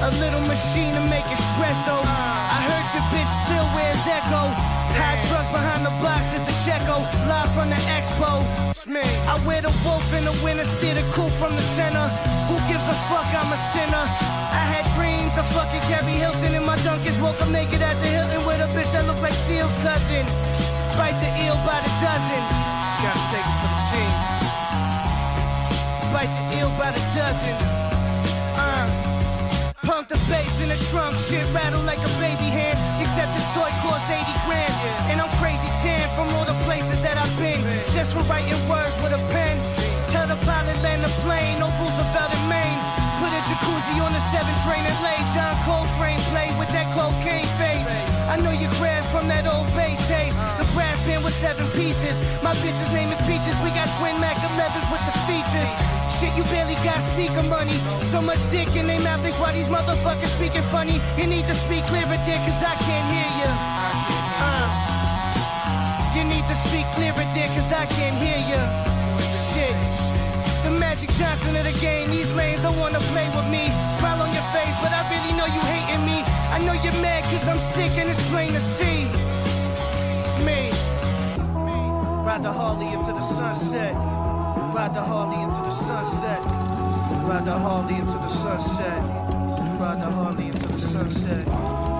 A 0.00 0.10
little 0.16 0.40
machine 0.48 0.94
to 0.96 1.02
make 1.12 1.28
espresso. 1.28 2.00
I 2.00 2.58
heard 2.64 2.86
your 2.96 3.04
bitch 3.12 3.28
still 3.44 3.66
wears 3.76 4.00
Echo. 4.08 4.48
High 4.96 5.20
trucks 5.28 5.50
behind 5.52 5.84
the 5.84 5.92
box 6.00 6.32
at 6.32 6.42
the 6.48 6.54
Checo. 6.64 7.04
Live 7.28 7.52
from 7.52 7.68
the 7.68 7.80
expo. 7.92 8.40
It's 8.70 8.86
me. 8.86 9.04
I 9.28 9.36
wear 9.44 9.60
the 9.60 9.72
wolf 9.84 10.08
in 10.16 10.24
the 10.24 10.34
winter, 10.42 10.64
steer 10.64 10.94
the 10.94 11.04
coupe 11.12 11.32
from 11.36 11.54
the 11.54 11.66
center. 11.76 12.08
Who 12.48 12.56
gives 12.64 12.84
a 12.88 12.96
fuck? 13.12 13.28
I'm 13.36 13.52
a 13.52 13.60
sinner. 13.76 14.04
I 14.56 14.64
had 14.72 14.88
dreams 14.96 15.36
of 15.36 15.44
fucking 15.52 15.84
Carrie 15.92 16.16
Hilson 16.16 16.54
in 16.54 16.64
my 16.64 16.76
Dunkins. 16.80 17.20
Woke 17.20 17.40
up 17.40 17.48
naked 17.48 17.82
at 17.82 18.00
the 18.00 18.08
Hilton 18.08 18.40
with 18.46 18.64
a 18.64 18.68
bitch 18.72 18.90
that 18.92 19.04
looked 19.06 19.22
like 19.22 19.36
Seal's 19.44 19.76
cousin. 19.84 20.24
Bite 20.96 21.20
the 21.20 21.30
eel 21.44 21.60
by 21.68 21.78
the 21.84 21.92
dozen. 22.00 22.79
Gotta 23.00 23.24
take 23.32 23.48
it 23.48 23.56
for 23.60 23.70
the 23.72 23.82
team. 23.88 24.12
Bite 26.12 26.32
the 26.36 26.44
eel 26.60 26.70
by 26.76 26.92
the 26.92 27.02
dozen. 27.16 27.56
Uh. 28.60 29.10
Pump 29.90 30.06
the 30.08 30.20
bass 30.28 30.60
in 30.60 30.68
the 30.68 30.76
trunk, 30.92 31.16
shit 31.16 31.42
rattle 31.54 31.80
like 31.82 31.98
a 31.98 32.12
baby 32.20 32.46
hand. 32.52 32.76
Except 33.00 33.32
this 33.32 33.42
toy 33.56 33.72
costs 33.80 34.06
80 34.06 34.22
grand. 34.44 34.74
And 35.08 35.16
I'm 35.18 35.32
crazy 35.40 35.66
tan 35.80 36.04
from 36.14 36.28
all 36.36 36.44
the 36.44 36.58
places 36.68 37.00
that 37.00 37.16
I've 37.16 37.32
been. 37.40 37.64
Just 37.90 38.12
for 38.12 38.22
writing 38.28 38.60
words 38.68 38.94
with 39.00 39.16
a 39.16 39.22
pen. 39.32 39.56
Tell 40.12 40.28
the 40.28 40.36
pilot 40.44 40.76
land 40.84 41.02
the 41.02 41.12
plane, 41.24 41.58
no 41.58 41.72
Roosevelt 41.80 42.30
in 42.36 42.44
Maine. 42.52 42.80
Put 43.16 43.32
a 43.32 43.40
jacuzzi 43.48 43.96
on 44.04 44.12
the 44.12 44.22
seven 44.28 44.54
training 44.60 44.96
late. 45.00 45.24
John 45.32 45.56
Coltrane 45.64 46.20
played 46.30 46.52
with 46.60 46.68
that 46.76 46.92
cocaine 46.92 47.48
face. 47.56 48.09
I 48.30 48.38
know 48.38 48.54
you 48.54 48.70
crashed 48.78 49.10
from 49.10 49.26
that 49.26 49.42
old 49.42 49.66
bay 49.74 49.98
taste. 50.06 50.38
The 50.54 50.62
brass 50.70 51.02
band 51.02 51.26
with 51.26 51.34
seven 51.34 51.66
pieces. 51.74 52.14
My 52.46 52.54
bitch's 52.62 52.86
name 52.94 53.10
is 53.10 53.18
Peaches. 53.26 53.58
We 53.58 53.74
got 53.74 53.90
twin 53.98 54.14
Mac 54.22 54.38
11s 54.38 54.86
with 54.86 55.02
the 55.02 55.14
features. 55.26 55.70
Shit, 56.14 56.30
you 56.38 56.46
barely 56.46 56.78
got 56.86 57.02
sneaker 57.02 57.42
money. 57.42 57.74
So 58.14 58.22
much 58.22 58.38
dick 58.54 58.70
in 58.78 58.86
their 58.86 59.02
mouth, 59.02 59.26
that's 59.26 59.34
why 59.42 59.50
these 59.50 59.66
motherfuckers 59.66 60.30
speaking 60.38 60.62
funny. 60.70 61.02
You 61.18 61.26
need 61.26 61.42
to 61.50 61.56
speak 61.66 61.82
clearer, 61.90 62.06
there, 62.22 62.38
cause 62.46 62.62
I 62.62 62.78
can't 62.78 63.06
hear 63.10 63.30
you. 63.42 63.50
Uh. 64.46 64.90
You 66.14 66.22
need 66.22 66.46
to 66.46 66.56
speak 66.70 66.86
clearer, 66.94 67.26
there, 67.34 67.50
cause 67.50 67.70
I 67.74 67.90
can't 67.90 68.14
hear 68.14 68.38
you. 68.46 68.62
Shit. 69.50 69.74
The 70.62 70.70
Magic 70.70 71.10
Johnson 71.18 71.56
of 71.56 71.64
the 71.66 71.74
game, 71.82 72.10
these 72.10 72.30
lanes 72.38 72.62
don't 72.62 72.78
wanna 72.78 73.02
play 73.10 73.26
with 73.34 73.48
me. 73.50 73.74
Smile 73.98 74.22
on 74.22 74.30
your 74.30 74.46
face, 74.54 74.76
but 74.78 74.94
I 74.94 75.02
really 75.10 75.34
know 75.34 75.50
you 75.50 75.62
hating 75.66 76.06
me. 76.06 76.39
Know 76.66 76.74
you're 76.74 77.00
mad 77.00 77.24
cause 77.24 77.48
I'm 77.48 77.58
sick 77.58 77.92
and 77.98 78.08
it's 78.08 78.22
plain 78.28 78.52
to 78.52 78.60
see. 78.60 79.08
It's 80.20 80.36
me. 80.44 80.70
Ride 82.26 82.42
the 82.42 82.52
Harley 82.52 82.88
into 82.88 83.12
the 83.12 83.20
sunset. 83.20 83.94
Ride 84.74 84.94
the 84.94 85.00
Harley 85.00 85.42
into 85.42 85.60
the 85.62 85.70
sunset. 85.70 86.44
Ride 87.24 87.44
the 87.44 87.58
Harley 87.58 87.94
into 87.96 88.12
the 88.12 88.28
sunset. 88.28 89.02
Ride 89.80 90.00
the 90.00 90.10
Harley 90.10 90.46
into 90.46 90.68
the 90.68 90.78
sunset. 90.78 91.99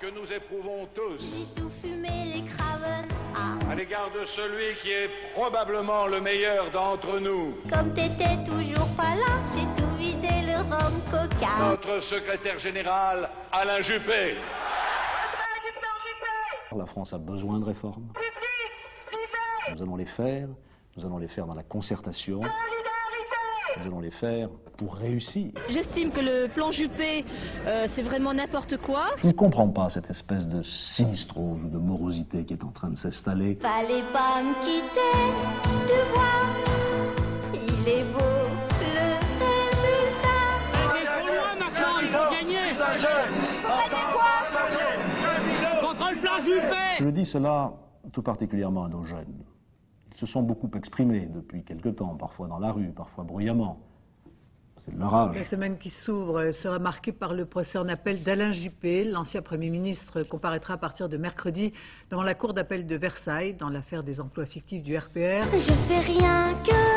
Que 0.00 0.06
nous 0.06 0.30
éprouvons 0.32 0.86
tous 0.94 1.18
J'ai 1.20 1.60
tout 1.60 1.70
fumé 1.70 2.08
les 2.34 2.42
craven. 2.42 3.08
Ah, 3.34 3.70
à 3.70 3.74
l'égard 3.74 4.10
de 4.10 4.24
celui 4.26 4.76
qui 4.82 4.90
est 4.90 5.10
probablement 5.34 6.06
le 6.06 6.20
meilleur 6.20 6.70
d'entre 6.70 7.18
nous. 7.18 7.54
comme 7.70 7.92
t'étais 7.94 8.44
toujours 8.44 8.88
pas 8.96 9.14
là, 9.14 9.40
j'ai 9.54 9.80
tout 9.80 9.88
vidé 9.96 10.42
le 10.46 10.58
rhum 10.58 11.00
coca. 11.10 11.70
Notre 11.70 12.00
secrétaire 12.00 12.58
général, 12.58 13.30
Alain 13.52 13.80
Juppé. 13.82 14.36
La 16.76 16.86
France 16.86 17.12
a 17.14 17.18
besoin 17.18 17.58
de 17.58 17.64
réformes. 17.64 18.12
Nous 19.72 19.82
allons 19.82 19.96
les 19.96 20.04
faire. 20.04 20.48
Nous 20.96 21.04
allons 21.06 21.18
les 21.18 21.28
faire 21.28 21.46
dans 21.46 21.54
la 21.54 21.62
concertation. 21.62 22.40
Nous 23.78 23.86
allons 23.86 24.00
les 24.00 24.10
faire 24.10 24.48
pour 24.76 24.94
réussir. 24.94 25.52
J'estime 25.68 26.10
que 26.10 26.20
le 26.20 26.48
plan 26.48 26.70
Juppé, 26.70 27.24
euh, 27.66 27.86
c'est 27.94 28.02
vraiment 28.02 28.32
n'importe 28.34 28.76
quoi. 28.78 29.08
Je 29.18 29.26
ne 29.26 29.32
comprends 29.32 29.68
pas 29.68 29.88
cette 29.90 30.08
espèce 30.10 30.46
de 30.48 30.62
sinistrose 30.62 31.62
ou 31.64 31.68
de 31.68 31.78
morosité 31.78 32.44
qui 32.44 32.54
est 32.54 32.64
en 32.64 32.70
train 32.72 32.90
de 32.90 32.96
s'installer. 32.96 33.56
Fallait 33.60 34.04
pas 34.12 34.42
me 34.42 34.54
quitter, 34.60 35.16
tu 35.86 35.98
vois. 36.12 36.46
Il 37.54 37.88
est 37.88 38.04
beau 38.12 38.18
le 38.80 39.08
résultat. 39.44 40.40
il 42.02 42.08
faut 42.08 42.30
gagner 42.30 42.56
Contre 45.80 46.10
le 46.10 46.20
plan 46.20 46.40
Juppé 46.44 46.84
Je 47.00 47.08
dis 47.10 47.26
cela 47.26 47.72
tout 48.12 48.22
particulièrement 48.22 48.84
à 48.84 48.88
nos 48.88 49.04
jeunes. 49.04 49.44
Ils 50.16 50.20
se 50.20 50.26
sont 50.26 50.42
beaucoup 50.42 50.70
exprimés 50.74 51.28
depuis 51.34 51.62
quelque 51.62 51.90
temps, 51.90 52.16
parfois 52.16 52.48
dans 52.48 52.58
la 52.58 52.72
rue, 52.72 52.88
parfois 52.88 53.22
bruyamment. 53.22 53.78
C'est 54.82 54.94
de 54.94 54.98
leur 54.98 55.14
âge. 55.14 55.36
La 55.36 55.44
semaine 55.44 55.76
qui 55.76 55.90
s'ouvre 55.90 56.52
sera 56.52 56.78
marquée 56.78 57.12
par 57.12 57.34
le 57.34 57.44
procès 57.44 57.76
en 57.76 57.86
appel 57.86 58.22
d'Alain 58.22 58.52
Juppé. 58.52 59.04
L'ancien 59.04 59.42
Premier 59.42 59.68
ministre 59.68 60.22
comparaîtra 60.22 60.74
à 60.74 60.78
partir 60.78 61.10
de 61.10 61.18
mercredi 61.18 61.74
devant 62.10 62.22
la 62.22 62.34
Cour 62.34 62.54
d'appel 62.54 62.86
de 62.86 62.96
Versailles 62.96 63.54
dans 63.54 63.68
l'affaire 63.68 64.02
des 64.02 64.18
emplois 64.18 64.46
fictifs 64.46 64.82
du 64.82 64.96
RPR. 64.96 65.44
Je 65.52 65.72
fais 65.86 66.00
rien 66.00 66.54
que 66.64 66.95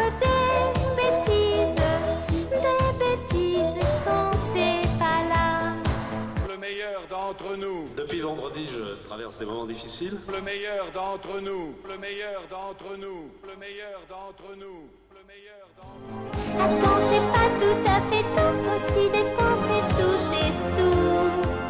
traverse 9.29 9.37
des 9.37 9.45
moments 9.45 9.65
difficiles. 9.65 10.17
Le 10.27 10.41
meilleur 10.41 10.91
d'entre 10.91 11.39
nous. 11.39 11.75
Le 11.87 11.97
meilleur 11.97 12.41
d'entre 12.49 12.97
nous. 12.97 13.31
Le 13.43 13.55
meilleur 13.57 14.01
d'entre 14.09 14.55
nous. 14.57 14.89
Le 15.11 15.23
meilleur 15.27 15.67
d'entre 15.77 16.29
Attends, 16.59 17.01
c'est 17.09 17.27
pas 17.31 17.49
tout 17.59 17.81
à 17.85 18.01
fait 18.09 18.25
tout, 18.35 18.57
aussi 18.73 19.09
dépenser 19.09 19.81
tous 19.97 20.19
tes 20.31 20.51
sous. 20.75 21.68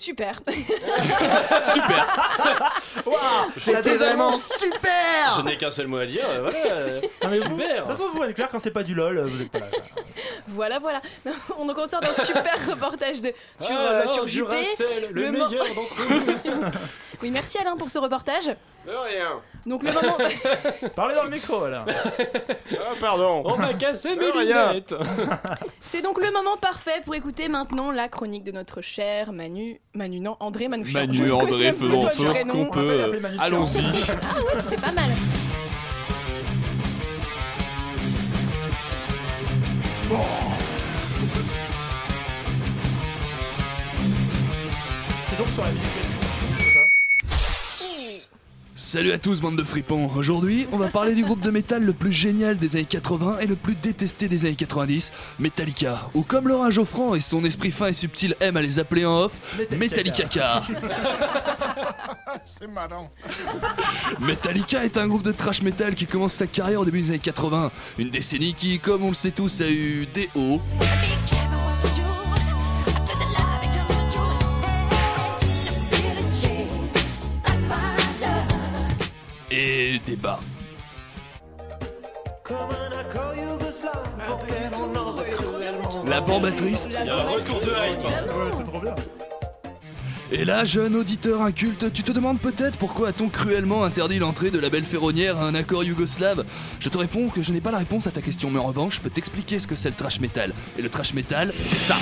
Super. 0.00 0.40
Super. 1.62 2.06
Waouh, 3.06 3.16
C'était 3.50 3.96
vraiment 3.96 4.38
super. 4.38 5.36
Je 5.36 5.42
n'ai 5.42 5.58
qu'un 5.58 5.70
seul 5.70 5.88
mot 5.88 5.98
à 5.98 6.06
dire. 6.06 6.24
euh, 6.28 6.40
Voilà. 6.42 6.58
euh, 6.74 7.00
Non, 7.22 7.28
mais 7.30 7.38
vous- 7.40 7.56
De 7.56 7.62
Super. 7.62 7.84
toute 7.84 7.92
façon, 7.92 8.04
vous, 8.14 8.22
Anne-Claire, 8.22 8.48
quand 8.50 8.60
c'est 8.60 8.70
pas 8.70 8.82
du 8.82 8.94
LOL, 8.94 9.20
vous 9.26 9.42
êtes 9.42 9.50
pas 9.50 9.58
là. 9.58 9.66
Voilà, 10.48 10.78
voilà. 10.78 11.02
On 11.58 11.66
donc 11.66 11.76
on 11.78 11.86
sort 11.86 12.00
d'un 12.00 12.14
super 12.24 12.56
reportage 12.68 13.20
de, 13.20 13.28
sur, 13.60 13.68
Ah, 13.70 13.92
euh, 13.92 14.06
sur 14.08 14.26
Juppé. 14.26 14.64
Le 15.12 15.30
mo- 15.32 15.48
meilleur 15.48 15.66
d'entre 15.74 15.94
nous. 16.08 16.64
Oui, 17.22 17.30
merci 17.30 17.58
Alain 17.58 17.76
pour 17.76 17.90
ce 17.90 17.98
reportage. 17.98 18.50
De 18.86 18.92
rien. 18.92 19.40
Donc 19.66 19.82
le 19.82 19.92
moment. 19.92 20.16
Parlez 20.96 21.14
dans 21.14 21.24
le 21.24 21.30
micro, 21.30 21.68
là. 21.68 21.84
Ah, 21.86 22.76
pardon. 22.98 23.42
On 23.44 23.56
m'a 23.58 23.74
cassé 23.74 24.10
mes 24.10 24.16
De 24.16 24.30
rien. 24.38 24.68
lunettes. 24.68 24.94
C'est 25.80 26.00
donc 26.00 26.18
le 26.18 26.32
moment 26.32 26.56
parfait 26.56 27.02
pour 27.04 27.14
écouter 27.14 27.48
maintenant 27.48 27.90
la 27.90 28.08
chronique 28.08 28.42
de 28.42 28.52
notre 28.52 28.80
cher 28.80 29.32
Manu. 29.32 29.80
Manu, 29.94 30.20
non, 30.20 30.36
André 30.40 30.68
Manouchian. 30.68 31.00
Manu, 31.00 31.30
André, 31.30 31.72
faisons 31.74 32.08
ce 32.08 32.44
qu'on 32.46 32.70
peut. 32.70 32.80
euh, 33.12 33.20
Allons-y. 33.38 33.82
Ah 34.08 34.38
ouais, 34.40 34.60
c'était 34.62 34.80
pas 34.80 34.92
mal. 34.92 35.10
C'est 45.28 45.38
donc 45.38 45.48
sur 45.48 45.64
la 45.64 45.70
minute 45.70 45.86
Salut 48.80 49.12
à 49.12 49.18
tous, 49.18 49.42
bande 49.42 49.56
de 49.56 49.62
fripons. 49.62 50.10
Aujourd'hui, 50.16 50.66
on 50.72 50.78
va 50.78 50.88
parler 50.88 51.14
du 51.14 51.22
groupe 51.22 51.42
de 51.42 51.50
métal 51.50 51.84
le 51.84 51.92
plus 51.92 52.12
génial 52.12 52.56
des 52.56 52.76
années 52.76 52.86
80 52.86 53.40
et 53.40 53.46
le 53.46 53.54
plus 53.54 53.74
détesté 53.74 54.26
des 54.26 54.46
années 54.46 54.54
90, 54.54 55.12
Metallica. 55.38 56.08
Ou 56.14 56.22
comme 56.22 56.48
Laurent 56.48 56.70
Geoffrand 56.70 57.14
et 57.14 57.20
son 57.20 57.44
esprit 57.44 57.72
fin 57.72 57.88
et 57.88 57.92
subtil 57.92 58.34
aime 58.40 58.56
à 58.56 58.62
les 58.62 58.78
appeler 58.78 59.04
en 59.04 59.24
off, 59.24 59.32
Metallica. 59.76 60.62
C'est 62.46 62.68
marrant. 62.68 63.10
Metallica 64.18 64.82
est 64.82 64.96
un 64.96 65.08
groupe 65.08 65.24
de 65.24 65.32
thrash 65.32 65.60
metal 65.60 65.94
qui 65.94 66.06
commence 66.06 66.32
sa 66.32 66.46
carrière 66.46 66.80
au 66.80 66.86
début 66.86 67.02
des 67.02 67.10
années 67.10 67.18
80. 67.18 67.70
Une 67.98 68.08
décennie 68.08 68.54
qui, 68.54 68.78
comme 68.78 69.04
on 69.04 69.08
le 69.08 69.14
sait 69.14 69.30
tous, 69.30 69.60
a 69.60 69.68
eu 69.68 70.06
des 70.06 70.30
hauts 70.34 70.62
et 79.50 80.00
des 80.06 80.16
bas. 80.16 80.40
La 86.06 86.20
bande 86.20 86.54
triste. 86.56 86.98
Il 87.00 87.06
y 87.06 87.08
a 87.08 87.16
un 87.16 87.22
retour 87.22 87.60
de 87.60 87.66
hype. 87.66 88.04
Ouais, 88.04 88.50
c'est 88.56 88.64
trop 88.64 88.80
bien. 88.80 88.94
Et 90.32 90.44
là, 90.44 90.64
jeune 90.64 90.94
auditeur 90.94 91.42
inculte, 91.42 91.92
tu 91.92 92.02
te 92.02 92.12
demandes 92.12 92.38
peut-être 92.38 92.78
pourquoi 92.78 93.08
a-t-on 93.08 93.28
cruellement 93.28 93.82
interdit 93.82 94.20
l'entrée 94.20 94.52
de 94.52 94.60
la 94.60 94.70
belle 94.70 94.84
ferronnière 94.84 95.36
à 95.38 95.44
un 95.44 95.56
accord 95.56 95.82
yougoslave? 95.82 96.44
Je 96.78 96.88
te 96.88 96.96
réponds 96.96 97.28
que 97.28 97.42
je 97.42 97.52
n'ai 97.52 97.60
pas 97.60 97.72
la 97.72 97.78
réponse 97.78 98.06
à 98.06 98.12
ta 98.12 98.22
question, 98.22 98.48
mais 98.48 98.60
en 98.60 98.66
revanche, 98.66 98.96
je 98.96 99.00
peux 99.00 99.10
t'expliquer 99.10 99.58
ce 99.58 99.66
que 99.66 99.74
c'est 99.74 99.88
le 99.88 99.96
trash 99.96 100.20
metal. 100.20 100.52
Et 100.78 100.82
le 100.82 100.88
trash 100.88 101.14
metal, 101.14 101.52
c'est 101.64 101.78
ça. 101.78 101.96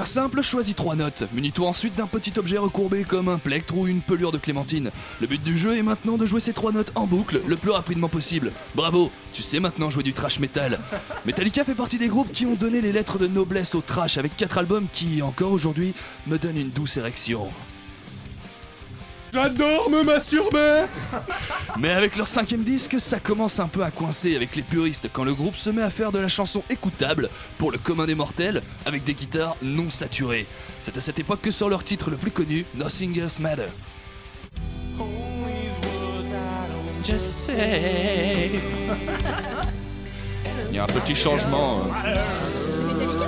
Faire 0.00 0.06
simple, 0.06 0.40
choisis 0.40 0.74
trois 0.74 0.96
notes. 0.96 1.24
Munis-toi 1.34 1.68
ensuite 1.68 1.94
d'un 1.94 2.06
petit 2.06 2.32
objet 2.38 2.56
recourbé 2.56 3.04
comme 3.04 3.28
un 3.28 3.36
plectre 3.36 3.76
ou 3.76 3.86
une 3.86 4.00
pelure 4.00 4.32
de 4.32 4.38
clémentine. 4.38 4.90
Le 5.20 5.26
but 5.26 5.42
du 5.42 5.58
jeu 5.58 5.76
est 5.76 5.82
maintenant 5.82 6.16
de 6.16 6.24
jouer 6.24 6.40
ces 6.40 6.54
trois 6.54 6.72
notes 6.72 6.90
en 6.94 7.06
boucle 7.06 7.42
le 7.46 7.54
plus 7.54 7.70
rapidement 7.70 8.08
possible. 8.08 8.50
Bravo, 8.74 9.12
tu 9.34 9.42
sais 9.42 9.60
maintenant 9.60 9.90
jouer 9.90 10.02
du 10.02 10.14
trash 10.14 10.40
metal. 10.40 10.80
Metallica 11.26 11.64
fait 11.64 11.74
partie 11.74 11.98
des 11.98 12.08
groupes 12.08 12.32
qui 12.32 12.46
ont 12.46 12.54
donné 12.54 12.80
les 12.80 12.92
lettres 12.92 13.18
de 13.18 13.26
noblesse 13.26 13.74
au 13.74 13.82
trash 13.82 14.16
avec 14.16 14.34
quatre 14.38 14.56
albums 14.56 14.86
qui, 14.90 15.20
encore 15.20 15.52
aujourd'hui, 15.52 15.92
me 16.26 16.38
donnent 16.38 16.56
une 16.56 16.70
douce 16.70 16.96
érection. 16.96 17.50
J'adore 19.32 19.88
me 19.90 20.02
masturber 20.02 20.86
Mais 21.78 21.90
avec 21.90 22.16
leur 22.16 22.26
cinquième 22.26 22.62
disque, 22.62 22.96
ça 22.98 23.20
commence 23.20 23.60
un 23.60 23.68
peu 23.68 23.84
à 23.84 23.90
coincer 23.90 24.34
avec 24.34 24.56
les 24.56 24.62
puristes 24.62 25.08
quand 25.12 25.22
le 25.24 25.34
groupe 25.34 25.56
se 25.56 25.70
met 25.70 25.82
à 25.82 25.90
faire 25.90 26.10
de 26.10 26.18
la 26.18 26.28
chanson 26.28 26.62
écoutable 26.68 27.28
pour 27.58 27.70
le 27.70 27.78
commun 27.78 28.06
des 28.06 28.14
mortels 28.16 28.62
avec 28.86 29.04
des 29.04 29.14
guitares 29.14 29.56
non 29.62 29.88
saturées. 29.90 30.46
C'est 30.80 30.96
à 30.96 31.00
cette 31.00 31.18
époque 31.18 31.40
que 31.42 31.50
sort 31.50 31.68
leur 31.68 31.84
titre 31.84 32.10
le 32.10 32.16
plus 32.16 32.30
connu, 32.32 32.64
Nothing 32.74 33.18
Else 33.20 33.38
Matter. 33.38 33.66
Il 40.70 40.76
y 40.76 40.78
a 40.78 40.84
un 40.84 40.86
petit 40.86 41.14
changement. 41.14 41.82
euh. 42.04 43.19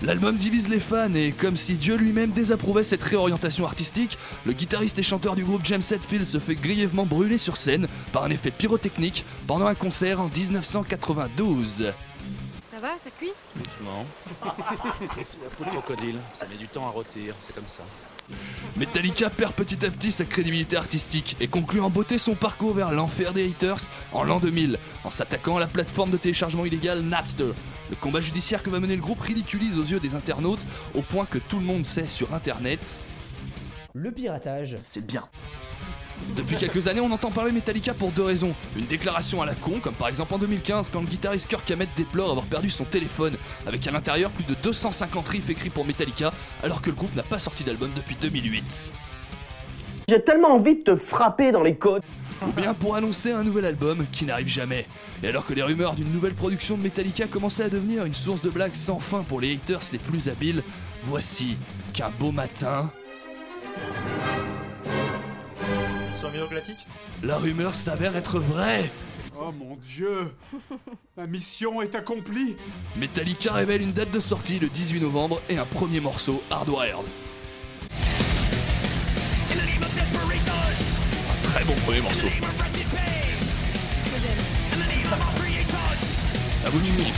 L'album 0.00 0.36
divise 0.36 0.68
les 0.68 0.78
fans 0.78 1.12
et 1.14 1.32
comme 1.32 1.56
si 1.56 1.74
Dieu 1.74 1.96
lui-même 1.96 2.30
désapprouvait 2.30 2.84
cette 2.84 3.02
réorientation 3.02 3.66
artistique, 3.66 4.16
le 4.46 4.52
guitariste 4.52 4.98
et 5.00 5.02
chanteur 5.02 5.34
du 5.34 5.44
groupe 5.44 5.62
James 5.64 5.82
Hetfield 5.90 6.24
se 6.24 6.38
fait 6.38 6.54
grièvement 6.54 7.04
brûler 7.04 7.36
sur 7.36 7.56
scène 7.56 7.88
par 8.12 8.22
un 8.22 8.30
effet 8.30 8.52
pyrotechnique 8.52 9.24
pendant 9.48 9.66
un 9.66 9.74
concert 9.74 10.20
en 10.20 10.28
1992. 10.28 11.92
Ça 12.70 12.80
va, 12.80 12.96
ça 12.96 13.10
cuit? 13.10 13.32
Doucement. 13.56 14.06
C'est 15.16 15.42
la 15.42 15.50
peau 15.50 15.64
de 15.64 15.70
crocodile, 15.70 16.18
ça 16.32 16.46
met 16.46 16.56
du 16.56 16.68
temps 16.68 16.86
à 16.86 16.90
rôtir, 16.90 17.34
c'est 17.44 17.54
comme 17.54 17.66
ça. 17.66 17.82
Metallica 18.76 19.30
perd 19.30 19.54
petit 19.54 19.84
à 19.84 19.90
petit 19.90 20.12
sa 20.12 20.24
crédibilité 20.24 20.76
artistique 20.76 21.36
et 21.40 21.48
conclut 21.48 21.80
en 21.80 21.90
beauté 21.90 22.18
son 22.18 22.34
parcours 22.34 22.74
vers 22.74 22.92
l'enfer 22.92 23.32
des 23.32 23.48
haters 23.48 23.80
en 24.12 24.22
l'an 24.22 24.38
2000 24.38 24.78
en 25.02 25.10
s'attaquant 25.10 25.56
à 25.56 25.60
la 25.60 25.66
plateforme 25.66 26.10
de 26.10 26.18
téléchargement 26.18 26.64
illégal 26.64 27.00
Napster. 27.00 27.52
Le 27.90 27.96
combat 27.96 28.20
judiciaire 28.20 28.62
que 28.62 28.70
va 28.70 28.80
mener 28.80 28.96
le 28.96 29.02
groupe 29.02 29.20
ridiculise 29.20 29.78
aux 29.78 29.84
yeux 29.84 30.00
des 30.00 30.14
internautes 30.14 30.60
au 30.94 31.02
point 31.02 31.26
que 31.26 31.38
tout 31.38 31.58
le 31.58 31.64
monde 31.64 31.86
sait 31.86 32.06
sur 32.06 32.34
internet 32.34 33.00
Le 33.94 34.12
piratage, 34.12 34.76
c'est 34.84 35.04
bien. 35.04 35.24
Depuis 36.36 36.56
quelques 36.56 36.88
années, 36.88 37.00
on 37.00 37.10
entend 37.10 37.30
parler 37.30 37.52
Metallica 37.52 37.94
pour 37.94 38.10
deux 38.10 38.24
raisons. 38.24 38.54
Une 38.76 38.86
déclaration 38.86 39.40
à 39.40 39.46
la 39.46 39.54
con, 39.54 39.80
comme 39.80 39.94
par 39.94 40.08
exemple 40.08 40.34
en 40.34 40.38
2015 40.38 40.90
quand 40.92 41.00
le 41.00 41.06
guitariste 41.06 41.48
Kirk 41.48 41.70
Hammett 41.70 41.88
déplore 41.96 42.30
avoir 42.30 42.46
perdu 42.46 42.70
son 42.70 42.84
téléphone, 42.84 43.34
avec 43.66 43.86
à 43.86 43.90
l'intérieur 43.90 44.30
plus 44.30 44.44
de 44.44 44.54
250 44.62 45.28
riffs 45.28 45.50
écrits 45.50 45.70
pour 45.70 45.84
Metallica, 45.84 46.32
alors 46.62 46.82
que 46.82 46.90
le 46.90 46.96
groupe 46.96 47.14
n'a 47.14 47.22
pas 47.22 47.38
sorti 47.38 47.64
d'album 47.64 47.90
depuis 47.94 48.16
2008. 48.20 48.92
J'ai 50.08 50.22
tellement 50.22 50.54
envie 50.54 50.76
de 50.76 50.82
te 50.82 50.96
frapper 50.96 51.52
dans 51.52 51.62
les 51.62 51.76
côtes. 51.76 52.04
Ou 52.46 52.52
bien 52.52 52.74
pour 52.74 52.94
annoncer 52.94 53.32
un 53.32 53.42
nouvel 53.42 53.64
album 53.64 54.06
qui 54.12 54.24
n'arrive 54.24 54.48
jamais. 54.48 54.86
Et 55.22 55.28
alors 55.28 55.44
que 55.44 55.54
les 55.54 55.62
rumeurs 55.62 55.94
d'une 55.94 56.12
nouvelle 56.12 56.34
production 56.34 56.76
de 56.76 56.82
Metallica 56.82 57.26
commençaient 57.26 57.64
à 57.64 57.68
devenir 57.68 58.04
une 58.04 58.14
source 58.14 58.42
de 58.42 58.50
blagues 58.50 58.74
sans 58.74 59.00
fin 59.00 59.22
pour 59.22 59.40
les 59.40 59.54
haters 59.54 59.80
les 59.92 59.98
plus 59.98 60.28
habiles, 60.28 60.62
voici 61.02 61.56
qu'un 61.92 62.10
beau 62.10 62.30
matin, 62.30 62.90
Sur 66.18 66.28
un 66.28 66.46
classique 66.46 66.86
la 67.22 67.36
rumeur 67.36 67.74
s'avère 67.74 68.16
être 68.16 68.38
vraie. 68.38 68.90
Oh 69.40 69.52
mon 69.52 69.76
dieu 69.76 70.32
Ma 71.16 71.26
mission 71.26 71.82
est 71.82 71.94
accomplie 71.94 72.56
Metallica 72.96 73.52
révèle 73.52 73.82
une 73.82 73.92
date 73.92 74.10
de 74.10 74.20
sortie 74.20 74.58
le 74.58 74.68
18 74.68 75.00
novembre 75.00 75.40
et 75.48 75.58
un 75.58 75.64
premier 75.64 76.00
morceau 76.00 76.42
Hardwired. 76.50 77.06
Très 81.48 81.64
bon 81.64 81.74
premier 81.86 82.00
morceau. 82.00 82.26
À 86.66 86.70
vous 86.70 86.84
juger. 86.84 87.12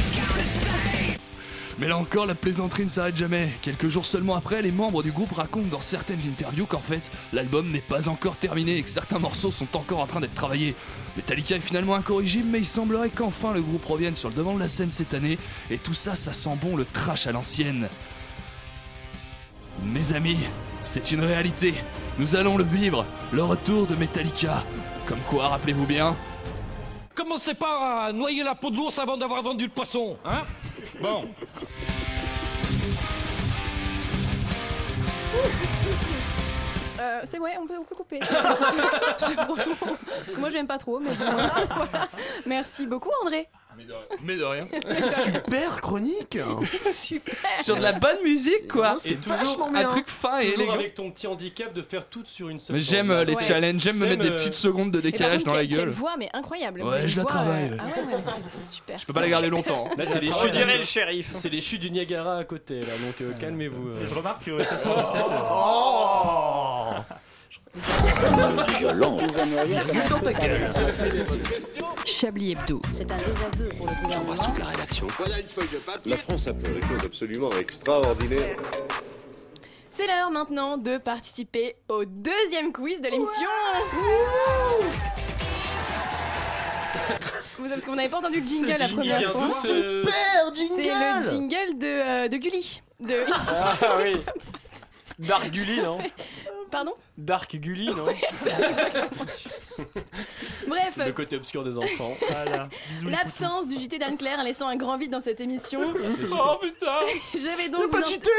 Mais 1.78 1.88
là 1.88 1.96
encore, 1.96 2.26
la 2.26 2.34
plaisanterie 2.34 2.84
ne 2.84 2.88
s'arrête 2.88 3.16
jamais. 3.16 3.48
Quelques 3.62 3.88
jours 3.88 4.06
seulement 4.06 4.36
après, 4.36 4.62
les 4.62 4.70
membres 4.70 5.02
du 5.02 5.10
groupe 5.10 5.32
racontent 5.32 5.68
dans 5.68 5.80
certaines 5.80 6.20
interviews 6.28 6.66
qu'en 6.66 6.80
fait, 6.80 7.10
l'album 7.32 7.72
n'est 7.72 7.80
pas 7.80 8.08
encore 8.08 8.36
terminé 8.36 8.76
et 8.76 8.82
que 8.82 8.90
certains 8.90 9.18
morceaux 9.18 9.50
sont 9.50 9.76
encore 9.76 10.00
en 10.00 10.06
train 10.06 10.20
d'être 10.20 10.34
travaillés. 10.34 10.74
Metallica 11.16 11.56
est 11.56 11.60
finalement 11.60 11.96
incorrigible, 11.96 12.48
mais 12.52 12.58
il 12.58 12.66
semblerait 12.66 13.10
qu'enfin 13.10 13.52
le 13.52 13.62
groupe 13.62 13.84
revienne 13.84 14.14
sur 14.14 14.28
le 14.28 14.34
devant 14.34 14.54
de 14.54 14.60
la 14.60 14.68
scène 14.68 14.90
cette 14.90 15.14
année, 15.14 15.38
et 15.70 15.78
tout 15.78 15.94
ça, 15.94 16.14
ça 16.14 16.32
sent 16.32 16.56
bon 16.62 16.76
le 16.76 16.84
trash 16.84 17.26
à 17.26 17.32
l'ancienne. 17.32 17.88
Mes 19.84 20.12
amis, 20.12 20.38
c'est 20.84 21.10
une 21.10 21.20
réalité. 21.20 21.74
Nous 22.18 22.36
allons 22.36 22.56
le 22.56 22.64
vivre, 22.64 23.06
le 23.32 23.42
retour 23.42 23.86
de 23.86 23.94
Metallica. 23.94 24.62
Comme 25.06 25.20
quoi, 25.20 25.48
rappelez-vous 25.48 25.86
bien, 25.86 26.16
Commencez 27.14 27.52
pas 27.54 28.06
à 28.06 28.12
noyer 28.12 28.42
la 28.42 28.54
peau 28.54 28.70
de 28.70 28.76
l'ours 28.76 28.98
avant 28.98 29.16
d'avoir 29.16 29.42
vendu 29.42 29.64
le 29.64 29.70
poisson, 29.70 30.16
hein 30.24 30.42
Bon. 31.02 31.24
Euh, 37.00 37.20
c'est 37.24 37.38
ouais, 37.38 37.52
on 37.60 37.66
peut, 37.66 37.74
on 37.80 37.84
peut 37.84 37.94
couper. 37.94 38.20
Je- 38.22 38.26
je- 38.26 39.26
je- 39.26 39.32
franchement, 39.34 39.74
parce 39.80 40.34
que 40.34 40.40
moi 40.40 40.50
j'aime 40.50 40.66
pas 40.66 40.76
trop, 40.78 40.98
mais 41.00 41.14
bon, 41.14 41.24
voilà. 41.32 42.08
Merci 42.46 42.86
beaucoup 42.86 43.10
André. 43.24 43.48
Mais 44.24 44.36
de 44.36 44.44
rien. 44.44 44.66
Super 45.24 45.80
chronique 45.80 46.38
Super. 46.92 47.34
Sur 47.56 47.76
de 47.76 47.82
la 47.82 47.92
bonne 47.92 48.22
musique, 48.22 48.68
quoi. 48.68 48.96
Et 49.06 49.16
toujours 49.16 49.68
un 49.74 49.84
truc 49.84 50.08
fin 50.08 50.38
et 50.40 50.46
toujours 50.46 50.58
élégant. 50.60 50.72
avec 50.74 50.94
ton 50.94 51.10
petit 51.10 51.26
handicap 51.26 51.72
de 51.72 51.80
faire 51.82 52.06
tout 52.08 52.22
sur 52.24 52.48
une 52.50 52.58
seule. 52.58 52.76
Mais 52.76 52.82
j'aime 52.82 53.10
euh, 53.10 53.24
les 53.24 53.34
Ouais. 53.34 53.42
challenges, 53.42 53.80
j'aime 53.80 53.96
me 53.96 54.00
T'aimes, 54.02 54.10
mettre 54.10 54.22
des 54.22 54.28
euh, 54.30 54.36
petites 54.36 54.54
secondes 54.54 54.90
de 54.90 55.00
décalage 55.00 55.38
contre, 55.38 55.46
dans 55.46 55.54
la 55.54 55.60
quelle- 55.60 55.68
Quelle 55.76 55.78
gueule. 55.86 55.88
voix, 55.94 56.16
mais 56.18 56.28
incroyable. 56.34 56.82
Ouais, 56.82 56.94
avez 56.94 57.08
je 57.08 57.12
une 57.12 57.18
la 57.18 57.22
voix, 57.22 57.30
travaille. 57.32 57.70
euh, 57.72 57.76
Ah 57.78 57.84
ouais, 57.84 58.02
ouais, 58.14 58.22
c'est- 58.24 58.58
c'est 58.60 58.70
super. 58.74 58.98
Je 58.98 59.06
peux 59.06 59.12
pas 59.12 59.20
la 59.20 59.28
garder 59.28 59.48
longtemps. 59.48 59.84
Là, 59.96 60.04
c'est 60.06 60.20
les 60.20 60.28
On 60.30 60.32
chutes. 60.34 60.52
du- 60.52 60.64
le 60.64 60.82
shérif. 60.82 61.28
C'est 61.32 61.48
les 61.48 61.60
chutes 61.60 61.80
du 61.80 61.90
Niagara 61.90 62.38
à 62.38 62.44
côté, 62.44 62.80
là. 62.80 62.92
Donc 63.04 63.14
euh, 63.22 63.32
calmez-vous. 63.40 63.88
euh. 63.88 64.06
Je 64.08 64.14
remarque 64.14 64.44
que 64.44 64.62
ça 64.64 64.78
sort 64.78 64.96
du 64.96 65.02
set. 65.18 65.24
Oh 65.52 66.79
Violent. 68.78 69.18
Chablis 72.04 72.52
Hebdo. 72.52 72.82
C'est 72.96 73.10
un 73.10 73.16
désaveu 73.16 73.68
pour 73.76 73.86
le 73.86 73.94
gouvernement. 74.02 74.54
la 74.58 74.64
rédaction. 74.66 75.06
La 76.06 76.16
France 76.16 76.48
a 76.48 76.54
fait 76.54 76.72
des 76.72 76.80
choses 76.80 77.04
absolument 77.04 77.50
extraordinaires. 77.58 78.56
C'est 79.90 80.06
l'heure 80.06 80.30
maintenant 80.30 80.78
de 80.78 80.98
participer 80.98 81.76
au 81.88 82.04
deuxième 82.04 82.72
quiz 82.72 83.00
de 83.00 83.08
l'émission. 83.08 83.46
Vous- 87.58 87.68
Parce 87.68 87.84
qu'on 87.84 87.94
n'avait 87.94 88.08
pas 88.08 88.18
entendu 88.18 88.40
le 88.40 88.46
jingle 88.46 88.68
la 88.68 88.78
jingle, 88.78 88.94
première 88.94 89.22
fois. 89.22 89.48
Super 89.62 90.12
C'est 90.54 90.86
le 90.86 91.22
jingle 91.22 91.78
de, 91.78 91.86
euh, 91.86 92.28
de 92.28 92.36
Gulli. 92.36 92.82
De... 93.00 93.14
Ah 93.30 93.76
oui. 94.02 94.16
Dark 95.18 95.50
Gully, 95.50 95.82
non? 95.82 95.98
Pardon 96.70 96.92
Dark 97.18 97.54
Gully, 97.56 97.86
non 97.88 98.06
Bref, 100.66 100.94
Le 101.06 101.12
côté 101.12 101.36
obscur 101.36 101.64
des 101.64 101.78
enfants. 101.78 102.12
Voilà. 102.30 102.68
l'absence 103.04 103.66
du 103.66 103.76
JT 103.80 103.98
d'Anne-Claire 103.98 104.42
laissant 104.44 104.68
un 104.68 104.76
grand 104.76 104.96
vide 104.98 105.10
dans 105.10 105.20
cette 105.20 105.40
émission. 105.40 105.80
C'est 106.16 106.26
super. 106.26 106.58
putain 106.60 106.86
Je 107.34 107.56
vais 107.56 107.68
donc. 107.68 107.90
Pas 107.90 107.98
vous 107.98 108.02
de 108.04 108.08
in- 108.08 108.10
JT 108.10 108.30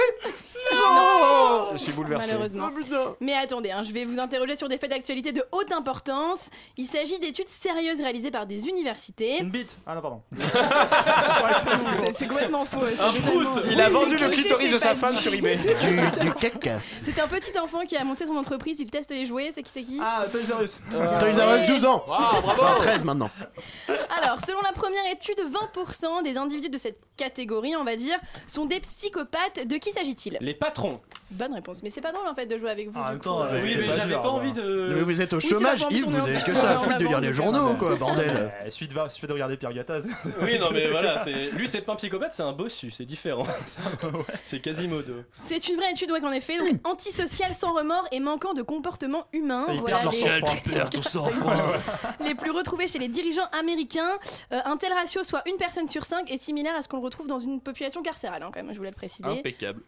Non 0.74 1.70
Je 1.74 1.78
suis 1.78 1.92
bouleversé. 1.94 2.32
Malheureusement. 2.32 2.70
Oh 2.72 2.76
putain 2.80 3.16
Mais 3.20 3.34
attendez, 3.34 3.72
hein, 3.72 3.84
je 3.84 3.92
vais 3.92 4.06
vous 4.06 4.20
interroger 4.20 4.56
sur 4.56 4.70
des 4.70 4.78
faits 4.78 4.90
d'actualité 4.92 5.32
de 5.32 5.44
haute 5.52 5.72
importance. 5.72 6.50
Il 6.78 6.88
s'agit 6.88 7.20
d'études 7.20 7.50
sérieuses 7.50 8.00
réalisées 8.02 8.32
par 8.32 8.46
des 8.46 8.68
universités. 8.68 9.40
Une 9.40 9.50
bite 9.50 9.76
Ah 9.86 9.96
non, 9.96 10.02
pardon. 10.02 10.22
Non, 10.32 10.44
c'est- 12.06 12.14
C'est 12.14 12.28
complètement 12.28 12.66
faux. 12.66 12.80
c'est 12.96 13.02
Un 13.02 13.12
totalement- 13.12 13.52
prout. 13.52 13.64
Il 13.70 13.82
a 13.82 13.88
Oui, 13.88 13.94
vendu 13.94 14.16
c'est 14.18 14.26
le 14.28 14.32
clitoris 14.32 14.68
c'est 14.68 14.74
de 14.74 14.80
sa 14.80 14.90
pas 14.90 14.96
femme 14.96 15.18
sur 15.18 15.34
eBay. 15.34 15.58
Du, 15.58 16.20
du 16.28 16.34
caca 16.34 16.80
C'est 17.04 17.20
un 17.20 17.28
petit 17.28 17.58
enfant 17.60 17.82
qui 17.86 17.98
a 17.98 18.04
monté 18.04 18.21
son 18.26 18.36
entreprise, 18.36 18.80
il 18.80 18.90
teste 18.90 19.12
les 19.12 19.26
jouets, 19.26 19.52
c'est 19.54 19.64
qui 19.64 19.72
c'est 19.74 19.84
qui 19.84 20.00
Ah, 20.02 20.26
Toys 20.32 20.56
R 20.56 20.62
Us. 20.64 20.80
Toys 20.90 21.46
R 21.46 21.56
Us, 21.58 21.66
12 21.68 21.86
ans 21.86 22.04
Ah, 22.10 22.40
bravo 22.42 22.62
Enfin, 22.64 22.76
13 22.78 23.06
maintenant 23.06 23.30
Alors, 24.18 24.40
selon 24.46 24.60
la 24.62 24.72
première 24.74 25.06
étude, 25.12 25.38
20% 25.76 26.24
des 26.24 26.38
individus 26.38 26.70
de 26.70 26.78
cette 26.78 27.00
catégorie, 27.18 27.76
on 27.76 27.84
va 27.84 27.96
dire, 27.96 28.18
sont 28.48 28.66
des 28.66 28.80
psychopathes. 28.80 29.68
De 29.68 29.78
qui 29.78 29.92
s'agit-il? 29.92 30.38
Les 30.42 30.54
patrons. 30.54 31.00
Bonne 31.32 31.54
réponse. 31.54 31.82
Mais 31.84 31.90
c'est 31.90 32.02
pas 32.02 32.12
drôle 32.12 32.28
en 32.28 32.36
fait 32.36 32.46
de 32.46 32.58
jouer 32.58 32.70
avec 32.72 32.90
vous. 32.90 33.00
En 33.00 33.04
du 33.06 33.10
même 33.12 33.18
coup. 33.20 33.24
temps, 33.24 33.42
Euh, 33.44 33.60
oui, 33.64 33.76
mais 33.80 33.92
j'avais 33.96 34.14
pas 34.16 34.30
envie 34.30 34.52
de. 34.54 34.94
Mais 34.96 35.02
vous 35.02 35.22
êtes 35.22 35.34
au 35.34 35.38
Oui, 35.38 35.42
c'est 35.44 35.54
chômage, 35.56 35.86
Yves, 35.90 36.06
vous 36.06 36.16
avez 36.16 36.42
que 36.42 36.54
ça 36.54 36.72
à 36.72 36.76
en 36.78 36.80
foutre 36.80 36.98
de 36.98 37.06
lire 37.08 37.20
les 37.20 37.28
donc, 37.28 37.34
journaux, 37.36 37.74
quoi, 37.76 37.96
bordel. 38.00 38.52
Eh, 38.66 38.70
suffit, 38.72 38.88
de, 38.88 38.94
va- 38.94 39.10
suffit 39.10 39.28
de 39.28 39.34
regarder 39.34 39.58
Pierre 39.58 39.74
Gattaz. 39.74 40.04
Oui, 40.42 40.60
non, 40.60 40.70
mais 40.72 40.88
voilà, 40.90 41.20
c'est 41.24 41.52
lui, 41.52 41.68
c'est 41.68 41.82
pas 41.82 41.94
un 41.94 41.96
psychopathe, 41.96 42.34
c'est 42.34 42.44
un 42.44 42.52
bossu, 42.52 42.92
c'est 42.92 43.06
différent. 43.06 43.46
c'est 44.44 44.60
Quasimodo. 44.60 45.14
C'est 45.48 45.68
une 45.70 45.78
vraie 45.78 45.92
étude, 45.92 46.12
ouais, 46.12 46.20
qu'en 46.22 46.32
effet, 46.32 46.58
donc 46.58 46.86
antisocial 46.86 47.52
sans 47.54 47.74
remords 47.74 48.08
et 48.12 48.20
manquant 48.20 48.54
de 48.54 48.62
comportement 48.62 49.26
humain. 49.34 49.66
Et 49.70 49.76
hyper 49.76 49.96
les- 49.96 50.02
social, 50.02 50.44
tu 50.44 50.70
perds 50.70 50.90
ton 50.90 51.02
sang-froid. 51.02 51.54
les 52.20 52.36
plus 52.36 52.52
retrouvés 52.52 52.88
chez 52.88 53.00
les 53.00 53.08
dirigeants 53.08 53.48
américains. 53.58 54.12
Euh, 54.52 54.60
un 54.66 54.78
tel 54.78 54.94
ratio, 54.94 55.24
soit 55.24 55.44
une 55.48 55.58
personne 55.58 55.88
sur 55.88 56.06
cinq, 56.06 56.30
est 56.32 56.42
similaire 56.42 56.76
à 56.76 56.82
ce 56.82 56.88
qu'on 56.88 57.02
retrouve 57.02 57.28
dans 57.28 57.40
une 57.40 57.62
population 57.62 58.02
carcérale, 58.02 58.44
hein, 58.44 58.50
quand 58.54 58.62
même, 58.62 58.72
je 58.74 58.78
voulais 58.78 58.90
le 58.90 58.96
préciser. 58.96 59.28
Impeccable. 59.28 59.82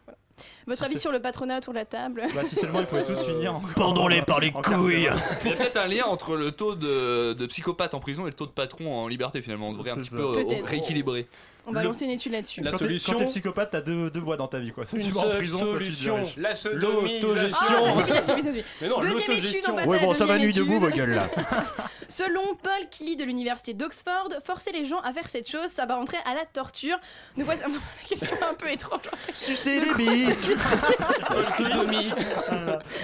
Votre 0.66 0.84
avis 0.84 0.98
sur 0.98 1.12
le 1.12 1.20
patronat 1.20 1.58
autour 1.58 1.72
de 1.72 1.78
la 1.78 1.84
table? 1.84 2.22
Bah, 2.34 2.42
si 2.46 2.56
seulement 2.56 2.80
ils 2.80 2.86
pouvaient 2.86 3.04
tous 3.04 3.22
finir. 3.24 3.56
en- 3.56 3.62
Pendons-les 3.76 4.22
par 4.22 4.40
les 4.40 4.50
couilles. 4.52 4.62
carcéral. 5.04 5.22
Il 5.44 5.50
y 5.50 5.52
a 5.52 5.56
peut-être 5.56 5.76
un 5.76 5.86
lien 5.86 6.04
entre 6.06 6.36
le 6.36 6.50
taux 6.52 6.74
de, 6.74 7.32
de 7.34 7.46
psychopathe 7.46 7.94
en 7.94 8.00
prison 8.00 8.22
et 8.24 8.30
le 8.30 8.34
taux 8.34 8.46
de 8.46 8.50
patron 8.50 8.92
en 9.02 9.06
liberté 9.08 9.42
finalement. 9.42 9.68
On 9.68 9.72
devrait 9.72 9.90
un 9.90 9.96
petit 9.96 10.10
ça. 10.10 10.16
peu 10.16 10.22
euh, 10.22 10.44
rééquilibrer. 10.64 11.26
On 11.66 11.72
va 11.72 11.80
Le- 11.80 11.88
lancer 11.88 12.04
une 12.04 12.10
étude 12.10 12.32
là-dessus. 12.32 12.60
La 12.60 12.70
Quand 12.70 12.78
t'es- 12.78 12.84
solution- 12.84 13.12
Quand 13.14 13.18
t'es 13.20 13.26
psychopathe, 13.26 13.70
t'as 13.72 13.80
deux, 13.80 14.10
deux 14.10 14.20
voies 14.20 14.36
dans 14.36 14.48
ta 14.48 14.58
vie, 14.58 14.70
quoi. 14.70 14.84
Soit 14.84 14.98
Une 14.98 15.06
tu 15.06 15.12
vas 15.12 15.20
en 15.20 15.22
seule 15.24 15.36
prison, 15.38 15.58
soit 15.58 15.66
tu 15.66 15.72
solution. 15.92 16.22
La. 16.36 16.50
L'autogestion. 16.72 17.58
Ah, 17.86 17.92
ça 17.92 17.98
suffit, 17.98 18.10
ça 18.12 18.22
suffit, 18.22 18.42
ça 18.42 18.52
suffit. 18.52 18.64
Mais 18.82 18.88
non, 18.88 19.00
Deuxième 19.00 19.32
étude, 19.38 19.64
on 19.70 19.74
passe 19.74 19.86
Ouais, 19.86 20.00
bon, 20.00 20.14
ça 20.14 20.26
va 20.26 20.38
nuit 20.38 20.52
debout, 20.52 20.78
vos 20.78 20.88
gueules 20.90 21.14
là. 21.14 21.26
Selon 22.08 22.42
Paul 22.62 22.72
Kelly 22.90 23.16
de 23.16 23.24
l'université 23.24 23.72
d'Oxford, 23.74 24.28
forcer 24.44 24.72
les 24.72 24.84
gens 24.84 25.00
à 25.00 25.12
faire 25.12 25.28
cette 25.28 25.50
chose 25.50 25.68
s'apparenterait 25.68 26.18
à 26.26 26.34
la 26.34 26.44
torture. 26.44 26.96
Nous 27.36 27.44
voici 27.44 27.62
la 27.62 28.08
question 28.08 28.28
est 28.28 28.44
un 28.44 28.54
peu 28.54 28.68
étrange. 28.70 29.00
Sucer 29.32 29.80
les 29.80 29.94
bites. 29.94 30.40
sodomie. 31.44 32.10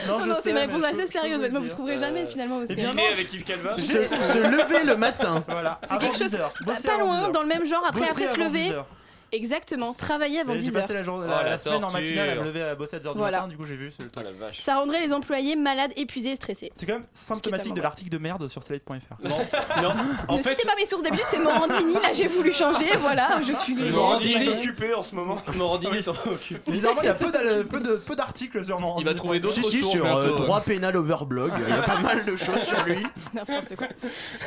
Non, 0.07 0.21
je 0.23 0.29
non, 0.29 0.35
sais, 0.37 0.41
c'est 0.45 0.51
une 0.51 0.57
réponse 0.59 0.85
assez 0.85 1.07
sérieuse. 1.07 1.49
Vous 1.51 1.59
dire. 1.61 1.69
trouverez 1.71 1.99
jamais 1.99 2.27
finalement. 2.27 2.61
Dîner 2.61 3.09
avec 3.13 3.33
Yves 3.33 3.45
Calva. 3.45 3.77
Se, 3.79 3.87
se 3.87 4.39
lever 4.39 4.85
le 4.85 4.97
matin. 4.97 5.43
Voilà, 5.49 5.81
c'est 5.83 5.99
quelque 5.99 6.17
chose 6.19 6.31
10 6.33 6.37
heures. 6.37 6.53
pas, 6.67 6.75
Bosser 6.75 6.87
pas 6.87 6.95
avant 6.95 7.05
10 7.15 7.21
loin, 7.21 7.29
dans 7.31 7.43
le 7.43 7.49
même 7.49 7.67
genre. 7.67 7.83
Après, 7.87 8.09
après 8.09 8.27
se 8.27 8.35
avant 8.35 8.50
lever. 8.51 8.65
10 8.69 8.73
heures. 8.75 8.87
Exactement, 9.33 9.95
travailler 9.95 10.41
avant 10.41 10.55
Et 10.55 10.59
J'ai 10.59 10.71
10 10.71 10.75
heures. 10.77 10.83
passé 10.83 10.93
la, 10.93 11.05
journée, 11.05 11.25
Oh, 11.29 11.31
la, 11.31 11.45
la 11.45 11.51
la 11.51 11.59
semaine 11.61 11.85
en 11.85 11.91
matinale 11.93 12.31
à 12.31 12.35
me 12.35 12.43
lever 12.47 12.63
à 12.63 12.75
bosser 12.75 12.97
à 12.97 12.99
10h 12.99 13.13
du 13.13 13.19
Voilà. 13.19 13.37
matin, 13.39 13.49
du 13.49 13.57
coup 13.57 13.65
j'ai 13.65 13.77
vu, 13.77 13.93
c'est 13.97 14.03
le 14.03 14.09
Ah 14.13 14.23
truc. 14.23 14.25
la 14.25 14.47
vache. 14.47 14.59
Ça 14.59 14.75
rendrait 14.75 15.01
les 15.01 15.13
employés 15.13 15.55
malades, 15.55 15.93
épuisés 15.95 16.33
et 16.33 16.35
stressés. 16.35 16.73
C'est 16.75 16.85
quand 16.85 16.95
même 16.95 17.07
symptomatique 17.13 17.75
de 17.75 17.81
l'article 17.81 18.11
de 18.11 18.19
merde 18.19 18.49
sur 18.49 18.65
slate.fr. 18.65 18.93
Non, 19.23 19.37
non. 19.81 19.95
En 20.29 20.37
ne 20.39 20.43
fait, 20.43 20.51
citez 20.51 20.67
pas 20.67 20.75
mes 20.77 20.85
sources 20.85 21.05
d'habitude, 21.05 21.27
c'est 21.29 21.39
Morandini. 21.39 21.95
Là, 21.95 22.13
j'ai 22.13 22.27
voulu 22.27 22.51
changer. 22.51 22.87
Voilà, 22.99 23.41
je 23.47 23.53
suis. 23.53 23.77
Morandini. 23.77 24.35
Il 24.35 24.49
est 24.49 24.59
occupé 24.59 24.95
en 24.95 25.05
ce 25.05 25.15
moment. 25.15 25.41
Morandini 25.55 26.03
t'en 26.03 26.11
occupe. 26.11 26.67
Évidemment, 26.67 27.01
il 27.03 27.07
y 27.07 27.09
a 27.09 27.15
peu 27.15 28.17
d'articles 28.17 28.65
sur 28.65 28.81
mon 28.81 28.99
Il 28.99 29.05
va 29.05 29.15
trouver 29.15 29.39
d'autres 29.39 29.55
si, 29.55 29.63
sources 29.63 29.93
sur 29.95 30.07
euh, 30.07 30.37
droit 30.39 30.61
pénal 30.61 30.97
overblog, 30.97 31.53
il 31.69 31.73
y 31.73 31.79
a 31.79 31.83
pas 31.83 32.01
mal 32.01 32.25
de 32.25 32.35
choses 32.35 32.63
sur 32.65 32.83
lui. 32.83 32.99
N'importe 33.33 33.77
quoi. 33.77 33.87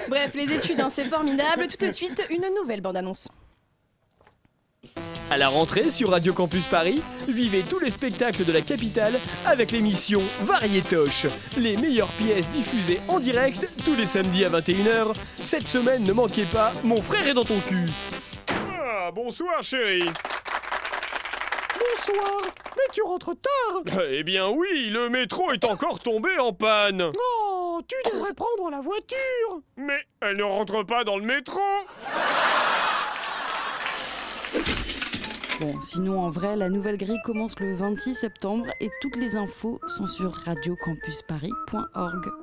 Bref, 0.09 0.33
les 0.33 0.51
études, 0.53 0.81
hein, 0.81 0.89
c'est 0.93 1.05
formidable. 1.05 1.67
Tout 1.67 1.85
de 1.85 1.91
suite, 1.91 2.21
une 2.29 2.43
nouvelle 2.61 2.81
bande-annonce. 2.81 3.29
À 5.33 5.37
la 5.37 5.47
rentrée 5.47 5.89
sur 5.89 6.11
Radio 6.11 6.31
Campus 6.31 6.67
Paris, 6.67 7.01
vivez 7.27 7.63
tous 7.63 7.79
les 7.79 7.89
spectacles 7.89 8.45
de 8.45 8.51
la 8.51 8.61
capitale 8.61 9.13
avec 9.47 9.71
l'émission 9.71 10.21
Variétoche. 10.41 11.25
Les 11.57 11.75
meilleures 11.75 12.11
pièces 12.19 12.47
diffusées 12.49 12.99
en 13.07 13.19
direct 13.19 13.67
tous 13.83 13.95
les 13.95 14.05
samedis 14.05 14.45
à 14.45 14.49
21h. 14.49 15.13
Cette 15.37 15.67
semaine, 15.67 16.03
ne 16.03 16.13
manquez 16.13 16.45
pas 16.45 16.71
Mon 16.83 17.01
frère 17.01 17.27
est 17.27 17.33
dans 17.33 17.45
ton 17.45 17.59
cul. 17.61 17.89
Ah, 18.79 19.09
bonsoir, 19.11 19.63
chérie. 19.63 20.09
Bonsoir, 21.79 22.41
mais 22.75 22.83
tu 22.91 23.01
rentres 23.01 23.33
tard. 23.33 24.03
Eh 24.11 24.23
bien 24.23 24.49
oui, 24.49 24.89
le 24.91 25.09
métro 25.09 25.51
est 25.51 25.65
encore 25.65 25.99
tombé 25.99 26.29
en 26.37 26.53
panne. 26.53 27.11
Oh, 27.17 27.81
tu 27.87 27.95
devrais 28.11 28.33
prendre 28.33 28.69
la 28.69 28.81
voiture. 28.81 29.61
Mais 29.77 29.99
elle 30.21 30.37
ne 30.37 30.43
rentre 30.43 30.83
pas 30.83 31.03
dans 31.03 31.17
le 31.17 31.25
métro. 31.25 31.59
Bon, 35.59 35.79
sinon 35.81 36.19
en 36.19 36.29
vrai, 36.29 36.55
la 36.55 36.69
nouvelle 36.69 36.97
grille 36.97 37.21
commence 37.23 37.59
le 37.59 37.75
26 37.75 38.15
septembre 38.15 38.65
et 38.79 38.89
toutes 39.01 39.15
les 39.15 39.35
infos 39.35 39.79
sont 39.87 40.07
sur 40.07 40.33
radiocampusparis.org. 40.33 42.42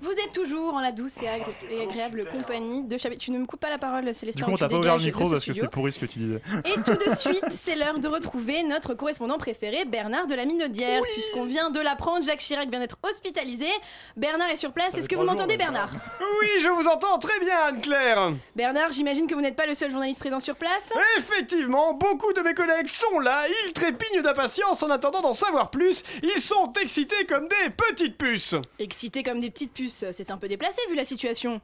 Vous 0.00 0.10
êtes 0.12 0.32
toujours 0.32 0.74
en 0.74 0.80
la 0.80 0.92
douce 0.92 1.16
et, 1.22 1.26
agré- 1.26 1.70
et 1.70 1.82
agréable 1.82 2.26
compagnie 2.30 2.82
de 2.84 2.96
Chablis. 2.98 3.18
Tu 3.18 3.30
ne 3.32 3.38
me 3.38 3.46
coupes 3.46 3.60
pas 3.60 3.70
la 3.70 3.78
parole, 3.78 4.14
Célestin. 4.14 4.40
Du 4.40 4.44
coup, 4.44 4.50
on 4.52 4.54
tu 4.54 4.60
t'a 4.60 4.68
pas 4.68 4.76
ouvert 4.76 4.96
le 4.96 5.02
micro 5.02 5.28
parce 5.30 5.44
que 5.44 5.52
c'était 5.52 5.66
pourri 5.68 5.92
ce 5.92 5.98
que 5.98 6.06
tu 6.06 6.18
disais. 6.18 6.40
Et 6.64 6.74
tout 6.82 6.94
de 6.94 7.14
suite, 7.16 7.44
c'est 7.50 7.74
l'heure 7.76 7.98
de 7.98 8.06
retrouver 8.08 8.62
notre 8.62 8.94
correspondant 8.94 9.38
préféré, 9.38 9.84
Bernard 9.84 10.26
de 10.26 10.34
la 10.34 10.44
Minaudière. 10.44 11.02
Puisqu'on 11.02 11.44
vient 11.44 11.70
de 11.70 11.80
l'apprendre, 11.80 12.24
Jacques 12.24 12.38
Chirac 12.40 12.70
vient 12.70 12.80
d'être 12.80 12.98
hospitalisé. 13.02 13.66
Bernard 14.16 14.50
est 14.50 14.56
sur 14.56 14.72
place. 14.72 14.96
Est-ce 14.96 15.08
que 15.08 15.16
vous 15.16 15.24
m'entendez, 15.24 15.56
Bernard 15.56 15.90
Oui, 16.40 16.48
je 16.60 16.68
vous 16.68 16.86
entends 16.86 17.18
très 17.18 17.38
bien, 17.40 17.56
Anne-Claire. 17.68 18.32
Bernard, 18.54 18.92
j'imagine 18.92 19.26
que 19.26 19.34
vous 19.34 19.40
n'êtes 19.40 19.56
pas 19.56 19.66
le 19.66 19.74
seul 19.74 19.90
journaliste 19.90 20.20
présent 20.20 20.40
sur 20.40 20.56
place. 20.56 20.92
Effectivement, 21.18 21.94
beaucoup 21.94 22.32
de 22.32 22.40
mes 22.40 22.54
collègues 22.54 22.86
sont 22.88 23.18
là, 23.18 23.42
ils 23.66 23.72
trépignent 23.72 24.22
d'impatience 24.22 24.82
en 24.82 24.90
attendant 24.90 25.20
d'en 25.20 25.32
savoir 25.32 25.70
plus, 25.70 26.02
ils 26.22 26.40
sont 26.40 26.72
excités 26.82 27.24
comme 27.28 27.48
des 27.48 27.70
petites 27.70 28.16
puces. 28.16 28.54
Excités 28.78 29.22
comme 29.22 29.40
des 29.40 29.50
petites 29.50 29.72
puces, 29.72 29.87
c'est 29.90 30.30
un 30.30 30.36
peu 30.38 30.48
déplacé 30.48 30.80
vu 30.88 30.94
la 30.94 31.04
situation. 31.04 31.60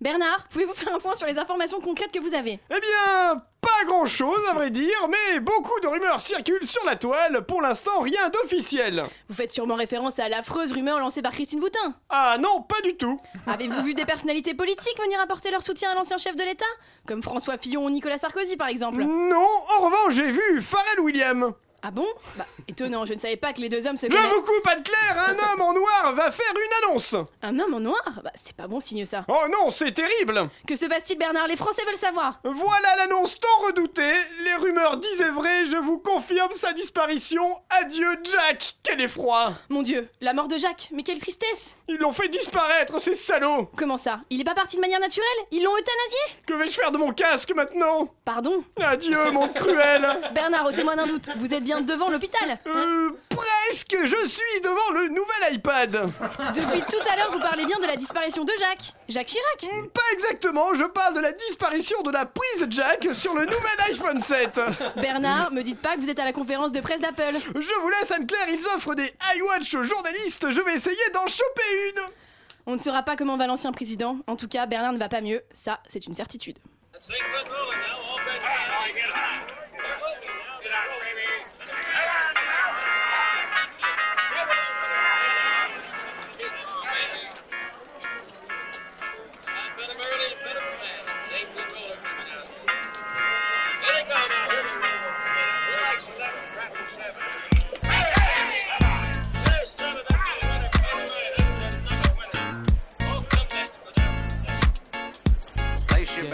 Bernard, 0.00 0.46
pouvez-vous 0.50 0.74
faire 0.74 0.94
un 0.94 1.00
point 1.00 1.16
sur 1.16 1.26
les 1.26 1.38
informations 1.38 1.80
concrètes 1.80 2.12
que 2.12 2.20
vous 2.20 2.32
avez? 2.32 2.60
Eh 2.70 2.80
bien, 2.80 3.42
pas 3.60 3.84
grand-chose 3.84 4.38
à 4.48 4.54
vrai 4.54 4.70
dire, 4.70 5.08
mais 5.08 5.40
beaucoup 5.40 5.80
de 5.80 5.88
rumeurs 5.88 6.20
circulent 6.20 6.64
sur 6.66 6.84
la 6.86 6.94
toile, 6.94 7.44
pour 7.46 7.60
l'instant 7.60 8.00
rien 8.02 8.28
d'officiel. 8.28 9.02
Vous 9.28 9.34
faites 9.34 9.50
sûrement 9.50 9.74
référence 9.74 10.20
à 10.20 10.28
l'affreuse 10.28 10.70
rumeur 10.70 11.00
lancée 11.00 11.20
par 11.20 11.32
Christine 11.32 11.58
Boutin. 11.58 11.94
Ah 12.10 12.36
non, 12.38 12.62
pas 12.62 12.80
du 12.82 12.96
tout. 12.96 13.20
Avez-vous 13.48 13.82
vu 13.82 13.94
des 13.94 14.04
personnalités 14.04 14.54
politiques 14.54 15.00
venir 15.02 15.20
apporter 15.20 15.50
leur 15.50 15.64
soutien 15.64 15.90
à 15.90 15.94
l'ancien 15.96 16.16
chef 16.16 16.36
de 16.36 16.44
l'État? 16.44 16.64
Comme 17.04 17.22
François 17.22 17.58
Fillon 17.58 17.84
ou 17.84 17.90
Nicolas 17.90 18.18
Sarkozy 18.18 18.56
par 18.56 18.68
exemple 18.68 19.02
Non, 19.02 19.48
en 19.78 19.80
revanche 19.84 20.14
j'ai 20.14 20.30
vu 20.30 20.62
Pharrell 20.62 21.00
William. 21.00 21.54
Ah 21.80 21.92
bon 21.92 22.06
Bah 22.36 22.44
étonnant, 22.66 23.06
je 23.06 23.14
ne 23.14 23.20
savais 23.20 23.36
pas 23.36 23.52
que 23.52 23.60
les 23.60 23.68
deux 23.68 23.86
hommes 23.86 23.96
se 23.96 24.06
Je 24.06 24.10
connaissent. 24.10 24.32
vous 24.32 24.42
coupe, 24.42 24.66
Anne-Claire, 24.66 25.26
un 25.28 25.52
homme 25.54 25.62
en 25.62 25.72
noir 25.72 26.12
va 26.14 26.30
faire 26.32 26.52
une 26.56 26.88
annonce. 26.88 27.14
Un 27.40 27.56
homme 27.60 27.74
en 27.74 27.80
noir 27.80 28.20
Bah 28.24 28.32
c'est 28.34 28.56
pas 28.56 28.66
bon 28.66 28.80
signe 28.80 29.06
ça. 29.06 29.24
Oh 29.28 29.44
non, 29.52 29.70
c'est 29.70 29.92
terrible. 29.92 30.48
Que 30.66 30.74
se 30.74 30.86
passe-t-il 30.86 31.18
Bernard 31.18 31.46
Les 31.46 31.56
Français 31.56 31.82
veulent 31.86 31.94
savoir. 31.94 32.40
Voilà 32.42 32.96
l'annonce 32.96 33.38
tant 33.38 33.66
redoutée. 33.66 34.12
Les 34.44 34.54
rumeurs 34.56 34.96
disaient 34.96 35.30
vrai, 35.30 35.64
je 35.66 35.76
vous 35.76 35.98
confirme 35.98 36.50
sa 36.52 36.72
disparition. 36.72 37.54
Adieu 37.70 38.08
Jack, 38.24 38.74
quel 38.82 39.00
effroi. 39.00 39.52
Mon 39.68 39.82
dieu, 39.82 40.08
la 40.20 40.32
mort 40.32 40.48
de 40.48 40.58
Jacques, 40.58 40.88
mais 40.92 41.04
quelle 41.04 41.20
tristesse 41.20 41.76
Ils 41.86 41.98
l'ont 41.98 42.12
fait 42.12 42.28
disparaître, 42.28 43.00
ces 43.00 43.14
salauds. 43.14 43.70
Comment 43.76 43.96
ça 43.98 44.20
Il 44.30 44.40
est 44.40 44.44
pas 44.44 44.54
parti 44.54 44.74
de 44.76 44.80
manière 44.80 45.00
naturelle 45.00 45.28
Ils 45.52 45.62
l'ont 45.62 45.76
euthanasié 45.76 46.38
Que 46.44 46.54
vais-je 46.54 46.72
faire 46.72 46.90
de 46.90 46.98
mon 46.98 47.12
casque 47.12 47.52
maintenant? 47.54 48.12
Pardon 48.24 48.64
Adieu, 48.82 49.30
mon 49.30 49.46
cruel. 49.52 50.08
Bernard, 50.34 50.66
au 50.66 50.72
témoin 50.72 50.96
d'un 50.96 51.06
doute, 51.06 51.28
vous 51.38 51.54
êtes 51.54 51.67
bien 51.68 51.82
devant 51.82 52.08
l'hôpital 52.08 52.58
Euh, 52.66 53.10
presque, 53.28 53.94
je 54.04 54.26
suis 54.26 54.60
devant 54.64 54.90
le 54.94 55.08
nouvel 55.08 55.52
iPad. 55.54 55.90
Depuis 56.54 56.80
tout 56.80 57.02
à 57.12 57.16
l'heure, 57.16 57.30
vous 57.30 57.40
parlez 57.40 57.66
bien 57.66 57.78
de 57.78 57.84
la 57.86 57.96
disparition 57.96 58.42
de 58.44 58.52
Jacques. 58.58 58.94
Jacques 59.10 59.26
Chirac 59.26 59.92
Pas 59.92 60.00
exactement, 60.14 60.72
je 60.72 60.84
parle 60.84 61.14
de 61.14 61.20
la 61.20 61.32
disparition 61.32 62.00
de 62.00 62.10
la 62.10 62.24
prise 62.24 62.66
jack 62.70 63.08
sur 63.12 63.34
le 63.34 63.44
nouvel 63.44 63.78
iPhone 63.90 64.22
7. 64.22 64.58
Bernard, 64.96 65.52
me 65.52 65.60
dites 65.62 65.82
pas 65.82 65.96
que 65.96 66.00
vous 66.00 66.08
êtes 66.08 66.18
à 66.18 66.24
la 66.24 66.32
conférence 66.32 66.72
de 66.72 66.80
presse 66.80 67.00
d'Apple. 67.00 67.36
Je 67.54 67.80
vous 67.82 67.90
laisse, 67.90 68.10
Anne-Claire, 68.12 68.48
ils 68.48 68.66
offrent 68.74 68.94
des 68.94 69.12
iWatch 69.36 69.74
aux 69.74 69.82
journalistes, 69.82 70.50
je 70.50 70.62
vais 70.62 70.74
essayer 70.74 71.10
d'en 71.12 71.26
choper 71.26 71.90
une. 71.90 72.02
On 72.64 72.76
ne 72.76 72.80
saura 72.80 73.02
pas 73.02 73.16
comment 73.16 73.36
va 73.36 73.46
l'ancien 73.46 73.72
président. 73.72 74.16
En 74.26 74.36
tout 74.36 74.48
cas, 74.48 74.64
Bernard 74.64 74.94
ne 74.94 74.98
va 74.98 75.10
pas 75.10 75.20
mieux. 75.20 75.42
Ça, 75.52 75.80
c'est 75.88 76.06
une 76.06 76.14
certitude. 76.14 76.58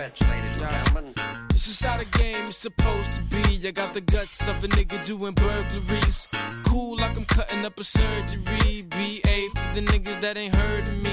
Bets, 0.05 0.21
ladies 0.21 0.59
and 0.59 0.71
gentlemen. 0.71 1.15
This 1.49 1.67
is 1.67 1.83
how 1.83 1.97
the 1.97 2.05
game 2.05 2.45
is 2.45 2.59
supposed 2.59 3.13
to 3.13 3.23
be. 3.23 3.67
I 3.67 3.71
got 3.71 3.95
the 3.95 4.03
guts 4.03 4.47
of 4.49 4.63
a 4.63 4.69
nigga 4.69 5.03
doing 5.07 5.33
burglaries. 5.33 6.29
Cool 6.67 6.99
like 6.99 7.17
I'm 7.17 7.25
cutting 7.25 7.65
up 7.65 7.81
a 7.81 7.85
surgery. 7.85 8.83
BA 8.83 9.49
for 9.55 9.75
the 9.75 9.81
niggas 9.81 10.21
that 10.21 10.37
ain't 10.37 10.55
heard 10.55 10.89
of 10.89 11.03
me. 11.03 11.11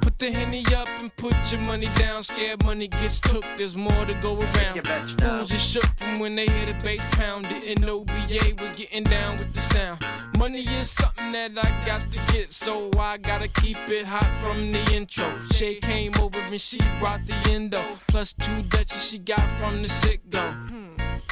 Put 0.00 0.18
the 0.18 0.30
henny 0.30 0.64
up 0.74 0.88
and 1.00 1.14
put 1.16 1.34
your 1.50 1.60
money 1.62 1.88
down. 1.96 2.22
Scared 2.22 2.64
money 2.64 2.88
gets 2.88 3.20
took, 3.20 3.44
there's 3.56 3.76
more 3.76 4.04
to 4.06 4.14
go 4.14 4.40
around. 4.40 4.86
Fools 5.20 5.52
are 5.52 5.56
shook 5.56 5.86
from 5.96 6.18
when 6.18 6.36
they 6.36 6.46
hear 6.46 6.66
the 6.66 6.74
bass 6.84 7.04
pound. 7.14 7.48
Didn't 7.48 7.84
know 7.84 8.04
BA 8.04 8.54
was 8.60 8.72
getting 8.72 9.04
down 9.04 9.36
with 9.36 9.52
the 9.52 9.60
sound. 9.60 10.04
Money 10.38 10.62
is 10.62 10.90
something 10.90 11.30
that 11.30 11.52
I 11.56 11.84
got 11.84 12.00
to 12.00 12.20
get, 12.32 12.50
so 12.50 12.90
I 12.98 13.16
gotta 13.18 13.48
keep 13.48 13.76
it 13.88 14.06
hot 14.06 14.30
from 14.40 14.72
the 14.72 14.92
intro. 14.92 15.38
Shay 15.52 15.76
came 15.76 16.12
over 16.20 16.38
and 16.38 16.60
she 16.60 16.78
brought 16.98 17.26
the 17.26 17.34
endo. 17.50 17.82
Plus 18.08 18.32
two 18.32 18.62
Dutchies 18.62 19.08
she 19.08 19.18
got 19.18 19.48
from 19.58 19.82
the 19.82 19.88
sit 19.88 20.28
go. 20.30 20.54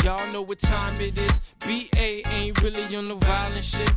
Y'all 0.03 0.30
know 0.33 0.43
what 0.43 0.59
time 0.59 0.95
it 1.01 1.16
is. 1.16 1.41
BA 1.61 2.28
ain't 2.28 2.61
really 2.62 2.97
on 2.97 3.09
the 3.09 3.14
violent 3.14 3.62
shit. 3.64 3.93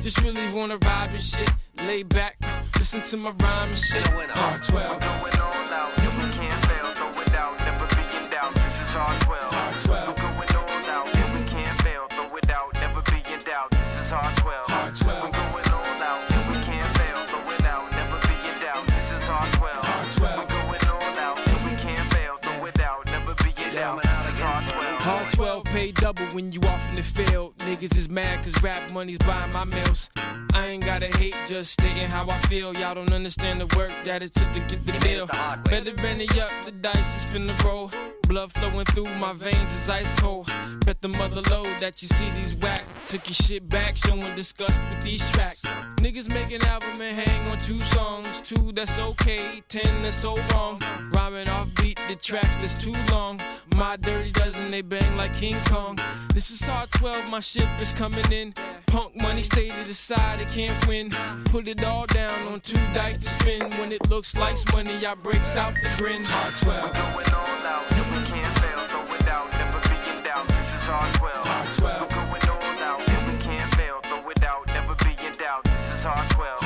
Just 0.00 0.22
really 0.22 0.52
wanna 0.52 0.78
vibe 0.78 1.14
and 1.14 1.22
shit 1.22 1.50
lay 1.82 2.02
back, 2.02 2.36
listen 2.78 3.00
to 3.02 3.16
my 3.16 3.30
rhyme 3.30 3.70
and 3.70 3.78
shit. 3.78 4.02
R12. 4.04 4.72
we're 4.72 4.98
Going 4.98 5.40
all 5.40 5.72
out, 5.72 5.98
and 5.98 6.18
we 6.18 6.30
can't 6.36 6.60
fail, 6.66 6.84
no 6.98 7.24
doubt, 7.32 7.58
never 7.60 7.86
be 7.96 8.04
in 8.16 8.30
doubt. 8.30 8.54
This 8.54 8.74
is 8.84 8.94
R12. 8.94 9.50
R12. 9.50 10.08
We're 10.08 10.22
going 10.22 10.56
all 10.56 10.90
out, 10.90 11.14
and 11.14 11.38
we 11.38 11.46
can't 11.46 11.82
fail, 11.82 12.06
no 12.16 12.38
doubt, 12.46 12.74
never 12.74 13.02
be 13.10 13.22
in 13.32 13.38
doubt. 13.40 13.70
This 13.70 14.06
is 14.06 14.12
R12. 14.12 14.64
R12. 14.66 15.06
We're 15.06 15.30
going 15.32 15.72
all 15.72 16.02
out, 16.02 16.30
and 16.30 16.44
we 16.50 16.56
can't 16.64 16.92
fail, 16.98 17.18
no 17.32 17.56
doubt, 17.58 17.90
never 17.92 18.18
be 18.28 18.36
in 18.48 18.56
doubt. 18.60 18.86
This 18.86 19.22
is 19.22 19.28
R12. 19.28 19.80
R12. 19.80 20.36
We're 20.38 20.46
going 20.46 20.88
all 20.90 21.18
out, 21.18 21.48
and 21.48 21.70
we 21.70 21.76
can't 21.76 22.06
fail, 22.12 22.38
no 22.44 22.70
doubt, 22.70 23.06
never 23.06 23.34
be 23.42 23.50
in 23.62 23.72
doubt. 23.72 24.02
This 24.02 24.34
is 24.34 24.40
R12. 24.40 24.98
R12 24.98 25.64
pay 25.64 25.92
double 25.92 26.26
when 26.26 26.52
you 26.52 26.60
off 26.62 26.88
in 26.88 26.94
the 26.94 27.02
field. 27.02 27.53
Niggas 27.64 27.96
is 27.96 28.10
mad 28.10 28.44
cause 28.44 28.62
rap 28.62 28.92
money's 28.92 29.16
buying 29.18 29.50
my 29.52 29.64
meals. 29.64 30.10
I 30.52 30.66
ain't 30.66 30.84
gotta 30.84 31.06
hate, 31.16 31.34
just 31.46 31.72
stating 31.72 32.10
how 32.10 32.28
I 32.28 32.36
feel. 32.48 32.74
Y'all 32.76 32.94
don't 32.94 33.12
understand 33.12 33.60
the 33.60 33.76
work 33.76 33.90
that 34.04 34.22
it 34.22 34.34
took 34.34 34.52
to 34.52 34.60
get 34.60 34.84
the 34.84 34.92
deal. 35.00 35.26
Better 35.64 35.94
Benny 35.94 36.28
up, 36.40 36.50
the 36.64 36.72
dice 36.72 37.24
is 37.24 37.30
finna 37.30 37.58
roll. 37.64 37.90
Blood 38.28 38.52
flowing 38.52 38.84
through 38.86 39.08
my 39.18 39.32
veins 39.32 39.72
is 39.72 39.88
ice 39.88 40.20
cold. 40.20 40.46
Bet 40.84 41.00
the 41.00 41.08
mother 41.08 41.42
load 41.50 41.78
that 41.80 42.02
you 42.02 42.08
see 42.08 42.30
these 42.30 42.54
whack. 42.54 42.82
Took 43.06 43.28
your 43.28 43.34
shit 43.34 43.68
back, 43.68 43.96
showing 43.96 44.34
disgust 44.34 44.82
with 44.90 45.02
these 45.02 45.30
tracks. 45.32 45.62
Niggas 45.96 46.32
make 46.32 46.52
an 46.52 46.64
album 46.66 47.00
and 47.00 47.16
hang 47.16 47.48
on 47.48 47.58
two 47.58 47.80
songs. 47.80 48.40
Two 48.42 48.72
that's 48.72 48.98
okay, 48.98 49.62
ten 49.68 50.02
that's 50.02 50.16
so 50.16 50.38
wrong. 50.52 50.80
Rhyming 51.12 51.48
off 51.48 51.68
beat 51.76 51.98
the 52.08 52.16
tracks 52.16 52.56
that's 52.56 52.74
too 52.82 52.94
long. 53.10 53.40
My 53.74 53.96
dirty 53.96 54.30
dozen, 54.30 54.68
they 54.68 54.82
bang 54.82 55.16
like 55.16 55.32
King 55.32 55.56
Kong. 55.66 55.98
This 56.32 56.50
is 56.50 56.66
hard 56.66 56.90
12, 56.92 57.30
my 57.30 57.40
ship 57.54 57.68
is 57.80 57.92
coming 57.92 58.32
in. 58.32 58.52
Punk 58.86 59.14
money 59.14 59.42
stay 59.42 59.68
to 59.68 59.84
the 59.86 59.94
side, 59.94 60.40
it 60.40 60.48
can't 60.48 60.76
win. 60.88 61.10
Put 61.44 61.68
it 61.68 61.84
all 61.84 62.06
down 62.06 62.46
on 62.48 62.60
two 62.60 62.84
dice 62.94 63.18
to 63.18 63.28
spin. 63.28 63.62
When 63.78 63.92
it 63.92 64.10
looks 64.10 64.36
like 64.36 64.56
money, 64.72 65.06
I 65.06 65.14
breaks 65.14 65.56
out 65.56 65.74
the 65.74 65.90
grin. 65.96 66.24
Hard 66.24 66.56
12. 66.56 66.82
We're 66.82 66.92
going 66.92 67.34
all 67.34 67.66
out, 67.74 67.92
and 67.92 68.06
we 68.12 68.20
can't 68.26 68.54
fail, 68.58 68.78
so 68.88 69.00
without 69.12 69.52
never 69.52 69.80
be 69.88 69.98
in 70.10 70.24
doubt. 70.24 70.48
This 70.48 70.82
is 70.82 70.88
hard 70.90 71.14
12. 71.14 71.76
12. 71.76 72.10
We're 72.32 72.40
going 72.40 72.48
all 72.50 72.82
out, 72.90 73.08
and 73.08 73.32
we 73.32 73.38
can't 73.38 73.74
fail, 73.74 74.00
so 74.04 74.26
without 74.26 74.66
never 74.68 74.96
in 75.24 75.32
doubt. 75.38 75.64
This 75.64 76.00
is 76.00 76.04
12. 76.34 76.63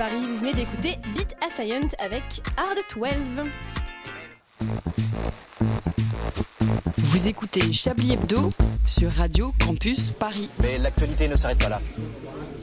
Paris, 0.00 0.24
vous 0.26 0.38
venez 0.38 0.54
d'écouter 0.54 0.96
Beat 1.14 1.36
a 1.42 1.50
Science 1.54 1.92
avec 1.98 2.22
Hard 2.56 2.78
12. 2.96 3.50
Vous 6.96 7.28
écoutez 7.28 7.70
Chablis 7.70 8.14
Hebdo 8.14 8.50
sur 8.86 9.12
Radio 9.12 9.52
Campus 9.62 10.08
Paris. 10.08 10.48
Mais 10.62 10.78
l'actualité 10.78 11.28
ne 11.28 11.36
s'arrête 11.36 11.58
pas 11.58 11.68
là. 11.68 11.82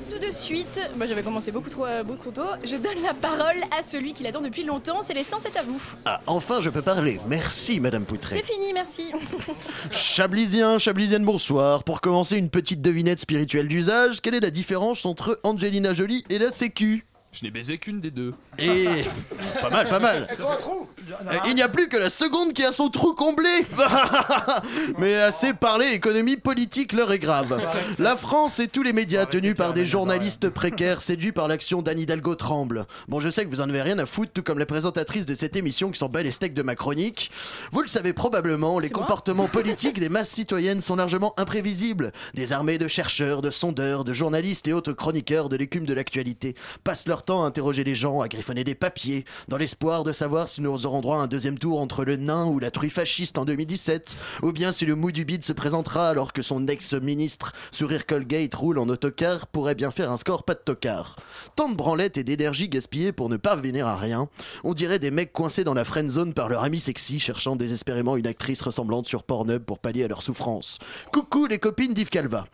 Tout 0.09 0.17
de 0.17 0.31
suite, 0.31 0.81
moi 0.97 1.05
j'avais 1.05 1.21
commencé 1.21 1.51
beaucoup 1.51 1.69
trop, 1.69 1.85
euh, 1.85 2.03
beaucoup 2.03 2.31
trop 2.31 2.43
tôt, 2.43 2.65
je 2.65 2.75
donne 2.75 3.03
la 3.03 3.13
parole 3.13 3.61
à 3.77 3.83
celui 3.83 4.13
qui 4.13 4.23
l'attend 4.23 4.41
depuis 4.41 4.63
longtemps, 4.63 5.03
Célestin, 5.03 5.37
c'est 5.39 5.55
à 5.59 5.61
vous. 5.61 5.79
Ah, 6.05 6.21
enfin, 6.25 6.59
je 6.61 6.71
peux 6.71 6.81
parler. 6.81 7.19
Merci, 7.27 7.79
Madame 7.79 8.05
Poutré. 8.05 8.35
C'est 8.35 8.51
fini, 8.51 8.73
merci. 8.73 9.11
Chablisien, 9.91 10.79
Chablisienne, 10.79 11.23
bonsoir. 11.23 11.83
Pour 11.83 12.01
commencer, 12.01 12.35
une 12.35 12.49
petite 12.49 12.81
devinette 12.81 13.19
spirituelle 13.19 13.67
d'usage. 13.67 14.21
Quelle 14.21 14.33
est 14.33 14.39
la 14.39 14.49
différence 14.49 15.05
entre 15.05 15.39
Angelina 15.43 15.93
Jolie 15.93 16.25
et 16.31 16.39
la 16.39 16.49
Sécu? 16.49 17.05
Je 17.39 17.45
n'ai 17.45 17.51
baisé 17.51 17.77
qu'une 17.77 17.99
des 17.99 18.09
deux. 18.09 18.33
Et. 18.57 18.87
Pas 19.61 19.69
mal, 19.69 19.89
pas 19.89 19.99
mal. 19.99 20.27
Elles 20.29 20.43
ont 20.43 20.51
un 20.51 20.57
trou 20.57 20.87
Euh, 21.09 21.35
Il 21.47 21.55
n'y 21.55 21.61
a 21.61 21.69
plus 21.69 21.87
que 21.87 21.97
la 21.97 22.09
seconde 22.09 22.53
qui 22.53 22.63
a 22.63 22.71
son 22.71 22.89
trou 22.89 23.13
comblé 23.13 23.49
Mais 24.97 25.15
assez 25.15 25.53
parlé, 25.53 25.87
économie 25.93 26.37
politique, 26.37 26.93
l'heure 26.93 27.11
est 27.11 27.19
grave. 27.19 27.59
La 27.99 28.15
France 28.15 28.59
et 28.59 28.67
tous 28.67 28.83
les 28.83 28.93
médias 28.93 29.25
tenus 29.25 29.55
par 29.55 29.73
des 29.73 29.85
journalistes 29.85 30.49
précaires 30.49 31.01
séduits 31.01 31.31
par 31.31 31.47
l'action 31.47 31.81
d'Anne 31.81 31.99
Hidalgo 31.99 32.35
tremblent. 32.35 32.85
Bon, 33.07 33.19
je 33.19 33.29
sais 33.29 33.45
que 33.45 33.49
vous 33.49 33.61
en 33.61 33.69
avez 33.69 33.81
rien 33.81 33.97
à 33.99 34.05
foutre, 34.05 34.31
tout 34.33 34.43
comme 34.43 34.59
la 34.59 34.65
présentatrice 34.65 35.25
de 35.25 35.35
cette 35.35 35.55
émission 35.55 35.91
qui 35.91 35.99
s'en 35.99 36.09
bat 36.09 36.23
les 36.23 36.31
steaks 36.31 36.53
de 36.53 36.61
ma 36.61 36.75
chronique. 36.75 37.31
Vous 37.71 37.81
le 37.81 37.87
savez 37.87 38.13
probablement, 38.13 38.79
les 38.79 38.89
comportements 38.89 39.47
politiques 39.51 39.99
des 39.99 40.09
masses 40.09 40.29
citoyennes 40.29 40.81
sont 40.81 40.95
largement 40.95 41.33
imprévisibles. 41.37 42.11
Des 42.33 42.53
armées 42.53 42.77
de 42.77 42.87
chercheurs, 42.87 43.41
de 43.41 43.51
sondeurs, 43.51 44.03
de 44.03 44.13
journalistes 44.13 44.67
et 44.67 44.73
autres 44.73 44.93
chroniqueurs 44.93 45.49
de 45.49 45.55
l'écume 45.55 45.85
de 45.85 45.93
l'actualité 45.93 46.55
passent 46.83 47.07
leur 47.07 47.23
interroger 47.35 47.83
les 47.83 47.95
gens, 47.95 48.21
à 48.21 48.27
griffonner 48.27 48.63
des 48.63 48.75
papiers, 48.75 49.25
dans 49.47 49.57
l'espoir 49.57 50.03
de 50.03 50.11
savoir 50.11 50.47
si 50.49 50.61
nous 50.61 50.85
aurons 50.85 51.01
droit 51.01 51.17
à 51.17 51.21
un 51.21 51.27
deuxième 51.27 51.59
tour 51.59 51.79
entre 51.79 52.05
le 52.05 52.15
nain 52.15 52.45
ou 52.45 52.59
la 52.59 52.71
truie 52.71 52.89
fasciste 52.89 53.37
en 53.37 53.45
2017, 53.45 54.17
ou 54.43 54.51
bien 54.51 54.71
si 54.71 54.85
le 54.85 54.95
mou 54.95 55.11
du 55.11 55.25
bide 55.25 55.43
se 55.43 55.53
présentera 55.53 56.09
alors 56.09 56.33
que 56.33 56.41
son 56.41 56.67
ex-ministre, 56.67 57.53
sourire 57.71 58.05
Colgate, 58.05 58.55
roule 58.55 58.79
en 58.79 58.89
autocar, 58.89 59.47
pourrait 59.47 59.75
bien 59.75 59.91
faire 59.91 60.11
un 60.11 60.17
score 60.17 60.43
pas 60.43 60.53
de 60.53 60.59
tocard. 60.59 61.15
Tant 61.55 61.69
de 61.69 61.75
branlettes 61.75 62.17
et 62.17 62.23
d'énergie 62.23 62.69
gaspillées 62.69 63.11
pour 63.11 63.29
ne 63.29 63.37
pas 63.37 63.55
venir 63.55 63.87
à 63.87 63.97
rien, 63.97 64.29
on 64.63 64.73
dirait 64.73 64.99
des 64.99 65.11
mecs 65.11 65.33
coincés 65.33 65.63
dans 65.63 65.73
la 65.73 65.85
friend 65.85 66.09
zone 66.09 66.33
par 66.33 66.49
leur 66.49 66.63
ami 66.63 66.79
sexy 66.79 67.19
cherchant 67.19 67.55
désespérément 67.55 68.15
une 68.15 68.27
actrice 68.27 68.61
ressemblante 68.61 69.07
sur 69.07 69.23
Pornhub 69.23 69.63
pour 69.63 69.79
pallier 69.79 70.05
à 70.05 70.07
leur 70.07 70.23
souffrance. 70.23 70.79
Coucou 71.11 71.47
les 71.47 71.59
copines 71.59 71.93
d'Yves 71.93 72.09
Calva. 72.09 72.45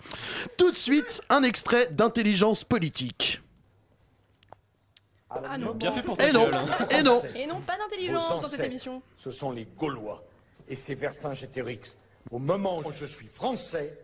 Tout 0.58 0.72
de 0.72 0.78
suite, 0.78 1.22
un 1.30 1.44
extrait 1.44 1.90
d'intelligence 1.92 2.64
politique. 2.64 3.42
Ah 5.44 5.58
non. 5.58 5.74
Bien 5.74 5.92
fait 5.92 6.02
pour 6.02 6.16
Et 6.16 6.32
ta 6.32 6.32
non, 6.34 6.50
hein. 6.54 6.66
et 6.90 7.04
non. 7.04 7.22
Et 7.36 7.46
non, 7.46 7.62
pas 7.62 7.78
d'intelligence 7.78 8.42
dans 8.42 8.48
cette 8.48 8.64
émission. 8.64 9.02
Ce 9.18 9.32
sont 9.32 9.52
les 9.52 9.66
Gaulois 9.66 10.24
et 10.68 10.76
c'est 10.76 10.96
Vercingétorix. 10.96 11.98
Au 12.32 12.40
moment 12.40 12.80
où 12.80 12.92
je 12.92 13.06
suis 13.06 13.28
français, 13.28 13.98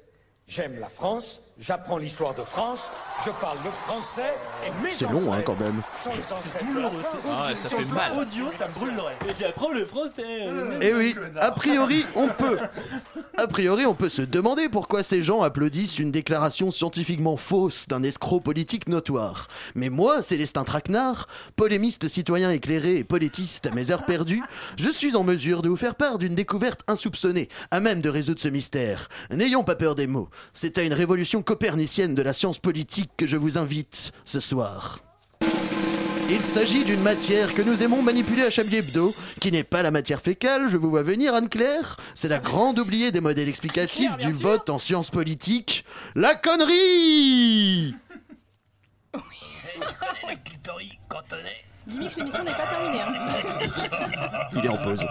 j'aime 0.47 0.79
la 0.79 0.89
France, 0.89 1.41
J'apprends 1.61 1.97
l'histoire 1.97 2.33
de 2.33 2.41
France, 2.41 2.89
je 3.25 3.31
parle 3.31 3.57
le 3.65 3.69
français 3.69 4.33
et 4.65 4.83
mes 4.83 4.93
C'est 4.93 5.11
long, 5.11 5.33
hein, 5.33 5.41
quand 5.45 5.59
même. 5.59 5.81
la 6.05 6.65
douloureux. 6.65 7.03
Ah 7.27 7.53
ça 7.53 7.67
fait 7.67 7.93
mal. 7.93 8.13
Audio, 8.17 8.45
ça 8.57 8.67
brûlerait. 8.67 9.17
Et 9.27 9.33
j'apprends 9.37 9.73
le 9.73 9.85
français. 9.85 10.47
Eh 10.81 10.93
oui, 10.93 11.15
a 11.37 11.51
priori, 11.51 12.05
on 12.15 12.29
peut. 12.29 12.59
A 13.37 13.47
priori, 13.47 13.85
on 13.85 13.93
peut 13.93 14.07
se 14.07 14.21
demander 14.21 14.69
pourquoi 14.69 15.03
ces 15.03 15.21
gens 15.21 15.41
applaudissent 15.41 15.99
une 15.99 16.11
déclaration 16.11 16.71
scientifiquement 16.71 17.35
fausse 17.35 17.89
d'un 17.89 18.03
escroc 18.03 18.39
politique 18.39 18.87
notoire. 18.87 19.49
Mais 19.75 19.89
moi, 19.89 20.23
Célestin 20.23 20.63
Traquenard, 20.63 21.27
polémiste 21.57 22.07
citoyen 22.07 22.51
éclairé 22.51 22.95
et 22.95 23.03
politiste 23.03 23.67
à 23.67 23.71
mes 23.71 23.91
heures 23.91 24.05
perdues, 24.05 24.43
je 24.77 24.89
suis 24.89 25.17
en 25.17 25.25
mesure 25.25 25.61
de 25.61 25.67
vous 25.67 25.75
faire 25.75 25.95
part 25.95 26.19
d'une 26.19 26.35
découverte 26.35 26.81
insoupçonnée, 26.87 27.49
à 27.69 27.81
même 27.81 28.01
de 28.01 28.09
résoudre 28.09 28.39
ce 28.39 28.47
mystère. 28.47 29.09
N'ayons 29.29 29.65
pas 29.65 29.75
peur 29.75 29.95
des 29.95 30.07
mots. 30.07 30.29
C'est 30.53 30.77
à 30.77 30.83
une 30.83 30.93
révolution 30.93 31.41
copernicienne 31.49 32.13
de 32.13 32.21
la 32.21 32.31
science 32.31 32.59
politique 32.59 33.09
que 33.17 33.25
je 33.25 33.35
vous 33.35 33.57
invite 33.57 34.11
ce 34.23 34.39
soir. 34.39 34.99
Il 36.29 36.41
s'agit 36.41 36.85
d'une 36.85 37.01
matière 37.01 37.55
que 37.55 37.63
nous 37.63 37.81
aimons 37.81 38.03
manipuler 38.03 38.43
à 38.43 38.51
Chablis 38.51 38.75
Hebdo, 38.77 39.15
qui 39.41 39.51
n'est 39.51 39.63
pas 39.63 39.81
la 39.81 39.89
matière 39.89 40.21
fécale, 40.21 40.69
je 40.69 40.77
vous 40.77 40.91
vois 40.91 41.01
venir 41.01 41.33
Anne-Claire. 41.33 41.97
C'est 42.13 42.27
la 42.27 42.37
grande 42.37 42.77
oubliée 42.77 43.11
des 43.11 43.19
modèles 43.19 43.49
explicatifs 43.49 44.15
du 44.17 44.31
vote 44.31 44.69
en 44.69 44.77
sciences 44.77 45.09
politiques, 45.09 45.85
la 46.13 46.35
connerie 46.35 47.95
Gimmick, 51.87 52.15
l'émission 52.15 52.43
n'est 52.43 52.51
pas 52.51 52.67
terminée. 52.67 53.01
hein. 53.01 54.47
Il 54.55 54.65
est 54.65 54.69
en 54.69 54.77
pause. 54.77 55.03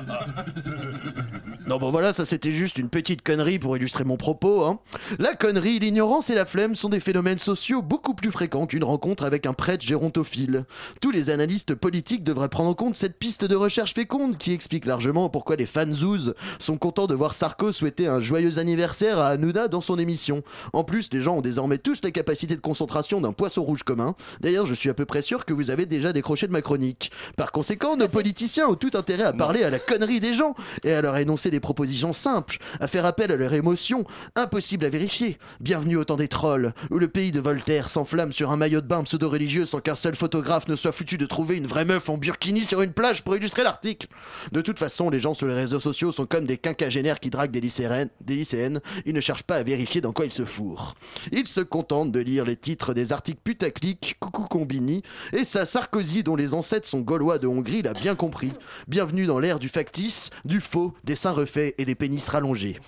Non 1.68 1.76
bon 1.76 1.90
voilà, 1.90 2.14
ça 2.14 2.24
c'était 2.24 2.50
juste 2.50 2.78
une 2.78 2.88
petite 2.88 3.20
connerie 3.20 3.58
pour 3.58 3.76
illustrer 3.76 4.02
mon 4.02 4.16
propos. 4.16 4.64
Hein. 4.64 4.78
La 5.18 5.34
connerie, 5.34 5.78
l'ignorance 5.78 6.30
et 6.30 6.34
la 6.34 6.46
flemme 6.46 6.74
sont 6.74 6.88
des 6.88 6.98
phénomènes 6.98 7.36
sociaux 7.36 7.82
beaucoup 7.82 8.14
plus 8.14 8.30
fréquents 8.30 8.66
qu'une 8.66 8.84
rencontre 8.84 9.22
avec 9.22 9.44
un 9.44 9.52
prêtre 9.52 9.84
gérontophile. 9.84 10.64
Tous 11.02 11.10
les 11.10 11.28
analystes 11.28 11.74
politiques 11.74 12.24
devraient 12.24 12.48
prendre 12.48 12.70
en 12.70 12.74
compte 12.74 12.96
cette 12.96 13.18
piste 13.18 13.44
de 13.44 13.54
recherche 13.54 13.92
féconde 13.92 14.38
qui 14.38 14.54
explique 14.54 14.86
largement 14.86 15.28
pourquoi 15.28 15.56
les 15.56 15.66
fanzouz 15.66 16.32
sont 16.58 16.78
contents 16.78 17.06
de 17.06 17.14
voir 17.14 17.34
Sarko 17.34 17.70
souhaiter 17.70 18.06
un 18.06 18.22
joyeux 18.22 18.58
anniversaire 18.58 19.18
à 19.18 19.28
Hanouna 19.28 19.68
dans 19.68 19.82
son 19.82 19.98
émission. 19.98 20.42
En 20.72 20.84
plus, 20.84 21.10
les 21.12 21.20
gens 21.20 21.36
ont 21.36 21.42
désormais 21.42 21.76
tous 21.76 22.00
la 22.02 22.12
capacité 22.12 22.56
de 22.56 22.62
concentration 22.62 23.20
d'un 23.20 23.34
poisson 23.34 23.62
rouge 23.62 23.82
commun. 23.82 24.14
D'ailleurs, 24.40 24.64
je 24.64 24.72
suis 24.72 24.88
à 24.88 24.94
peu 24.94 25.04
près 25.04 25.20
sûr 25.20 25.44
que 25.44 25.52
vous 25.52 25.70
avez 25.70 25.84
déjà 25.84 26.14
décroché 26.14 26.46
de 26.46 26.52
ma 26.52 26.62
chronique. 26.62 27.12
Par 27.36 27.52
conséquent, 27.52 27.94
nos 27.98 28.08
politiciens 28.08 28.68
ont 28.68 28.74
tout 28.74 28.92
intérêt 28.94 29.24
à 29.24 29.34
parler 29.34 29.64
à 29.64 29.68
la 29.68 29.78
connerie 29.78 30.20
des 30.20 30.32
gens 30.32 30.54
et 30.82 30.94
à 30.94 31.02
leur 31.02 31.18
énoncer 31.18 31.50
des 31.50 31.57
propositions 31.60 32.12
simples, 32.12 32.58
à 32.80 32.88
faire 32.88 33.06
appel 33.06 33.32
à 33.32 33.36
leurs 33.36 33.54
émotions, 33.54 34.04
impossible 34.36 34.84
à 34.84 34.88
vérifier. 34.88 35.38
Bienvenue 35.60 35.96
au 35.96 36.04
temps 36.04 36.16
des 36.16 36.28
trolls, 36.28 36.72
où 36.90 36.98
le 36.98 37.08
pays 37.08 37.32
de 37.32 37.40
Voltaire 37.40 37.88
s'enflamme 37.88 38.32
sur 38.32 38.50
un 38.50 38.56
maillot 38.56 38.80
de 38.80 38.86
bain 38.86 39.02
pseudo-religieux 39.02 39.66
sans 39.66 39.80
qu'un 39.80 39.94
seul 39.94 40.14
photographe 40.14 40.68
ne 40.68 40.76
soit 40.76 40.92
foutu 40.92 41.18
de 41.18 41.26
trouver 41.26 41.56
une 41.56 41.66
vraie 41.66 41.84
meuf 41.84 42.08
en 42.08 42.18
burkini 42.18 42.64
sur 42.64 42.82
une 42.82 42.92
plage 42.92 43.22
pour 43.24 43.36
illustrer 43.36 43.62
l'article. 43.62 44.08
De 44.52 44.60
toute 44.60 44.78
façon, 44.78 45.10
les 45.10 45.20
gens 45.20 45.34
sur 45.34 45.46
les 45.46 45.54
réseaux 45.54 45.80
sociaux 45.80 46.12
sont 46.12 46.26
comme 46.26 46.46
des 46.46 46.58
quinquagénaires 46.58 47.20
qui 47.20 47.30
draguent 47.30 47.50
des 47.50 47.60
lycéennes, 47.60 48.10
des 48.20 48.36
lycéennes. 48.36 48.80
Ils 49.06 49.14
ne 49.14 49.20
cherchent 49.20 49.42
pas 49.42 49.56
à 49.56 49.62
vérifier 49.62 50.00
dans 50.00 50.12
quoi 50.12 50.24
ils 50.24 50.32
se 50.32 50.44
fourrent. 50.44 50.94
Ils 51.32 51.48
se 51.48 51.60
contentent 51.60 52.12
de 52.12 52.20
lire 52.20 52.44
les 52.44 52.56
titres 52.56 52.94
des 52.94 53.12
articles 53.12 53.40
putaclic, 53.42 54.16
coucou 54.20 54.44
combini, 54.44 55.02
et 55.32 55.44
ça 55.44 55.66
Sarkozy 55.66 56.22
dont 56.22 56.36
les 56.36 56.54
ancêtres 56.54 56.88
sont 56.88 57.00
gaulois 57.00 57.38
de 57.38 57.46
Hongrie 57.46 57.82
l'a 57.82 57.92
bien 57.92 58.14
compris. 58.14 58.52
Bienvenue 58.86 59.26
dans 59.26 59.38
l'ère 59.38 59.58
du 59.58 59.68
factice, 59.68 60.30
du 60.44 60.60
faux, 60.60 60.94
des 61.04 61.16
seins 61.16 61.32
et 61.56 61.84
des 61.84 61.94
pénis 61.94 62.28
rallongés. 62.28 62.78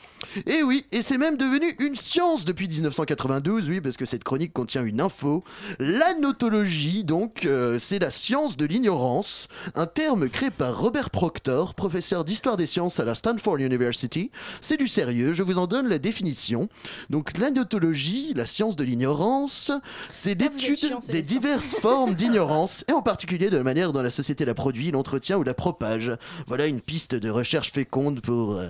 Et 0.47 0.63
oui, 0.63 0.87
et 0.93 1.03
c'est 1.03 1.19
même 1.19 1.37
devenu 1.37 1.77
une 1.81 1.97
science 1.97 2.45
depuis 2.45 2.69
1992, 2.69 3.69
oui, 3.69 3.81
parce 3.81 3.97
que 3.97 4.07
cette 4.07 4.25
chronique 4.25 4.53
contient 4.53 4.85
une 4.85 5.01
info. 5.01 5.43
L'anotologie, 5.79 7.05
donc, 7.05 7.45
euh, 7.45 7.79
c'est 7.79 7.99
la 7.99 8.11
science 8.11 8.57
de 8.57 8.65
l'ignorance, 8.65 9.49
un 9.75 9.87
terme 9.87 10.29
créé 10.29 10.51
par 10.51 10.79
Robert 10.79 11.11
Proctor, 11.11 11.75
professeur 11.75 12.25
d'histoire 12.25 12.57
des 12.57 12.67
sciences 12.67 13.01
à 13.01 13.05
la 13.05 13.15
Stanford 13.15 13.59
University. 13.59 14.31
C'est 14.61 14.77
du 14.77 14.89
sérieux, 14.89 15.33
je 15.33 15.43
vous 15.43 15.59
en 15.59 15.67
donne 15.67 15.89
la 15.89 15.99
définition. 15.99 16.69
Donc, 17.09 17.37
l'anotologie, 17.39 18.33
la 18.35 18.47
science 18.47 18.77
de 18.77 18.85
l'ignorance, 18.85 19.73
c'est 20.13 20.41
Ah, 20.41 20.49
l'étude 20.53 20.97
des 21.09 21.23
diverses 21.23 21.75
formes 21.81 22.15
d'ignorance, 22.15 22.85
et 22.89 22.93
en 22.93 23.03
particulier 23.03 23.51
de 23.51 23.57
la 23.57 23.63
manière 23.63 23.93
dont 23.93 24.03
la 24.03 24.11
société 24.11 24.45
la 24.45 24.55
produit, 24.55 24.91
l'entretient 24.91 25.39
ou 25.39 25.43
la 25.43 25.55
propage. 25.55 26.13
Voilà 26.47 26.67
une 26.67 26.81
piste 26.81 27.15
de 27.15 27.31
recherche 27.31 27.73
féconde 27.73 28.21
pour 28.21 28.53
euh, 28.53 28.69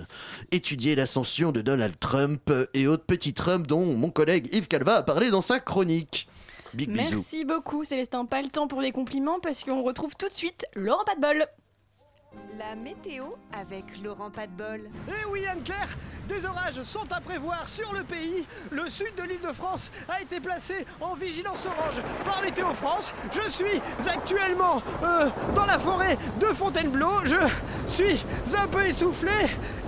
étudier 0.51 0.95
de 1.51 1.61
Donald 1.61 1.95
Trump 1.99 2.51
et 2.75 2.85
autres 2.85 3.05
petits 3.05 3.33
Trump 3.33 3.65
dont 3.65 3.83
mon 3.83 4.11
collègue 4.11 4.53
Yves 4.53 4.67
Calva 4.67 4.97
a 4.97 5.01
parlé 5.01 5.31
dans 5.31 5.41
sa 5.41 5.59
chronique. 5.59 6.27
Big 6.75 6.89
bisous. 6.89 7.15
Merci 7.15 7.43
beaucoup 7.43 7.83
Célestin. 7.83 8.25
Pas 8.25 8.43
le 8.43 8.49
temps 8.49 8.67
pour 8.67 8.81
les 8.81 8.91
compliments 8.91 9.39
parce 9.39 9.63
qu'on 9.63 9.81
retrouve 9.81 10.15
tout 10.15 10.27
de 10.27 10.33
suite 10.33 10.65
Laurent 10.75 11.03
Patbol. 11.03 11.47
La 12.57 12.75
météo 12.75 13.25
avec 13.51 13.85
Laurent 14.03 14.29
Padbol. 14.29 14.89
Eh 15.07 15.25
oui, 15.29 15.45
Anne-Claire, 15.45 15.89
des 16.29 16.45
orages 16.45 16.81
sont 16.83 17.11
à 17.11 17.19
prévoir 17.19 17.67
sur 17.67 17.91
le 17.93 18.03
pays. 18.03 18.45
Le 18.71 18.89
sud 18.89 19.13
de 19.17 19.23
l'île 19.23 19.41
de 19.41 19.51
France 19.53 19.91
a 20.07 20.21
été 20.21 20.39
placé 20.39 20.85
en 21.01 21.15
vigilance 21.15 21.65
orange 21.65 22.01
par 22.23 22.41
Météo 22.41 22.73
France. 22.73 23.13
Je 23.33 23.49
suis 23.49 23.81
actuellement 24.07 24.81
euh, 25.03 25.29
dans 25.55 25.65
la 25.65 25.79
forêt 25.79 26.17
de 26.39 26.45
Fontainebleau. 26.45 27.25
Je 27.25 27.91
suis 27.91 28.23
un 28.55 28.67
peu 28.67 28.85
essoufflé 28.85 29.31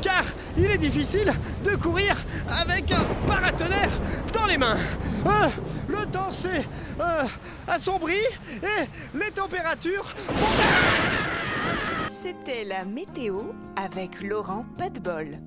car 0.01 0.23
il 0.57 0.65
est 0.65 0.77
difficile 0.77 1.31
de 1.63 1.75
courir 1.75 2.17
avec 2.49 2.91
un 2.91 3.05
paratonnerre 3.25 3.91
dans 4.33 4.47
les 4.47 4.57
mains. 4.57 4.77
Euh, 5.25 5.49
le 5.87 6.05
temps 6.07 6.31
s'est 6.31 6.65
euh, 6.99 7.23
assombri 7.67 8.19
et 8.61 9.17
les 9.17 9.31
températures 9.31 10.13
C'était 12.23 12.63
la 12.63 12.85
météo 12.85 13.41
avec 13.75 14.21
Laurent 14.21 14.65
Padbol. 14.77 15.39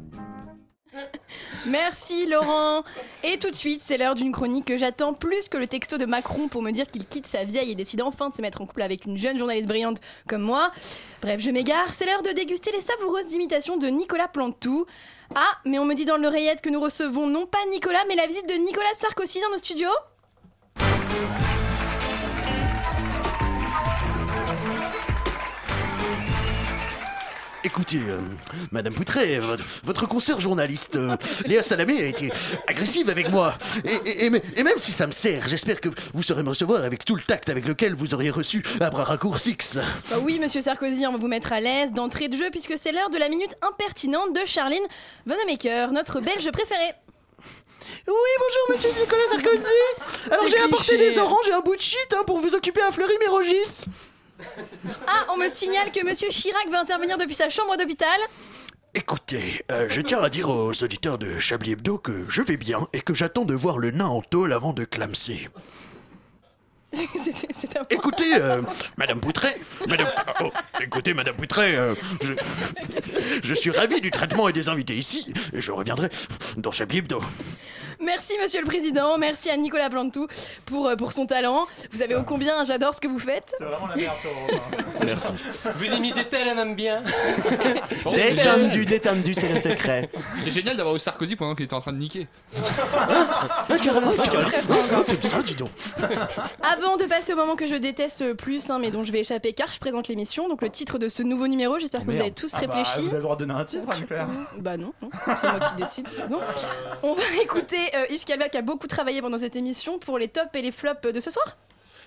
Merci 1.64 2.26
Laurent. 2.26 2.84
Et 3.24 3.38
tout 3.38 3.50
de 3.50 3.56
suite, 3.56 3.80
c'est 3.80 3.96
l'heure 3.96 4.14
d'une 4.14 4.30
chronique 4.30 4.66
que 4.66 4.76
j'attends 4.76 5.14
plus 5.14 5.48
que 5.48 5.56
le 5.56 5.66
texto 5.66 5.96
de 5.96 6.04
Macron 6.04 6.48
pour 6.48 6.60
me 6.60 6.72
dire 6.72 6.86
qu'il 6.88 7.06
quitte 7.06 7.28
sa 7.28 7.44
vieille 7.44 7.70
et 7.70 7.74
décide 7.74 8.02
enfin 8.02 8.28
de 8.28 8.34
se 8.34 8.42
mettre 8.42 8.60
en 8.60 8.66
couple 8.66 8.82
avec 8.82 9.06
une 9.06 9.16
jeune 9.16 9.38
journaliste 9.38 9.68
brillante 9.68 10.02
comme 10.28 10.42
moi. 10.42 10.70
Bref, 11.22 11.40
je 11.40 11.50
m'égare, 11.50 11.94
c'est 11.94 12.04
l'heure 12.04 12.22
de 12.22 12.32
déguster 12.32 12.72
les 12.72 12.82
savoureuses 12.82 13.32
imitations 13.32 13.78
de 13.78 13.86
Nicolas 13.86 14.28
Plantou. 14.28 14.84
Ah, 15.34 15.52
mais 15.64 15.78
on 15.78 15.86
me 15.86 15.94
dit 15.94 16.04
dans 16.04 16.18
l'oreillette 16.18 16.60
que 16.60 16.68
nous 16.68 16.80
recevons 16.80 17.26
non 17.26 17.46
pas 17.46 17.64
Nicolas, 17.72 18.04
mais 18.06 18.16
la 18.16 18.26
visite 18.26 18.46
de 18.50 18.54
Nicolas 18.54 18.92
Sarkozy 18.98 19.40
dans 19.40 19.50
nos 19.50 19.58
studios. 19.58 19.88
Écoutez, 27.64 27.98
euh, 28.08 28.20
Madame 28.70 28.94
Poutret, 28.94 29.38
votre, 29.38 29.64
votre 29.84 30.06
consoeur 30.06 30.40
journaliste, 30.40 30.96
euh, 30.96 31.16
Léa 31.46 31.62
Salamé, 31.62 32.00
a 32.00 32.06
été 32.06 32.30
agressive 32.68 33.08
avec 33.10 33.28
moi. 33.30 33.54
Et, 33.84 33.92
et- 34.08 34.26
et- 34.26 34.42
et 34.56 34.62
même 34.62 34.78
si 34.78 34.92
ça 34.92 35.06
me 35.06 35.12
sert, 35.12 35.48
j'espère 35.48 35.80
que 35.80 35.88
vous 36.14 36.22
saurez 36.22 36.42
me 36.44 36.50
recevoir 36.50 36.84
avec 36.84 37.04
tout 37.04 37.16
le 37.16 37.22
tact 37.22 37.48
avec 37.48 37.66
lequel 37.66 37.94
vous 37.94 38.14
auriez 38.14 38.30
reçu 38.30 38.62
à 38.80 38.88
bras 38.90 39.02
raccourcis. 39.04 39.56
Bah 40.10 40.16
oui, 40.22 40.38
monsieur 40.38 40.60
Sarkozy, 40.60 41.06
on 41.06 41.12
va 41.12 41.18
vous 41.18 41.26
mettre 41.26 41.52
à 41.52 41.60
l'aise 41.60 41.92
d'entrée 41.92 42.28
de 42.28 42.36
jeu 42.36 42.50
puisque 42.52 42.74
c'est 42.78 42.92
l'heure 42.92 43.10
de 43.10 43.18
la 43.18 43.28
minute 43.28 43.54
impertinente 43.62 44.32
de 44.32 44.46
Charline 44.46 44.84
Vanamaker, 45.26 45.90
notre 45.92 46.20
belge 46.20 46.48
préférée. 46.52 46.92
Oui, 48.06 48.14
bonjour, 48.38 48.62
monsieur 48.70 48.90
Nicolas 49.00 49.26
Sarkozy. 49.28 50.30
Alors 50.30 50.46
j'ai 50.48 50.58
apporté 50.58 50.96
des 50.98 51.18
oranges 51.18 51.48
et 51.48 51.52
un 51.52 51.60
bout 51.60 51.74
de 51.76 51.80
shit 51.80 52.14
hein, 52.16 52.22
pour 52.26 52.38
vous 52.38 52.54
occuper 52.54 52.82
à 52.82 52.92
Fleury-Mérogis. 52.92 53.86
Ah, 55.06 55.26
on 55.32 55.36
me 55.36 55.48
signale 55.48 55.90
que 55.92 56.04
monsieur 56.04 56.28
Chirac 56.28 56.66
veut 56.68 56.76
intervenir 56.76 57.16
depuis 57.18 57.34
sa 57.34 57.48
chambre 57.48 57.76
d'hôpital. 57.76 58.18
Écoutez, 58.94 59.64
euh, 59.70 59.86
je 59.90 60.00
tiens 60.00 60.20
à 60.20 60.28
dire 60.30 60.48
aux 60.48 60.72
auditeurs 60.82 61.18
de 61.18 61.38
Chablis 61.38 61.72
Hebdo 61.72 61.98
que 61.98 62.24
je 62.28 62.40
vais 62.42 62.56
bien 62.56 62.88
et 62.92 63.00
que 63.00 63.14
j'attends 63.14 63.44
de 63.44 63.54
voir 63.54 63.78
le 63.78 63.90
nain 63.90 64.06
en 64.06 64.22
tôle 64.22 64.52
avant 64.52 64.72
de 64.72 64.84
clamser. 64.84 65.48
C'était- 66.92 67.48
c'était 67.52 67.78
un 67.78 67.84
peu- 67.84 67.94
Écoutez, 67.96 68.36
euh, 68.36 68.62
Madame 68.96 69.20
Poutret, 69.20 69.60
Madame, 69.86 70.08
oh, 70.42 70.50
écoutez, 70.80 71.12
Madame 71.12 71.36
euh, 71.58 71.94
je, 72.22 72.32
je 73.42 73.54
suis 73.54 73.70
ravi 73.70 74.00
du 74.00 74.10
traitement 74.10 74.48
et 74.48 74.52
des 74.54 74.68
invités 74.70 74.94
ici, 74.96 75.26
et 75.52 75.60
je 75.60 75.72
reviendrai 75.72 76.08
dans 76.56 76.70
Chablis 76.70 76.98
Hebdo. 76.98 77.20
Merci 78.00 78.34
monsieur 78.42 78.60
le 78.60 78.66
président, 78.66 79.16
merci 79.18 79.48
à 79.50 79.56
Nicolas 79.56 79.88
Plantou 79.88 80.26
pour, 80.66 80.86
euh, 80.88 80.96
pour 80.96 81.12
son 81.12 81.26
talent. 81.26 81.66
Vous 81.90 81.98
savez 81.98 82.14
ô 82.14 82.22
combien 82.24 82.62
j'adore 82.64 82.94
ce 82.94 83.00
que 83.00 83.08
vous 83.08 83.18
faites. 83.18 83.54
C'est 83.58 83.64
vraiment 83.64 83.86
la 83.86 83.96
merde 83.96 84.14
sur 84.20 84.30
Europe 84.30 84.84
Merci. 85.04 85.32
Vous 85.76 85.84
imitez 85.86 86.24
tel 86.28 86.48
un 86.48 86.58
homme 86.58 86.74
bien. 86.74 87.02
Détendu, 88.10 88.84
détendu, 88.86 89.34
c'est 89.34 89.48
le 89.48 89.60
secret. 89.60 90.10
C'est 90.34 90.50
génial 90.50 90.76
d'avoir 90.76 90.94
eu 90.94 90.98
Sarkozy 90.98 91.36
pendant 91.36 91.54
qu'il 91.54 91.64
était 91.64 91.74
en 91.74 91.80
train 91.80 91.92
de 91.92 91.98
niquer. 91.98 92.26
Ah, 92.96 93.64
carrément, 93.82 94.12
carrément. 94.12 94.48
Ah, 94.92 95.02
T'aimes 95.06 95.22
ça, 95.22 95.42
dis 95.42 95.54
donc. 95.54 95.70
Avant 96.62 96.96
de 96.96 97.04
passer 97.04 97.32
au 97.32 97.36
moment 97.36 97.56
que 97.56 97.66
je 97.66 97.74
déteste 97.74 98.20
le 98.22 98.34
plus, 98.34 98.68
hein, 98.70 98.78
mais 98.78 98.90
dont 98.90 99.04
je 99.04 99.12
vais 99.12 99.20
échapper 99.20 99.52
car 99.52 99.72
je 99.72 99.78
présente 99.78 100.08
l'émission, 100.08 100.48
donc 100.48 100.60
le 100.62 100.70
titre 100.70 100.98
de 100.98 101.08
ce 101.08 101.22
nouveau 101.22 101.46
numéro, 101.48 101.78
j'espère 101.78 102.00
que 102.04 102.10
vous 102.10 102.20
avez 102.20 102.30
tous 102.30 102.52
Ah 102.56 102.66
bah, 102.66 102.74
réfléchi. 102.74 103.00
vous 103.00 103.06
avez 103.08 103.16
le 103.16 103.22
droit 103.22 103.36
de 103.36 103.44
donner 103.46 103.58
un 103.58 103.64
titre, 103.64 103.90
Anne-Claire. 103.90 104.28
Bah 104.58 104.76
non, 104.76 104.92
non, 105.02 105.08
c'est 105.40 105.48
moi 105.50 105.60
qui 105.68 105.74
décide. 105.82 106.06
Non. 106.30 106.40
On 107.02 107.14
va 107.14 107.22
écouter 107.42 107.78
euh, 107.94 107.95
Yves 108.10 108.24
Calva 108.24 108.46
a 108.52 108.62
beaucoup 108.62 108.86
travaillé 108.86 109.20
pendant 109.22 109.38
cette 109.38 109.56
émission 109.56 109.98
pour 109.98 110.18
les 110.18 110.28
tops 110.28 110.54
et 110.54 110.62
les 110.62 110.72
flops 110.72 111.02
de 111.12 111.20
ce 111.20 111.30
soir 111.30 111.56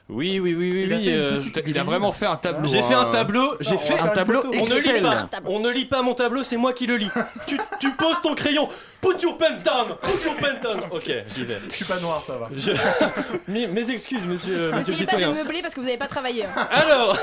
Oui, 0.10 0.40
oui, 0.40 0.56
oui, 0.58 0.72
oui, 0.74 0.84
Il 0.86 0.94
a 0.94 0.98
oui. 0.98 1.04
une 1.08 1.14
euh, 1.14 1.42
Il 1.68 1.78
a 1.78 1.84
vraiment 1.84 2.12
fait 2.12 2.26
un 2.26 2.36
tableau. 2.36 2.68
J'ai 2.68 2.82
fait 2.82 2.96
un 2.96 3.02
hein. 3.02 3.12
tableau, 3.12 3.56
j'ai 3.60 3.78
fait 3.78 3.96
faire 3.96 4.06
une 4.06 4.60
On 4.60 4.66
ne 4.66 4.80
lit 4.80 5.02
pas, 5.02 5.28
on 5.46 5.60
ne 5.60 5.70
lit 5.70 5.86
pas 5.86 6.02
mon 6.02 6.16
tableau, 6.16 6.44
c'est 6.44 6.58
moi 6.58 6.74
qui 6.74 6.88
le 6.88 6.96
lis. 6.96 7.12
tu, 7.46 7.60
tu 7.80 7.92
poses 7.92 8.20
ton 8.24 8.34
crayon, 8.34 8.68
put 9.02 9.22
your 9.22 9.38
pen 9.38 9.60
down, 9.64 9.96
put 10.02 10.26
your 10.26 10.36
pen 10.38 10.60
down. 10.64 10.82
Ok, 10.90 11.12
j'y 11.36 11.44
vais. 11.44 11.60
Je 11.70 11.76
suis 11.76 11.86
pas 11.86 12.00
noir, 12.00 12.24
ça 12.26 12.38
va. 12.38 12.50
Je- 12.56 12.72
mes, 13.48 13.68
mes 13.68 13.92
excuses, 13.92 14.26
monsieur, 14.26 14.72
monsieur 14.72 14.94
le 14.94 15.00
N'essayez 15.00 15.06
pas 15.06 15.18
de 15.18 15.26
meubler 15.44 15.62
parce 15.62 15.76
que 15.76 15.80
vous 15.80 15.86
n'avez 15.86 16.00
pas 16.00 16.08
travaillé. 16.08 16.46
hein. 16.46 16.68
Alors, 16.72 17.16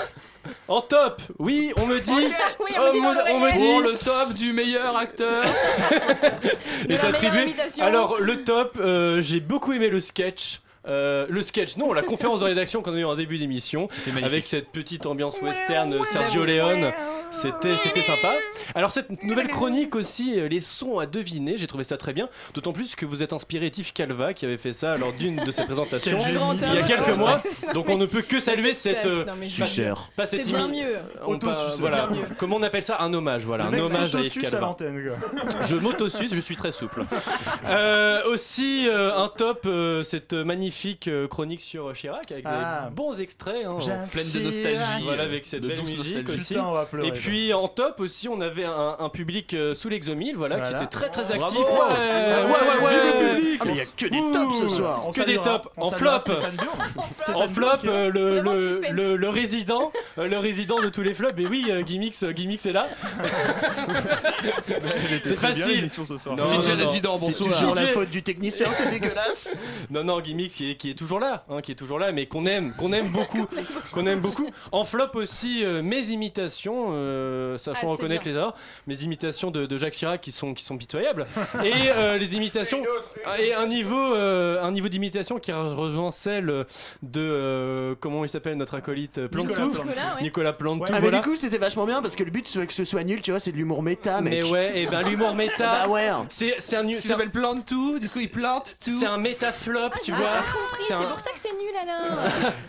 en 0.69 0.81
top, 0.81 1.23
oui, 1.41 1.73
on 1.81 1.87
me 1.87 1.99
dit. 1.99 2.13
Oui, 2.13 2.29
on 2.79 2.83
me 2.87 2.93
dit 2.93 3.01
dans 3.01 3.09
on 3.09 3.41
me 3.41 3.47
l'oreillette. 3.49 3.57
dit 3.57 3.67
Pour 3.73 3.81
le 3.81 3.95
top 3.95 4.33
du 4.35 4.53
meilleur 4.53 4.97
acteur. 4.97 5.45
Est 6.89 7.01
attribué. 7.05 7.53
Alors, 7.81 8.19
le 8.21 8.45
top, 8.45 8.79
euh, 8.81 9.21
j'ai 9.23 9.41
beaucoup 9.41 9.73
aimé 9.73 9.89
le 9.89 9.99
sketch. 10.01 10.61
Euh, 10.87 11.27
le 11.29 11.43
sketch, 11.43 11.77
non, 11.79 11.93
la 11.93 12.03
conférence 12.03 12.41
de 12.41 12.45
rédaction 12.45 12.81
qu'on 12.83 12.95
a 12.95 12.99
eu 12.99 13.05
en 13.05 13.17
début 13.17 13.39
d'émission, 13.39 13.89
avec 14.23 14.45
cette 14.45 14.69
petite 14.69 15.07
ambiance 15.07 15.41
western 15.43 16.01
Sergio 16.05 16.45
Leone, 16.45 16.93
c'était 17.31 17.77
c'était 17.83 18.03
sympa. 18.03 18.35
Alors 18.75 18.93
cette 18.93 19.23
nouvelle 19.25 19.49
chronique 19.49 19.97
aussi, 19.97 20.39
euh, 20.39 20.47
les 20.49 20.61
sons 20.61 20.99
à 21.01 21.07
deviner, 21.07 21.57
j'ai 21.57 21.67
trouvé 21.67 21.83
ça 21.83 21.97
très 21.97 22.13
bien, 22.13 22.29
d'autant 22.55 22.73
plus 22.73 22.95
que 22.95 23.05
vous 23.05 23.23
êtes 23.25 23.33
inspiré 23.33 23.69
Tiff 23.71 23.93
Calva 23.93 24.33
qui 24.33 24.45
avait 24.45 24.57
fait 24.57 24.73
ça 24.73 24.97
lors 24.97 25.13
d'une 25.13 25.37
de 25.45 25.51
ses 25.51 25.65
présentations 25.67 26.19
il 26.25 26.75
y 26.75 26.79
a 26.79 26.83
quelques 26.85 27.17
mois, 27.17 27.43
donc 27.75 27.89
on 27.89 27.99
ne 27.99 28.07
peut 28.07 28.23
que 28.23 28.39
saluer 28.39 28.73
cette 28.73 29.07
euh, 29.07 29.25
pas- 29.25 29.35
Suceur. 29.45 30.11
pas 30.15 30.27
cette 30.27 30.47
bien 30.47 30.69
mieux. 30.69 30.97
on 31.27 31.39
pas- 31.39 31.75
voilà, 31.79 32.07
Bien 32.07 32.21
mieux. 32.21 32.27
comment 32.39 32.57
on 32.57 32.63
appelle 32.63 32.83
ça? 32.85 32.99
Un 33.01 33.13
hommage, 33.13 33.45
voilà, 33.45 33.69
Le 33.71 33.79
un 33.79 33.87
hommage 33.87 34.15
à 34.15 34.21
Yves 34.21 34.39
à 34.39 34.51
Calva. 34.51 34.77
Je 35.67 35.75
m'auto-suce, 35.75 36.33
je 36.33 36.41
suis 36.41 36.57
très 36.57 36.71
souple. 36.73 37.03
Aussi, 38.27 38.89
un 38.93 39.29
top, 39.37 39.67
cette 40.05 40.33
magnifique 40.33 40.76
euh, 41.09 41.27
chronique 41.29 41.61
sur 41.61 41.93
Chirac 41.95 42.31
avec 42.33 42.45
Ah. 42.47 42.87
des 42.89 42.95
bons 42.95 43.21
extraits. 43.21 43.67
hein, 43.67 43.79
Pleine 44.13 44.31
de 44.33 44.41
nostalgie. 44.41 45.03
voilà, 45.05 45.23
avec 45.25 45.45
cette 45.47 45.63
de 45.63 45.69
belle 45.69 45.83
musique 45.83 46.29
aussi. 46.29 46.55
Putain, 46.55 46.67
on 46.67 46.73
va 46.73 46.87
pleurer, 46.87 47.09
Et 47.09 47.13
puis 47.13 47.53
en 47.53 47.69
top 47.69 48.01
aussi, 48.01 48.29
on 48.29 48.41
avait 48.41 48.65
un, 48.65 48.97
un 48.99 49.09
public 49.09 49.55
euh, 49.55 49.75
sous 49.75 49.89
l'exomile, 49.89 50.37
voilà, 50.37 50.57
Voilà. 50.57 50.71
qui 50.71 50.77
était 50.77 50.87
très 50.91 51.09
très 51.09 51.23
Bravo. 51.25 51.45
actif. 51.45 51.59
Ouais, 51.59 51.67
ouais, 51.67 52.47
ouais, 52.47 52.53
ouais. 52.85 52.95
Vive 52.95 53.23
le 53.23 53.29
public. 53.37 53.59
Ah, 53.61 53.65
mais 53.67 53.73
il 53.73 53.79
y 53.79 53.81
a 53.81 53.85
que 53.85 54.07
des 54.07 54.33
tops 54.33 54.59
ce 54.61 54.69
soir. 54.69 55.03
On 55.07 55.13
Que 55.13 55.23
des 55.23 55.37
tops. 55.39 55.69
En 55.77 55.91
flop. 55.91 56.11
En 57.35 57.49
flop, 57.49 57.67
euh, 57.85 58.11
le, 58.11 58.31
Vraiment 58.37 58.53
le, 58.53 58.71
suspense. 58.71 58.93
le, 58.93 59.17
le 59.17 59.29
résident, 59.29 59.91
le 60.17 60.39
résident 60.39 60.81
de 60.81 60.89
tous 60.89 61.03
les 61.03 61.13
flops. 61.15 61.39
Et 61.41 61.47
oui, 61.47 61.67
Gimmicks, 61.85 62.25
Gimmicks 62.33 62.65
est 62.67 62.73
là. 62.73 62.89
C'est 65.23 65.37
facile. 65.37 65.89
Non, 66.37 66.47
DJ 66.47 66.69
non, 66.69 66.77
non. 66.77 66.85
résident, 66.85 67.19
C'est 67.19 67.27
bonsoir. 67.27 67.53
toujours 67.59 67.75
la 67.75 67.87
faute 67.89 68.11
du 68.11 68.23
technicien, 68.23 68.67
c'est 68.73 68.87
dégueulasse. 68.91 69.55
Non, 69.91 70.05
non, 70.05 70.21
Gimmicks 70.21 70.53
qui 70.53 70.66
est, 70.73 70.77
qui 70.77 70.91
est 70.91 70.95
toujours 70.95 71.21
là, 71.21 71.45
hein, 71.49 71.61
qui 71.61 71.73
est 71.73 71.77
toujours 71.77 71.99
là, 71.99 72.13
mais 72.13 72.27
qu'on 72.27 72.47
aime, 72.47 72.73
qu'on 72.77 72.93
aime 72.93 73.09
beaucoup, 73.09 73.47
qu'on 73.93 74.07
aime 74.07 74.21
beaucoup. 74.21 74.49
En 74.73 74.85
flop 74.85 75.11
aussi, 75.15 75.65
euh, 75.65 75.83
mes 75.83 76.11
imitations, 76.11 76.89
euh, 76.93 77.59
sachant 77.59 77.73
Ah, 77.75 77.81
c'est 77.83 77.87
reconnaître 77.87 78.23
bien. 78.25 78.33
les 78.33 78.39
erreurs, 78.39 78.55
mes 78.87 79.03
imitations 79.03 79.51
de, 79.51 79.67
de 79.67 79.77
Jacques 79.77 79.95
Chirac 79.95 80.21
qui 80.21 80.33
sont, 80.33 80.55
qui 80.55 80.65
sont 80.65 80.77
pitoyables, 80.77 81.27
et 81.65 81.73
euh, 81.91 82.17
les 82.19 82.35
imitations, 82.37 82.83
et 83.39 83.55
un 83.55 83.67
niveau, 83.67 84.15
euh, 84.15 84.63
un 84.63 84.71
niveau 84.73 84.89
d'imitation 84.89 85.39
qui 85.39 85.53
rejoint 85.53 86.11
celle 86.11 86.65
de, 87.03 87.21
euh, 87.21 87.95
comment 87.99 88.25
il 88.25 88.29
s'appelle 88.29 88.57
notre 88.57 88.75
acolyte 88.75 89.19
euh, 89.19 89.29
Plantou, 89.29 89.49
Nicolas 89.51 89.67
Nicolas, 89.85 90.15
ouais. 90.17 90.23
Nicolas 90.23 90.53
Plantou, 90.53 90.85
Ah, 90.89 90.93
mais 90.93 91.01
voilà. 91.01 91.19
du 91.19 91.25
coup, 91.29 91.37
c'était 91.37 91.59
vachement 91.59 91.87
bien 91.87 92.03
parce 92.03 92.17
que 92.17 92.23
le 92.25 92.31
but, 92.31 92.47
c'est 92.49 92.67
que 92.67 92.73
ce 92.73 92.85
soit 92.85 93.05
nul, 93.05 93.21
tu 93.23 93.31
vois, 93.31 93.41
c'est 93.41 93.53
de 93.53 93.57
l'humour 93.57 93.83
méta, 93.83 94.21
mec. 94.21 94.33
mais 94.33 94.43
ouais, 94.51 94.79
et 94.81 94.87
ben 94.87 95.03
l'humour 95.03 95.35
méta, 95.35 95.85
Bah 95.85 95.89
ouais. 95.89 96.11
c'est 96.29 96.55
c'est 96.59 96.77
un, 96.77 96.83
nu- 96.83 96.93
Il 96.93 96.97
c'est 96.97 97.09
un, 97.09 97.11
s'appelle 97.13 97.31
Plante 97.31 97.67
tout, 97.67 97.99
du 97.99 98.09
coup 98.09 98.21
il 98.21 98.31
plante 98.31 98.77
tout. 98.83 98.99
c'est 98.99 99.07
un 99.07 99.19
métaflop, 99.19 99.91
tu 100.03 100.13
Ah, 100.15 100.17
vois. 100.17 100.31
Compris, 100.53 100.85
C'est 100.87 100.95
un- 100.95 101.03
pour 101.03 101.21
ça 101.21 101.31
que 101.31 101.39
c'est 101.39 101.53
nul 101.53 101.75
alors. 101.81 102.53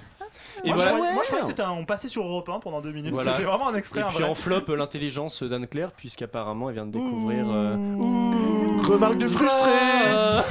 Et 0.64 0.68
Moi, 0.70 0.76
voilà. 0.76 0.92
je 0.92 0.96
croyais, 0.96 1.14
moi, 1.14 1.24
je 1.24 1.28
croyais 1.28 1.44
que 1.44 1.50
c'était 1.50 1.62
un. 1.62 1.72
On 1.72 1.86
passait 1.86 2.10
sur 2.10 2.24
Europe 2.24 2.50
1 2.50 2.60
pendant 2.60 2.82
deux 2.82 2.92
minutes. 2.92 3.14
Voilà. 3.14 3.34
C'était 3.34 3.44
vraiment 3.46 3.70
un 3.70 3.76
extrait. 3.76 4.00
Et 4.00 4.04
un 4.04 4.08
puis 4.08 4.18
vrai. 4.18 4.26
en 4.30 4.34
flop, 4.36 4.62
euh, 4.70 4.76
l'intelligence 4.76 5.44
d'Anne 5.44 5.68
Claire, 5.68 5.92
puisqu'apparemment 5.92 6.70
elle 6.70 6.76
vient 6.76 6.86
de 6.88 6.92
découvrir. 6.92 7.46
euh, 7.48 7.76
Remarque 8.88 9.18
de 9.18 9.28
frustré. 9.28 9.72
Ah. 10.16 10.44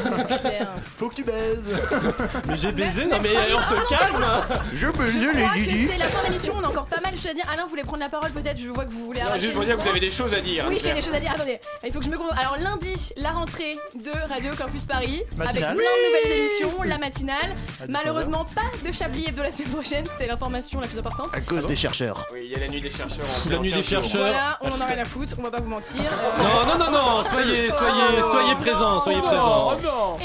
Faut 0.98 1.08
que 1.08 1.14
tu 1.14 1.24
baises. 1.24 1.58
mais 2.48 2.56
j'ai 2.56 2.72
baisé, 2.72 3.06
non 3.06 3.18
mais 3.22 3.30
on 3.54 3.62
se 3.62 3.88
calme 3.88 4.26
Je 4.72 4.88
peux 4.88 5.10
Je 5.10 5.18
les 5.18 5.64
Didi. 5.66 5.88
c'est 5.90 5.98
la 5.98 6.08
fin 6.08 6.22
d'émission, 6.28 6.54
on 6.56 6.64
a 6.64 6.68
encore 6.68 6.86
pas 6.86 7.00
mal 7.00 7.12
de 7.12 7.16
choses 7.16 7.30
à 7.30 7.34
dire. 7.34 7.44
Alain, 7.52 7.64
vous 7.64 7.70
voulez 7.70 7.84
prendre 7.84 8.00
la 8.00 8.08
parole 8.08 8.30
peut-être? 8.30 8.58
Je 8.58 8.68
vois 8.68 8.84
que 8.84 8.90
vous 8.92 9.06
voulez 9.06 9.20
arracher 9.20 9.40
Juste 9.40 9.52
le 9.52 9.56
pour 9.56 9.64
dire 9.64 9.76
que 9.76 9.82
vous 9.82 9.88
avez 9.88 10.00
des 10.00 10.10
choses 10.10 10.34
à 10.34 10.40
dire. 10.40 10.64
Oui, 10.68 10.78
j'ai 10.82 10.92
des 10.92 11.02
choses 11.02 11.14
à 11.14 11.20
dire. 11.20 11.32
Attendez, 11.34 11.58
il 11.84 11.92
faut 11.92 11.98
que 11.98 12.04
je 12.04 12.10
me 12.10 12.16
concentre. 12.16 12.38
Alors 12.38 12.56
lundi, 12.58 13.12
la 13.16 13.30
rentrée 13.30 13.76
de 13.94 14.10
Radio 14.28 14.52
Campus 14.56 14.84
Paris 14.86 15.22
avec 15.40 15.62
plein 15.62 15.74
de 15.74 15.76
nouvelles 15.76 16.38
émissions, 16.38 16.82
la 16.82 16.98
matinale. 16.98 17.36
À 17.80 17.86
19 17.86 17.88
Malheureusement, 17.88 18.44
pas 18.44 18.88
de 18.88 18.92
Chablis 18.92 19.24
Hebdo 19.28 19.42
la 19.42 19.52
semaine 19.52 19.70
prochaine, 19.70 20.04
c'est 20.18 20.26
l'information 20.26 20.80
la 20.80 20.86
plus 20.86 20.98
importante. 20.98 21.34
À 21.34 21.40
cause 21.40 21.66
des 21.66 21.76
chercheurs. 21.76 22.26
Oui, 22.32 22.40
il 22.44 22.50
y 22.50 22.54
a 22.54 22.58
la 22.58 22.68
nuit 22.68 22.80
des 22.80 22.90
chercheurs. 22.90 23.26
La 23.48 23.58
nuit 23.58 23.72
des 23.72 23.82
chercheurs. 23.82 24.20
Voilà, 24.20 24.58
on 24.60 24.68
en 24.68 24.80
a 24.80 24.86
rien 24.86 24.98
à 24.98 25.04
foutre, 25.04 25.34
on 25.38 25.42
va 25.42 25.50
pas 25.50 25.60
vous 25.60 25.68
mentir. 25.70 26.02
Non, 26.38 26.66
non, 26.66 26.78
non, 26.78 26.90
non, 26.90 27.24
soyez, 27.24 27.70
soyez, 27.70 28.22
soyez 28.30 28.54
présents, 28.56 29.00
soyez 29.00 29.20
présents. 29.20 29.76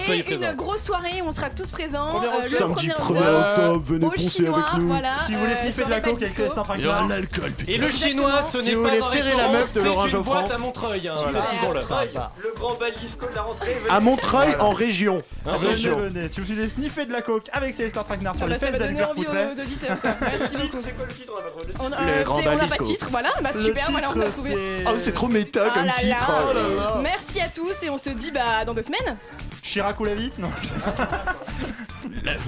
Soyez 0.06 0.20
Et 0.20 0.24
présents. 0.24 0.50
une 0.52 0.56
grosse 0.56 0.84
soirée 0.84 1.22
où 1.24 1.28
on 1.28 1.32
sera 1.32 1.50
tous 1.50 1.70
présents. 1.72 2.08
Euh, 2.24 2.44
le 2.44 2.48
Samedi 2.50 2.88
1er 2.90 2.96
1er 2.96 3.50
octobre. 3.50 3.80
venez 3.84 4.06
Au 4.06 4.10
poncer 4.12 4.30
chinois, 4.30 4.58
avec 4.68 4.82
nous. 4.82 4.88
voilà. 4.88 5.20
Si 5.26 5.34
vous 5.34 5.40
voulez 5.40 5.54
euh, 5.54 5.62
sniffer 5.64 5.86
de 5.86 5.90
la 5.90 6.02
coke 6.02 6.22
avec. 6.24 6.36
Célestin 6.36 6.64
Il 6.78 6.82
y 6.84 6.88
aura 6.88 7.08
l'alcool, 7.08 7.52
putain. 7.52 7.72
Et 7.72 7.78
le 7.78 7.92
chinois, 7.92 8.42
ce 8.42 8.60
Si 8.62 8.68
n'est 8.70 8.74
vous 8.76 8.84
pas 8.84 8.90
voulez 8.90 9.02
un 9.02 9.08
serrer 9.08 9.36
la 9.36 9.48
restaurant, 9.48 9.52
meuf 9.54 9.74
de 9.74 9.82
Laurent 9.84 10.02
c'est 10.04 10.12
une 10.18 10.22
boîte 10.24 10.52
à 10.52 10.58
Montreuil, 10.58 11.08
hein, 11.08 11.14
précisons-le. 11.32 11.82
Sympa. 11.82 12.32
Le 12.42 12.54
grand 12.56 12.74
bal 12.76 12.94
disco 12.94 13.26
de 13.30 13.36
la 13.36 13.42
rentrée. 13.44 13.78
À 13.90 14.00
Montreuil, 14.00 14.56
en 14.60 14.72
région. 14.74 15.22
Attention. 15.46 15.98
Venez, 15.98 16.10
venez. 16.10 16.30
Si 16.30 16.42
vous 16.42 16.48
voulez 16.48 16.70
sniffer 16.70 17.06
de 17.06 17.12
la 17.14 17.22
coke 17.22 17.48
avec 17.54 17.76
Célestin 17.76 18.04
Traquenard 18.04 18.36
sur 18.36 18.46
Ah 18.46 18.48
les 18.50 18.54
bah, 18.56 18.60
ça 18.60 18.68
fesses 18.68 18.80
va 18.80 18.86
donner 18.88 19.00
d'Albert 19.00 19.10
envie 19.12 19.58
aux 19.58 19.62
auditeurs, 19.62 19.98
ça. 19.98 20.16
Merci 20.22 20.56
beaucoup. 20.58 20.78
C'est 20.80 20.96
quoi 20.96 21.06
le 21.08 21.14
titre 21.14 21.34
On 21.36 21.40
a 21.40 21.42
pas 21.42 21.50
trouvé 21.50 21.66
le 21.68 21.74
titre. 21.74 21.82
On, 21.84 21.90
Le 21.90 22.12
euh, 22.12 22.24
grand 22.24 22.38
c'est- 22.38 22.48
on 22.48 22.52
n'a 22.52 22.58
pas 22.58 22.66
Balisco. 22.66 22.84
de 22.84 22.90
titre, 22.90 23.08
voilà, 23.12 23.30
bah 23.42 23.50
Le 23.54 23.64
super, 23.66 23.88
voilà, 23.92 24.08
on 24.08 24.12
a 24.12 24.24
titre, 24.24 24.32
trouvé. 24.32 24.50
c'est- 24.52 24.84
Oh, 24.88 24.94
c'est 24.98 25.12
trop 25.14 25.28
méta 25.28 25.62
Ah 25.68 25.74
comme 25.74 25.86
là 25.86 25.94
titre. 25.94 26.32
là. 26.32 26.40
Oh 26.50 26.54
là 26.54 26.62
là. 26.76 26.96
Merci 27.02 27.40
à 27.42 27.50
tous 27.50 27.84
et 27.84 27.90
on 27.92 27.98
se 27.98 28.10
dit 28.10 28.32
bah 28.32 28.66
dans 28.66 28.74
deux 28.74 28.84
semaines. 28.84 29.18
Chirac 29.62 30.00
ou 30.00 30.06
la 30.06 30.16
vie 30.16 30.32
Non. 30.40 30.50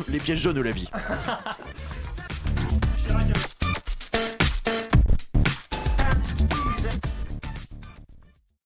Les 0.07 0.19
pièces 0.19 0.39
jaunes 0.39 0.57
ou 0.57 0.63
la 0.63 0.71
vie. 0.71 0.87
Euh, 3.09 3.33